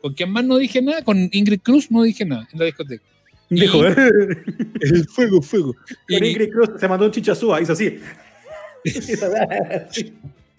[0.00, 3.02] Con quien más no dije nada, con Ingrid Cruz no dije nada en la discoteca.
[3.50, 3.94] Dijo, ¿eh?
[4.80, 5.76] El fuego, fuego.
[6.08, 7.98] Y Ingrid Cruz se mandó un chichazúa, hizo así.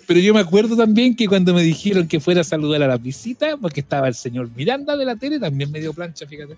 [0.07, 2.97] Pero yo me acuerdo también que cuando me dijeron que fuera a saludar a la
[2.97, 6.55] visita, porque estaba el señor Miranda de la tele, también me dio plancha, fíjate.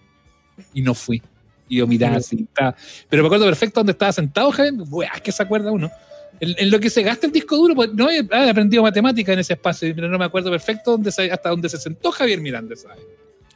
[0.74, 1.22] Y no fui.
[1.70, 2.45] Y yo miraba así.
[2.47, 2.76] Estaba.
[3.10, 4.74] Pero me acuerdo perfecto donde estaba sentado, Javier.
[4.74, 5.91] Buah, que se acuerda uno.
[6.39, 9.34] En, en, lo que se gasta el disco duro, pues no he, he aprendido matemática
[9.34, 12.41] en ese espacio, pero no me acuerdo perfecto dónde se, hasta dónde se sentó Javier
[12.41, 12.99] Miranda, ¿sabes?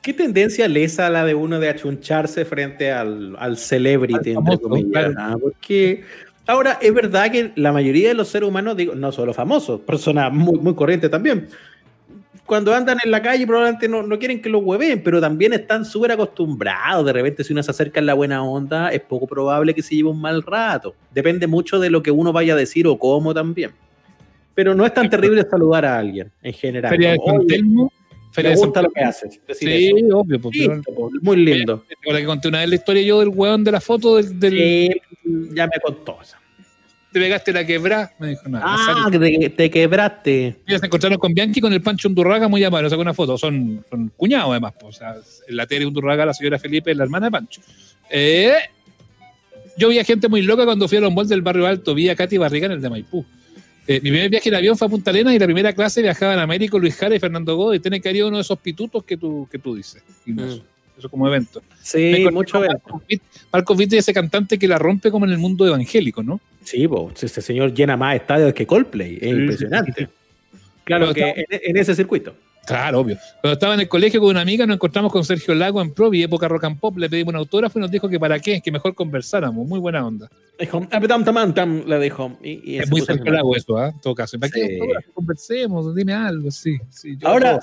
[0.02, 4.70] ¿Qué tendencia lesa la de uno de achuncharse frente al, al celebrity, al famoso, entre
[4.70, 4.92] comillas?
[5.14, 5.30] Claro.
[5.30, 5.40] ¿no?
[5.40, 6.04] Porque
[6.48, 10.34] ahora es verdad que la mayoría de los seres humanos, digo, no solo famosos, personas
[10.34, 11.48] muy, muy corrientes también,
[12.52, 15.86] cuando andan en la calle probablemente no, no quieren que los hueven, pero también están
[15.86, 17.06] súper acostumbrados.
[17.06, 19.96] De repente, si uno se acerca en la buena onda, es poco probable que se
[19.96, 20.94] lleve un mal rato.
[21.12, 23.72] Depende mucho de lo que uno vaya a decir o cómo también.
[24.54, 26.90] Pero no es tan terrible saludar a alguien en general.
[26.90, 27.94] Feria de Contelmo.
[28.36, 29.40] Me gusta lo que haces.
[29.54, 30.20] Sí, eso.
[30.20, 30.42] obvio.
[30.42, 30.70] Porque sí,
[31.22, 31.86] muy lindo.
[32.06, 34.38] La que conté una vez la historia yo del hueón de la foto del.
[34.38, 34.52] del...
[34.52, 35.02] Sí,
[35.56, 36.18] ya me contó
[37.12, 38.66] te pegaste la quebrá, me dijo nada.
[38.68, 40.56] Ah, te, te, quebraste.
[40.66, 43.86] Ellos se encontraron con Bianchi con el Pancho Undurraga muy amable, sacó una foto, son,
[43.90, 45.16] son cuñados además, pues, o sea,
[45.50, 47.62] la Tere Undurraga, la señora Felipe, la hermana de Pancho.
[48.10, 48.54] Eh,
[49.78, 52.10] yo vi a gente muy loca cuando fui a los malls del barrio alto, vi
[52.10, 53.26] a Katy Barriga en el de Maipú.
[53.88, 56.40] Eh, mi primer viaje en avión fue a Punta Arenas y la primera clase viajaban
[56.40, 57.80] a Américo, Luis Jara y Fernando Godoy.
[57.80, 60.04] Tiene que haber uno de esos pitutos que tú, que tú dices.
[60.26, 60.60] Mm.
[61.02, 61.64] Eso como evento.
[61.82, 63.02] Sí, mucho evento.
[63.52, 66.40] Marcos Witt es ese cantante que la rompe como en el mundo evangélico, ¿no?
[66.64, 69.16] Sí, pues, este señor llena más estadios que Coldplay.
[69.16, 69.94] Es sí, impresionante.
[69.98, 70.58] Sí, sí.
[70.84, 71.46] Claro que estaba...
[71.50, 72.36] en, en, ese circuito.
[72.68, 73.18] Claro, obvio.
[73.42, 76.22] Cuando estaba en el colegio con una amiga, nos encontramos con Sergio Lago en Provi,
[76.22, 76.96] época rock and pop.
[77.00, 79.68] Le pedimos un autógrafo y nos dijo que para qué, que mejor conversáramos.
[79.68, 80.30] Muy buena onda.
[80.60, 82.38] Dijo, tam, tam, tam, le dijo.
[82.44, 83.90] Y, y es muy Sergio Lago eso, ¿eh?
[83.90, 84.40] En todo caso.
[84.40, 84.78] ¿Para qué
[85.16, 85.96] conversemos?
[85.96, 86.78] Dime algo, sí.
[86.92, 87.60] sí Ahora,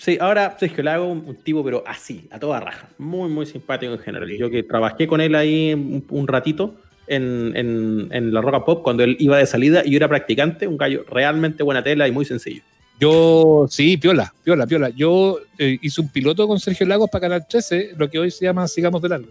[0.00, 2.88] Sí, ahora Sergio Lago, un, un, tipo, pero así, a toda raja.
[2.96, 4.30] Muy, muy simpático en general.
[4.30, 6.74] Yo que trabajé con él ahí un, un ratito
[7.06, 10.66] en, en, en, la Roca Pop cuando él iba de salida y yo era practicante,
[10.66, 12.62] un gallo realmente buena tela y muy sencillo.
[12.98, 14.88] Yo, sí, piola, piola, piola.
[14.88, 18.46] Yo eh, hice un piloto con Sergio Lagos para Canal 13, lo que hoy se
[18.46, 19.28] llama Sigamos de Largo.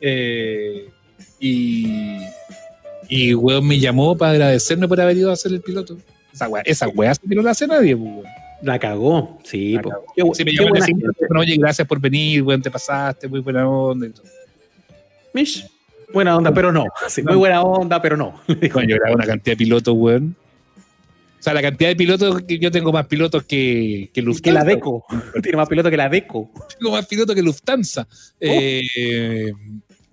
[0.00, 0.88] Eh,
[1.38, 2.20] y,
[3.06, 5.98] y, weón, me llamó para agradecerme por haber ido a hacer el piloto.
[6.32, 8.39] Esa weá, esa weá que no la hace nadie, weón.
[8.62, 9.74] La cagó, sí.
[9.74, 10.04] La cagó.
[10.14, 10.52] Qué, sí me
[11.38, 14.08] oye, gracias por venir, weón, te pasaste, muy buena onda.
[15.32, 15.66] Mish,
[16.12, 16.84] buena onda, pero no.
[17.08, 18.40] Sí, muy buena onda, pero no.
[18.72, 20.36] Coño, yo grabé una cantidad de pilotos, weón.
[21.40, 24.42] O sea, la cantidad de pilotos que yo tengo más pilotos que, que Lufthansa.
[24.42, 25.06] Que la Deco.
[25.42, 26.50] Tiene más pilotos que la Deco.
[26.78, 28.06] Tengo más pilotos que Lufthansa.
[28.10, 28.36] Oh.
[28.40, 29.50] Eh,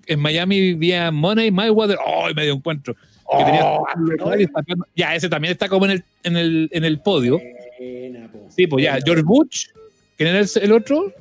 [0.05, 1.97] en Miami vivía Money Mayweather.
[2.05, 2.29] ¡Oh!
[2.33, 2.95] medio encuentro.
[3.25, 4.49] Oh, tenía...
[4.95, 7.41] ya, ese también está como en el, en el, en el podio.
[7.78, 8.47] Buena, po.
[8.49, 9.67] Sí, pues ya, George Bush,
[10.15, 11.13] ¿quién era el, el otro?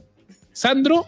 [0.53, 1.05] Sandro,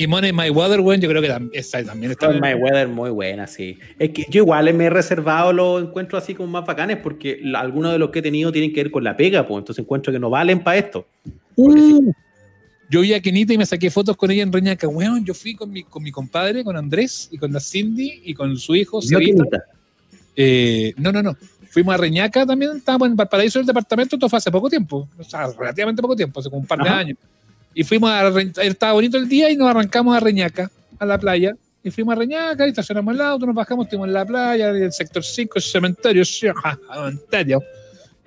[0.00, 2.32] y Money My Weather, bueno, yo creo que también, está.
[2.32, 3.78] My Weather, muy buena, sí.
[3.98, 7.92] Es que yo igual me he reservado los encuentros así como más bacanes porque algunos
[7.92, 10.18] de los que he tenido tienen que ver con la pega, pues entonces encuentro que
[10.18, 11.06] no valen para esto.
[11.54, 12.12] Uh, sí.
[12.88, 14.88] Yo vi a Kenita y me saqué fotos con ella en Reñaca.
[14.88, 18.32] Weón, yo fui con mi, con mi compadre, con Andrés y con la Cindy y
[18.32, 19.00] con su hijo.
[19.10, 19.18] No,
[20.34, 21.36] eh, no, no, no.
[21.70, 25.24] Fuimos a Reñaca también, estábamos en Valparaíso, el departamento, esto fue hace poco tiempo, o
[25.24, 26.90] sea, relativamente poco tiempo, hace como un par Ajá.
[26.90, 27.18] de años.
[27.74, 28.28] Y fuimos a.
[28.62, 31.54] Estaba bonito el día y nos arrancamos a Reñaca, a la playa.
[31.82, 34.82] Y fuimos a Reñaca y estacionamos el auto, nos bajamos, estuvimos en la playa, en
[34.82, 37.62] el sector 5, el cementerio, sí, ajá, cementerio.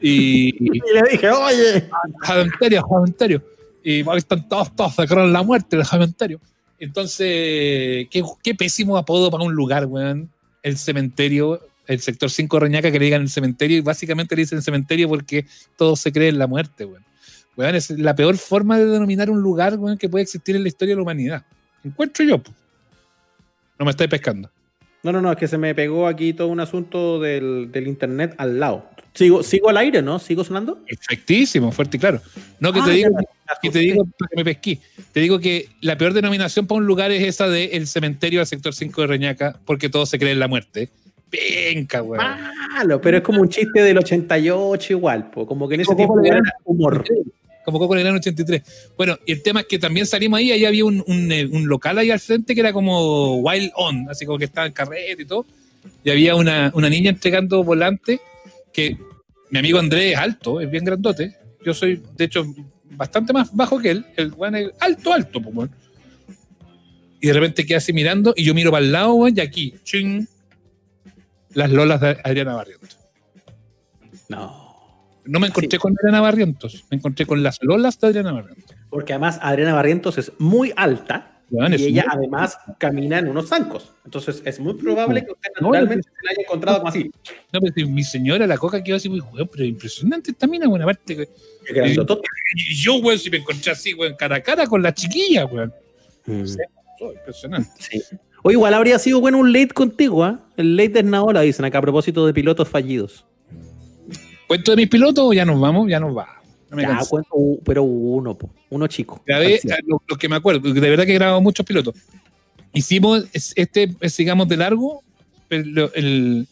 [0.02, 1.90] Y, y, le dije, oye,
[2.26, 3.44] cementerio, cementerio.
[3.84, 6.40] Y ahí están todos, todos sacaron la muerte del cementerio.
[6.80, 10.30] Entonces, qué, qué pésimo apodo para un lugar, weón.
[10.64, 14.44] El cementerio, el sector 5 de Reñaca, que le digan el cementerio, y básicamente le
[14.44, 15.46] dicen cementerio porque
[15.78, 17.04] todos se creen en la muerte, weón.
[17.56, 20.70] Weón, es la peor forma de denominar un lugar weón, que puede existir en la
[20.70, 21.46] historia de la humanidad.
[21.84, 22.42] Encuentro yo.
[23.78, 24.50] No me estáis pescando.
[25.04, 28.34] No, no, no, es que se me pegó aquí todo un asunto del, del internet
[28.38, 28.90] al lado.
[29.14, 30.18] Sigo, sigo al aire, ¿no?
[30.18, 30.82] ¿Sigo sonando?
[30.88, 32.22] Efectísimo, fuerte y claro.
[32.60, 34.80] No, que ah, te digo, ya, que te digo que me pesquí.
[35.12, 38.48] Te digo que la peor denominación para un lugar es esa de el cementerio del
[38.48, 40.90] sector 5 de Reñaca, porque todos se creen en la muerte.
[41.34, 42.24] Venga, weón.
[42.74, 45.48] Malo, pero es como un chiste del 88 igual, po.
[45.48, 47.04] como que en ese tiempo era humor.
[47.66, 48.94] convocó con el año 83.
[48.96, 51.68] Bueno, y el tema es que también salimos ahí, ahí había un, un, eh, un
[51.68, 55.24] local ahí al frente que era como Wild On, así como que estaba en carrete
[55.24, 55.46] y todo.
[56.04, 58.22] Y había una, una niña entregando volante
[58.72, 58.98] que
[59.50, 61.36] mi amigo Andrés es alto, es bien grandote.
[61.66, 62.46] Yo soy, de hecho,
[62.92, 64.06] bastante más bajo que él.
[64.18, 65.70] El weón es alto, alto, pues.
[67.22, 69.74] Y de repente queda así mirando y yo miro para el lado, weón, y aquí,
[69.84, 70.28] ching,
[71.54, 72.98] las lolas de Adriana Barrientos.
[74.30, 74.64] No.
[75.26, 75.82] No me encontré Sí.
[75.82, 78.76] con Adriana Barrientos, me encontré con las lolas de Adriana Barrientos.
[78.90, 81.56] Porque además Adriana Barrientos es muy alta y
[81.86, 83.94] ella muy- además camina en unos zancos.
[84.04, 87.12] Entonces es muy probable que usted No, naturalmente se la haya encontrado como así.
[87.54, 90.68] No, pero si mi señora, la coca, quedó así, muy weón, pero impresionante esta mina,
[90.68, 91.16] buena parte.
[91.16, 91.30] que-.
[92.56, 95.74] Y yo, weón, si me encontré así, weón, cara a cara con la chiquilla, weón.
[96.26, 96.58] Mm, Sí.
[97.00, 97.70] Impresionante.
[97.80, 98.02] sí.
[98.44, 100.40] O igual habría sido bueno un late contigo, ¿ah?
[100.58, 103.26] El late de Esnaola, dicen acá a propósito de pilotos fallidos.
[104.48, 105.90] ¿Cuento de mis pilotos o ya nos vamos?
[105.90, 106.28] Ya nos va.
[106.70, 107.10] No me Ya, canso.
[107.10, 109.24] cuento, u- pero uno, po, uno chico.
[109.26, 111.96] Grabé eh, lo, que me acuerdo, de verdad que he grabado muchos pilotos.
[112.74, 115.04] Hicimos es- este, es, digamos, de largo,
[115.50, 116.48] lo, el-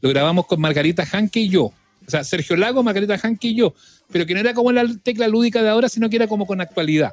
[0.00, 1.64] lo grabamos con Margarita Hanke y yo.
[1.64, 3.74] O sea, Sergio Lago, Margarita Hanke y yo.
[4.10, 6.60] Pero que no era como la tecla lúdica de ahora, sino que era como con
[6.60, 7.12] actualidad.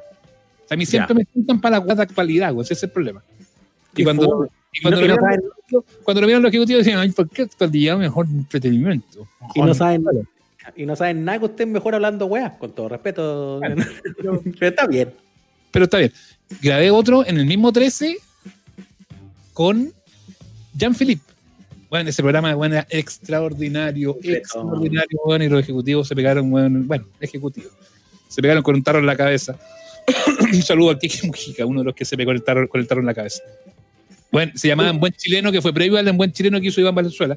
[0.64, 1.18] O sea, a mí siempre Ya.
[1.18, 3.22] me juntan para la de actualidad, ese es el problema.
[3.96, 7.96] Y cuando, y cuando, lo no cuando vieron los ejecutivos decían, ay, ¿por qué actualidad
[7.96, 9.28] mejor entretenimiento?
[9.54, 10.04] Y no saben
[10.76, 13.60] Y no saben nada que usted es mejor hablando weas, con todo respeto.
[14.58, 15.12] Pero está bien.
[15.70, 16.12] Pero está bien.
[16.60, 18.16] Grabé otro en el mismo 13
[19.52, 19.92] con
[20.74, 21.22] Jean-Philippe.
[21.88, 27.06] Bueno, ese programa bueno, era extraordinario, extraordinario, bueno, y los ejecutivos se pegaron, bueno, bueno,
[27.20, 27.70] ejecutivos.
[28.26, 29.56] Se pegaron con un tarro en la cabeza.
[30.40, 32.88] un saludo al Kiki Mujica, uno de los que se pegó el tarro, con el
[32.88, 33.42] tarro en la cabeza.
[34.34, 36.80] Bueno, se llamaba En Buen Chileno, que fue previo al En Buen Chileno que hizo
[36.80, 37.36] Iván Valenzuela,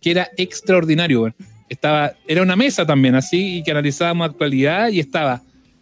[0.00, 1.34] que era extraordinario, bueno.
[1.68, 5.40] Estaba, era una mesa también, así, y que analizábamos actualidad, y estaba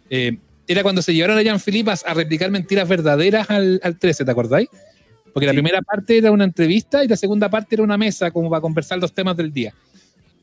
[0.09, 4.23] eh, era cuando se llevaron a Jean-Philippe a, a replicar mentiras verdaderas al, al 13,
[4.23, 4.69] ¿te acordáis?
[5.33, 5.57] Porque la Sí.
[5.57, 8.99] primera parte era una entrevista y la segunda parte era una mesa como para conversar
[8.99, 9.73] los temas del día.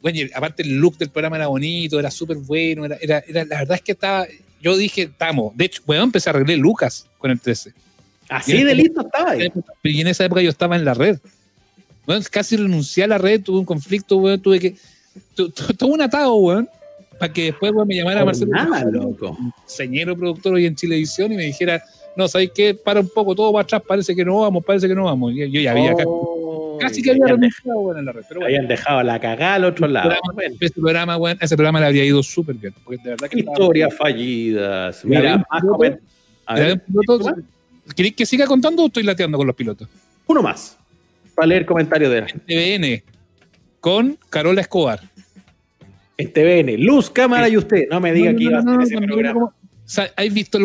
[0.02, 3.44] Bueno, y aparte el look del programa era bonito, era súper bueno, era, era, era-
[3.44, 4.26] la verdad es que estaba,
[4.60, 7.72] yo dije, estamos, de hecho, bueno, empecé a arreglar Lucas con el 13.
[8.28, 9.50] Así de listo estaba ahí.
[9.84, 11.18] Y en esa época yo estaba en la red.
[12.06, 14.76] Bueno, casi renuncié a la red, tuve un conflicto, weón, tuve que,
[15.34, 16.68] tu- tu- tuve un atado, weón,
[17.18, 19.36] para que después, weón, me llamara Por Marcelo nada, loco.
[19.66, 21.82] señero productor hoy en Chilevisión y me dijera,
[22.16, 22.74] no, ¿sabes qué?
[22.74, 25.32] Para un poco, todo para atrás, parece que no vamos, parece que no vamos.
[25.34, 28.22] Y yo ya había casi, Oh, casi que había renunciado bueno, en la red.
[28.28, 30.10] Pero bueno, habían dejado la cagada al otro lado.
[30.10, 32.72] programa, ese programa, bueno, ese programa le habría ido súper bien.
[32.84, 35.04] Porque de verdad que historias fallidas.
[35.04, 35.62] Mira, más
[36.86, 37.34] piloto-
[37.94, 39.88] ¿Queréis que siga contando o estoy lateando con los pilotos?
[40.26, 40.76] uno más.
[41.34, 42.44] Para leer comentarios de la gente.
[42.46, 43.18] TVN
[43.80, 45.00] con Carola Escobar.
[46.18, 47.84] BN, luz, cámara y usted.
[47.90, 49.54] No me diga No, que no, iba a hacer ese programa.
[50.16, 50.58] ¿Has visto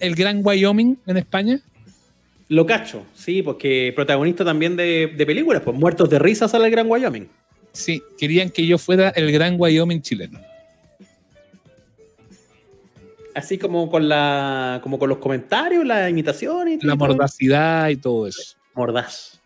[0.00, 1.60] el, Gran Wyoming en España?
[2.48, 6.70] Lo cacho, sí, porque protagonista también de, de películas, pues muertos de risa sale el
[6.70, 7.28] Gran Wyoming.
[7.72, 10.40] Sí, querían que yo fuera el Gran Wyoming chileno.
[13.36, 18.26] Así como con la, como con los comentarios, la imitación y La mordacidad y todo
[18.26, 18.56] eso.
[18.74, 19.38] Mordaz.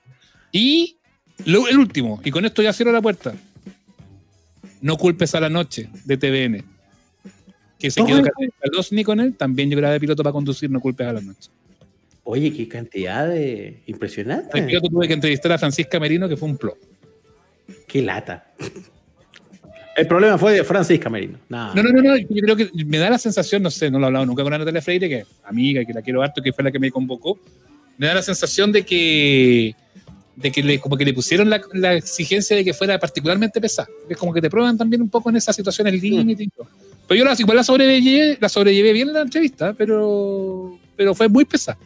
[0.52, 0.96] Y
[1.44, 3.34] lo- el último, y con esto ya cierro la puerta.
[4.80, 6.64] No culpes a la noche de TVN.
[7.80, 8.22] Que se quedó
[8.60, 9.34] Kalosny con él.
[9.36, 11.50] También yo grabé piloto para conducir No culpes a la noche.
[12.24, 14.62] Oye, qué cantidad de El impresionante.
[14.62, 16.78] piloto tuve que entrevistar a Francisca Merino, que fue un plot.
[17.88, 18.52] Qué lata.
[20.00, 21.38] El problema fue de Francisca Merino.
[21.48, 24.04] No, No, no, no, yo creo que me da la sensación, no sé, no lo
[24.04, 26.52] he hablado nunca con Ana Natalia Freire, que es amiga, que la quiero harto, que
[26.52, 27.38] fue la que me convocó.
[27.98, 29.74] Me da la sensación de que,
[30.36, 33.88] de que le, como que le pusieron la, la exigencia de que fuera particularmente pesada.
[34.08, 36.66] Es como que te prueban también un poco en esas situaciones límite todo.
[37.06, 41.28] Pero yo la, igual la sobrellevé, la sobrellevé bien en la entrevista, pero, pero fue
[41.28, 41.76] muy pesada.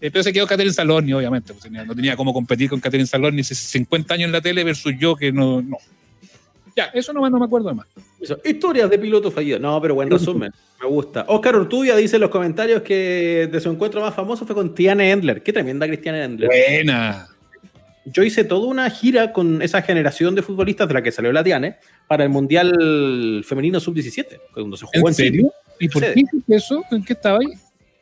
[0.00, 1.52] Eh, pero se quedó Catherine Saloni, obviamente.
[1.52, 4.94] pues, tenía- no tenía cómo competir con Catherine Saloni, 50 años en la tele versus
[4.98, 5.60] yo, que no.
[5.60, 5.76] no.
[6.78, 7.88] Ya, eso no, no me acuerdo de más.
[8.20, 9.60] Eso, Historias de pilotos fallidos.
[9.60, 10.52] No, pero buen resumen.
[10.80, 11.24] Me gusta.
[11.26, 15.10] Oscar Ortubia dice en los comentarios que de su encuentro más famoso fue con Tiane
[15.10, 15.42] Endler.
[15.42, 16.48] Qué tremenda Cristiane Endler.
[16.48, 17.26] Buena.
[18.04, 21.42] Yo hice toda una gira con esa generación de futbolistas de la que salió la
[21.42, 25.52] Tiane para el Mundial Femenino Sub-17, cuando se jugó ¿En en serio?
[25.80, 26.84] ¿Y por qué eso?
[26.92, 27.54] ¿En qué estaba ahí?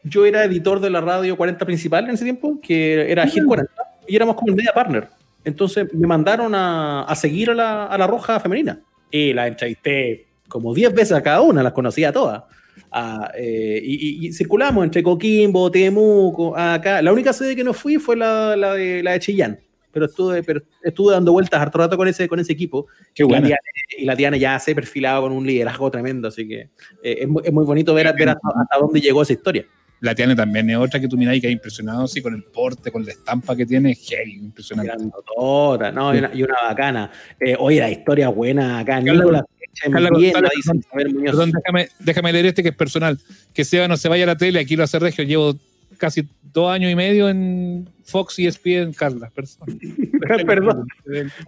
[0.04, 3.72] Yo era editor de la radio 40 principal en ese tiempo, que era Hit 40,
[4.06, 5.08] y éramos como el media partner.
[5.46, 8.82] Entonces me mandaron a, a seguir a la, a la Roja Femenina.
[9.10, 12.42] Y la entrevisté como 10 veces a cada una, las conocía todas.
[12.90, 17.00] Ah, eh, y, y- y circulamos entre Coquimbo, Temuco, acá.
[17.00, 19.58] La única sede que no fui fue la, la de, la de Chillán.
[19.92, 22.86] pero estuve, pero estuve dando vueltas harto rato con ese, con ese equipo.
[23.14, 26.60] Qué y, la y Tiane ya se ha perfilado con un liderazgo tremendo, así que
[27.02, 29.64] eh, es, muy, es, muy, bonito ver, ver hasta, hasta, dónde llegó esa historia.
[30.00, 32.90] La Tiane también es otra que tú miráis que ha impresionado, sí, con el porte,
[32.92, 34.92] con la estampa que tiene, hey, impresionante.
[35.36, 37.10] No, y una, y una bacana.
[37.40, 39.44] Eh, oye, la historia buena acá, Nicolás.
[39.82, 43.18] Perdón, déjame, déjame leer este que es personal.
[43.52, 45.24] Que Seba no se vaya a la tele, aquí lo hace Regio.
[45.24, 45.56] Llevo
[45.98, 49.30] casi dos años y medio en Fox y ESPN, Carla.
[49.34, 49.78] Perdón.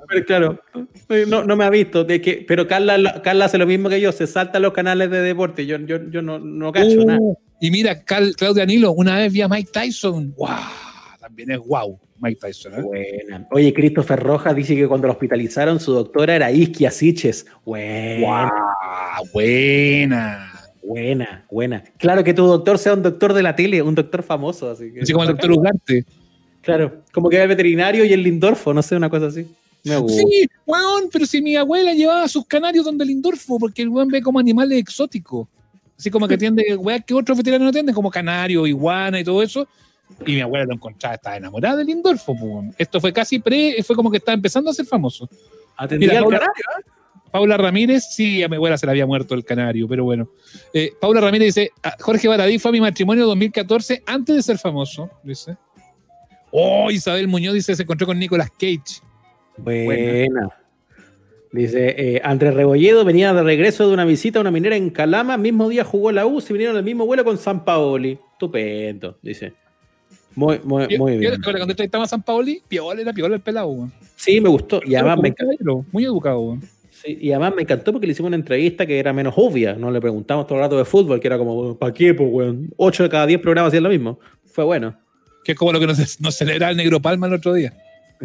[0.08, 0.60] pero claro,
[1.26, 2.04] no, no, me ha visto.
[2.04, 5.22] De que, pero Carla, Carla hace lo mismo que yo, se salta los canales de
[5.22, 5.66] deporte.
[5.66, 7.20] Yo, yo, yo no, no cacho uh, nada.
[7.60, 10.34] Y mira, Cal, Claudia Nilo, una vez vi a Mike Tyson.
[10.36, 10.48] ¡Wow!
[11.20, 12.72] También es wow, Mike Tyson.
[12.74, 12.82] ¿eh?
[12.82, 13.46] Buena.
[13.50, 17.46] Oye, Christopher Rojas dice que cuando lo hospitalizaron, su doctora era Isquia Siches.
[17.64, 18.52] Buena.
[19.20, 20.52] Wow, buena.
[20.82, 21.84] Buena, buena.
[21.98, 24.70] Claro que tu doctor sea un doctor de la tele, un doctor famoso.
[24.70, 26.04] Así, que así como el doctor Ugarte.
[26.62, 29.46] Claro, como que era el veterinario y el Lindorfo, no sé, una cosa así.
[29.84, 33.88] Me sí, weón, pero si mi abuela llevaba sus canarios donde el Lindorfo, porque el
[33.88, 35.46] weón ve como animales exóticos.
[35.98, 39.42] Así como que atiende, weón, que otros veterinarios no atienden, como canario, iguana y todo
[39.42, 39.66] eso.
[40.26, 42.36] Y mi abuela lo encontraba, estaba enamorada del Lindorfo.
[42.38, 42.74] Pues.
[42.78, 45.28] Esto fue casi pre, fue como que estaba empezando a ser famoso.
[45.76, 46.48] Atendía al canario,
[46.78, 46.84] ¿eh?
[47.30, 50.30] Paula Ramírez, sí, a mi abuela se le había muerto el canario, pero bueno.
[50.72, 55.10] Eh, Paula Ramírez dice, Jorge Baradí fue a mi matrimonio 2014 antes de ser famoso,
[55.22, 55.56] dice.
[56.50, 59.02] Oh, Isabel Muñoz dice, se encontró con Nicolas Cage.
[59.58, 59.84] Buena.
[59.84, 60.48] Buena.
[61.50, 65.36] Dice, eh, Andrés Rebolledo venía de regreso de una visita a una minera en Calama,
[65.38, 68.18] mismo día jugó la U, se vinieron al mismo vuelo con San Paoli.
[68.32, 69.54] Estupendo, dice.
[70.34, 71.32] Muy, muy, yo, muy bien.
[71.32, 73.92] Yo, cuando entrevistaba a San Paoli, piola era piola el pelado, weón.
[74.14, 74.80] Sí, me gustó.
[74.84, 75.84] Y además me encantó.
[75.90, 76.62] Muy educado, weón.
[76.90, 79.74] Sí, y además me encantó porque le hicimos una entrevista que era menos obvia.
[79.74, 82.70] No le preguntamos todo el rato de fútbol, que era como, ¿para qué, pues, weón?
[82.76, 84.20] Ocho de cada diez programas hacían lo mismo.
[84.44, 84.96] Fue bueno.
[85.42, 87.72] Que es como lo que nos, nos celebraba el Negro Palma el otro día.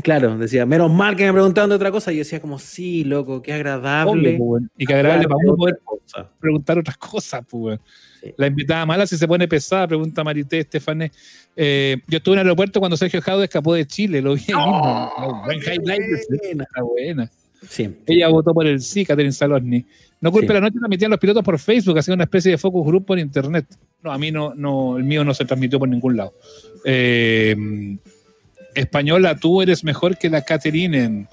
[0.01, 2.11] Claro, decía, menos mal que me preguntaban de otra cosa.
[2.11, 4.37] Y yo decía, como, sí, loco, qué agradable.
[4.39, 6.29] Obvio, y qué agradable para uno poder cosa.
[6.39, 7.79] preguntar otras cosas, pues.
[8.19, 8.33] Sí.
[8.37, 11.11] La invitada mala si se pone pesada, pregunta Marité Estefané.
[11.55, 15.11] Eh, yo estuve en el aeropuerto cuando Sergio Jaude escapó de Chile, lo vi oh,
[15.17, 15.43] mismo.
[15.45, 16.01] Buen highlight,
[16.41, 16.65] buena.
[16.81, 17.31] buena.
[17.69, 17.95] Sí.
[18.07, 19.85] Ella votó por el sí, Catherine Salosny.
[20.21, 20.53] No culpe sí.
[20.53, 23.65] la noche, transmitían los pilotos por Facebook, hacían una especie de focus group por internet.
[24.01, 26.33] No, a mí no, no, el mío no se transmitió por ningún lado.
[26.85, 27.55] Eh,
[28.75, 31.27] española, tú eres mejor que la Catherine.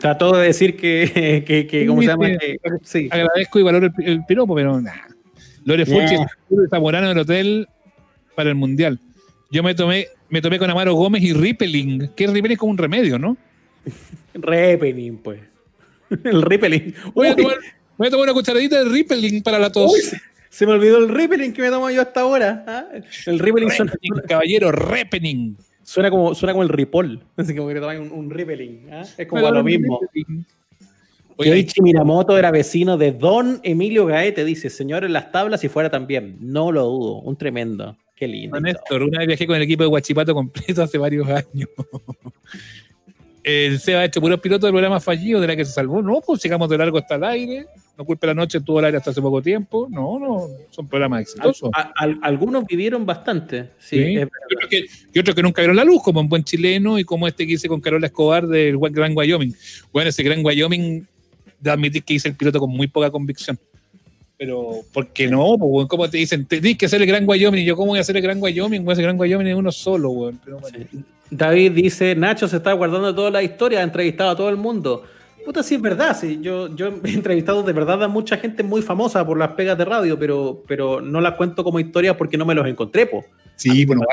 [0.00, 2.26] Trató de decir que, que, que ¿cómo se llama?
[2.38, 3.08] Que, sí.
[3.10, 5.06] Agradezco y valoro el, el piropo, pero nada.
[5.66, 6.28] Lore Fulci yeah.
[6.70, 7.68] Zamorano del hotel
[8.34, 9.00] para el mundial.
[9.50, 12.78] Yo me tomé, me tomé con Amaro Gómez y Rippling, que Rippling es como un
[12.78, 13.36] remedio, ¿no?
[14.34, 15.40] Rippling, pues.
[16.24, 16.94] El Rippling.
[17.14, 17.56] Voy a, tomar,
[17.96, 19.92] voy a tomar una cucharadita de Rippling para la tos.
[19.92, 22.64] Uy, se, se, me olvidó el Rippling que me tomo yo hasta ahora.
[22.66, 22.84] ¿ah?
[23.26, 23.92] El Rippling suena.
[24.28, 25.56] Caballero, Rippling.
[25.86, 27.22] Suena como, suena como el Ripoll.
[27.36, 28.92] Así como que te toman un, un Rippling.
[28.92, 29.04] ¿ah?
[29.16, 30.00] Es como lo mismo.
[31.38, 35.88] Keiichi Miramoto era vecino de Don Emilio Gaete, dice, señor en las tablas y fuera
[35.88, 36.38] también.
[36.40, 37.96] No lo dudo, un tremendo.
[38.16, 38.58] Qué lindo.
[38.60, 41.68] Néstor, una vez viajé con el equipo de Guachipato completo hace varios años.
[43.46, 46.02] el Seba ha hecho puros pilotos de programas fallidos de la que se salvó.
[46.02, 47.66] No, pues sigamos de largo hasta el aire.
[47.96, 49.86] No culpe la noche, estuvo al aire hasta hace poco tiempo.
[49.88, 51.70] No, no, son programas exitosos.
[51.72, 53.70] Al, al, algunos vivieron bastante.
[53.78, 54.14] Sí, ¿Sí?
[54.14, 57.04] Y, otros que, y, otros que, nunca vieron la luz, como un buen chileno y
[57.04, 59.54] como este que hice con Carola Escobar del Gran Wyoming.
[59.92, 61.06] Bueno, ese Gran Wyoming,
[61.60, 63.56] de admitir que hice el piloto con muy poca convicción.
[64.38, 65.56] Pero, ¿por qué no?
[65.58, 66.44] Pues, ¿Cómo te dicen?
[66.46, 67.64] Tienes que hacer el Gran Wyoming.
[67.64, 68.84] Yo, ¿cómo voy a hacer el Gran Wyoming?
[68.84, 70.40] Voy a hacer el Gran Wyoming es uno solo, weón.
[70.44, 71.04] Pero, sí.
[71.30, 75.04] David dice, Nacho se está guardando toda la historia, ha entrevistado a todo el mundo.
[75.44, 76.38] Puta, sí es verdad, sí.
[76.42, 79.84] Yo, yo he entrevistado de verdad a mucha gente muy famosa por las pegas de
[79.84, 83.24] radio, pero, pero no las cuento como historias porque no me los encontré, po.
[83.54, 84.02] Sí, bueno.
[84.02, 84.06] Me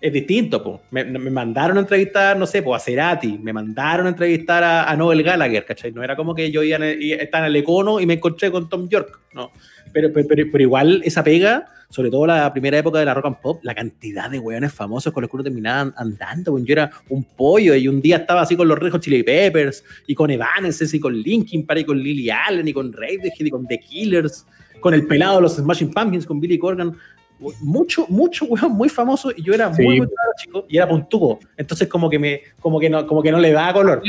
[0.00, 0.80] es distinto, po.
[0.90, 4.90] Me, me, mandaron a entrevistar, no sé, po, a Cerati, me mandaron a entrevistar a,
[4.90, 5.92] a Noel Gallagher, ¿cachai?
[5.92, 8.50] No era como que yo iba en el, estaba en el Econo y me encontré
[8.50, 9.50] con Tom York, no.
[9.92, 13.26] Pero, pero, pero, pero igual esa pega sobre todo la primera época de la rock
[13.26, 16.90] and pop, la cantidad de weones famosos con los que uno terminaba andando, yo era
[17.08, 20.96] un pollo y un día estaba así con los Rejos Chili Peppers y con Evanescence
[20.96, 24.44] y con Linkin Park y con Lily Allen y con Radiohead y con The Killers,
[24.80, 26.94] con el pelado de los Smashing Pumpkins, con Billy Corgan,
[27.60, 29.82] mucho, mucho weón muy famoso y yo era Sí.
[29.82, 33.22] muy, muy claro, chico, y era puntuvo, entonces como que me, como que no, como
[33.22, 34.02] que no le daba color.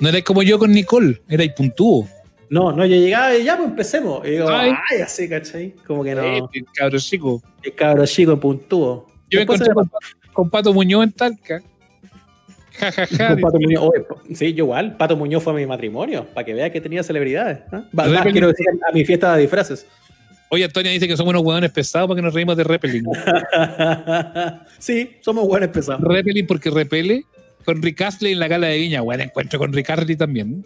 [0.00, 2.08] No eres como yo con Nicole, era puntúo.
[2.50, 4.26] No, no, yo llegaba y ya, pues empecemos.
[4.26, 4.72] Y digo, Ay.
[4.90, 5.74] ay, así, ¿cachai?
[5.86, 6.22] Como que no.
[6.22, 6.42] Eh,
[6.74, 7.42] cabro chico.
[7.62, 9.06] El cabro chico puntúo.
[9.30, 9.90] Yo me encontré con,
[10.34, 11.62] con Pato Muñoz en Talca.
[12.78, 13.28] Ja, ja, ja.
[13.28, 13.82] Con Pato Muñoz.
[13.82, 14.04] Oye,
[14.34, 14.96] sí, yo igual.
[14.98, 17.60] Pato Muñoz fue a mi matrimonio, para que vea que tenía celebridades.
[17.92, 18.32] Repelín.
[18.32, 19.86] quiero decir, a mi fiesta de disfraces.
[20.54, 23.06] Oye, Antonia dice que somos unos hueones pesados porque nos reímos de Repelin.
[24.78, 26.02] sí, somos buenos pesados.
[26.02, 27.24] Repelin porque repele.
[27.64, 29.00] con Rick Astley en la gala de Viña.
[29.00, 30.62] Buen encuentro con Rick Astley también.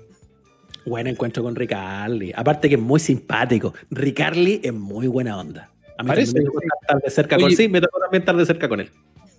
[0.86, 2.32] Buen encuentro con Rick Astley.
[2.34, 3.74] Aparte que es muy simpático.
[3.92, 5.70] Rick Astley es muy buena onda.
[5.96, 7.54] A mí Parece, me tocó estar de cerca con Oye.
[7.56, 8.90] sí, me tocó también estar de cerca con él.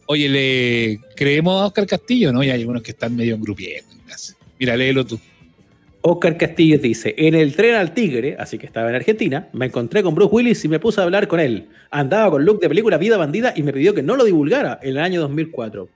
[0.06, 2.42] Oye, le creemos a Oscar Castillo, ¿no?
[2.42, 3.94] Y hay algunos que están medio engrupiendo.
[4.58, 5.20] Mira, léelo tú.
[6.02, 10.04] Oscar Castillo dice, en el tren al Tigre, así que estaba en Argentina, me encontré
[10.04, 11.70] con Bruce Willis y me puse a hablar con él.
[11.90, 14.92] Andaba con look de película Vida Bandida y me pidió que no lo divulgara en
[14.92, 15.90] el año 2004.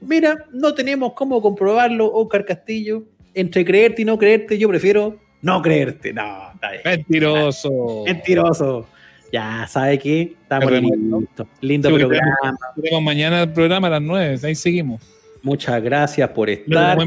[0.00, 3.04] Mira, no tenemos cómo comprobarlo, Oscar Castillo.
[3.34, 6.12] Entre creerte y no creerte, yo prefiero no creerte.
[6.12, 6.82] No, está bien.
[6.84, 8.02] Mentiroso.
[8.06, 8.86] Mentiroso.
[9.32, 10.34] Ya, ¿sabe qué?
[10.42, 11.46] Estamos listos.
[11.60, 12.58] Lindo Sí, porque programa.
[12.76, 15.02] Tenemos mañana el programa a las 9, ahí seguimos.
[15.48, 16.98] Muchas gracias por estar.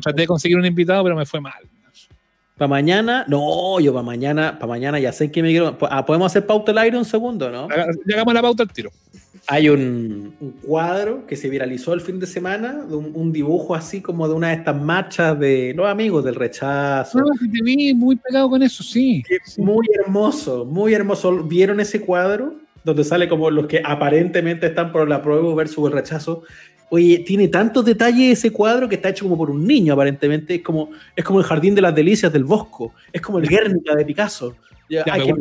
[0.00, 1.62] Traté de conseguir un invitado, pero me fue mal.
[2.56, 5.76] Para mañana, no, yo para mañana, para mañana ya sé que me quiero.
[5.90, 7.68] Ah, podemos hacer pauta al aire un segundo, ¿no?
[7.68, 8.90] Ya hagamos la pauta al tiro.
[9.46, 13.74] Hay un, un cuadro que se viralizó el fin de semana, de un, un dibujo
[13.74, 17.18] así como de una de estas marchas de los amigos del rechazo.
[17.18, 19.22] No, sí te vi muy pegado con eso, sí.
[19.56, 21.42] Muy hermoso, muy hermoso.
[21.44, 22.54] ¿Vieron ese cuadro?
[22.84, 26.42] Donde sale como los que aparentemente están por la prueba versus el rechazo.
[26.92, 30.56] Oye, tiene tantos detalles ese cuadro que está hecho como por un niño, aparentemente.
[30.56, 32.92] Es como, es como el Jardín de las Delicias del Bosco.
[33.12, 34.56] Es como el Guernica de Picasso.
[34.88, 35.32] Ya, Ya, que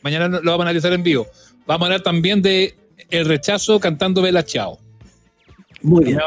[0.00, 1.26] mañana lo vamos a analizar en vivo.
[1.66, 2.76] Vamos a hablar también de
[3.10, 4.78] el rechazo cantando Bella Chao.
[5.82, 6.20] Muy bien,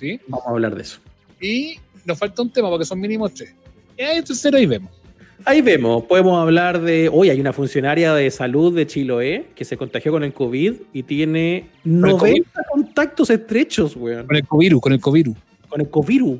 [0.00, 0.18] ¿sí?
[0.28, 0.98] vamos a hablar de eso.
[1.38, 3.54] Y nos falta un tema porque son mínimo tres.
[3.98, 4.90] Y ahí tercero ahí vemos.
[5.46, 7.10] Ahí vemos, podemos hablar de.
[7.12, 11.02] Hoy hay una funcionaria de salud de Chiloé que se contagió con el COVID y
[11.02, 14.26] tiene el 90 contactos estrechos, weón.
[14.26, 15.34] Con el Coviru, con el Coviru.
[15.68, 16.38] Con el COVID.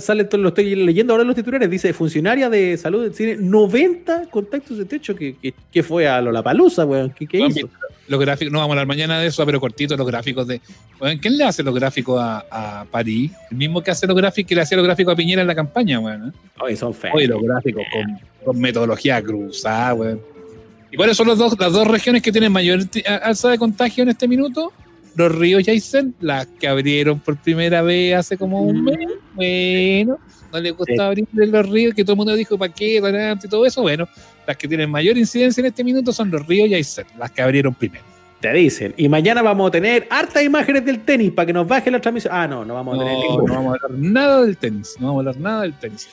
[0.00, 1.70] Sale, todo- lo estoy leyendo ahora en los titulares.
[1.70, 5.16] Dice: funcionaria de salud tiene 90 contactos estrechos.
[5.16, 7.10] que que que fue a Lollapalooza, weón?
[7.18, 7.68] ¿Qué, qué hizo?
[8.06, 10.60] Los gráficos, no vamos a hablar mañana de eso, pero cortito los gráficos de.
[10.98, 12.44] Bueno, ¿Quién le hace los gráficos a,
[12.80, 13.32] a París?
[13.50, 15.54] El mismo que hace los gráficos, que le hacía los gráficos a Piñera en la
[15.54, 16.28] campaña, weón.
[16.28, 16.32] ¿eh?
[16.60, 17.14] Oye, son feos.
[17.14, 20.20] Oye, los gráficos con, con metodología cruzada, weón.
[20.92, 24.02] ¿Y cuáles son los dos, las dos regiones que tienen mayor a- alza de contagio
[24.02, 24.72] en este minuto?
[25.16, 28.98] Los ríos Yaizen, las que abrieron por primera vez hace como un mes.
[29.34, 30.18] Bueno,
[30.52, 31.00] no les gusta Sí.
[31.00, 33.82] abrir los ríos, que todo el mundo dijo para qué, para y todo eso.
[33.82, 34.08] Bueno,
[34.46, 37.74] las que tienen mayor incidencia en este minuto son los ríos Yaizen, las que abrieron
[37.74, 38.04] primero.
[38.40, 38.94] Te dicen.
[38.96, 42.32] Y mañana vamos a tener hartas imágenes del tenis para que nos baje la transmisión.
[42.34, 43.52] Ah, no, no vamos a tener No, ninguna.
[43.52, 46.08] no vamos a hablar nada del tenis, no vamos a hablar nada del tenis.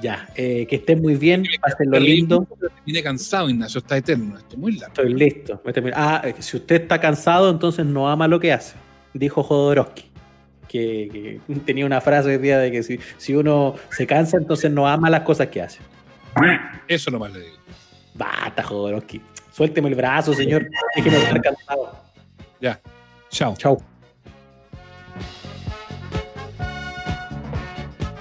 [0.00, 2.46] Ya, eh, que estén muy bien, pasen lo lindo.
[2.58, 4.94] Terminé cansado, Ignacio, está eterno, esto es muy largo.
[4.94, 5.62] Estoy listo.
[5.94, 8.76] Ah, si usted está cansado, entonces no ama lo que hace,
[9.12, 10.10] dijo Jodorowsky.
[10.68, 14.70] Que, que tenía una frase hoy día de que si, si uno se cansa, entonces
[14.70, 15.80] no ama las cosas que hace.
[16.86, 17.56] Eso nomás le digo.
[18.14, 19.20] Basta, Jodorowsky.
[19.52, 20.68] Suélteme el brazo, señor.
[20.96, 22.00] Déjeme estar cansado.
[22.60, 22.80] Ya,
[23.30, 23.54] chao.
[23.56, 23.82] Chau.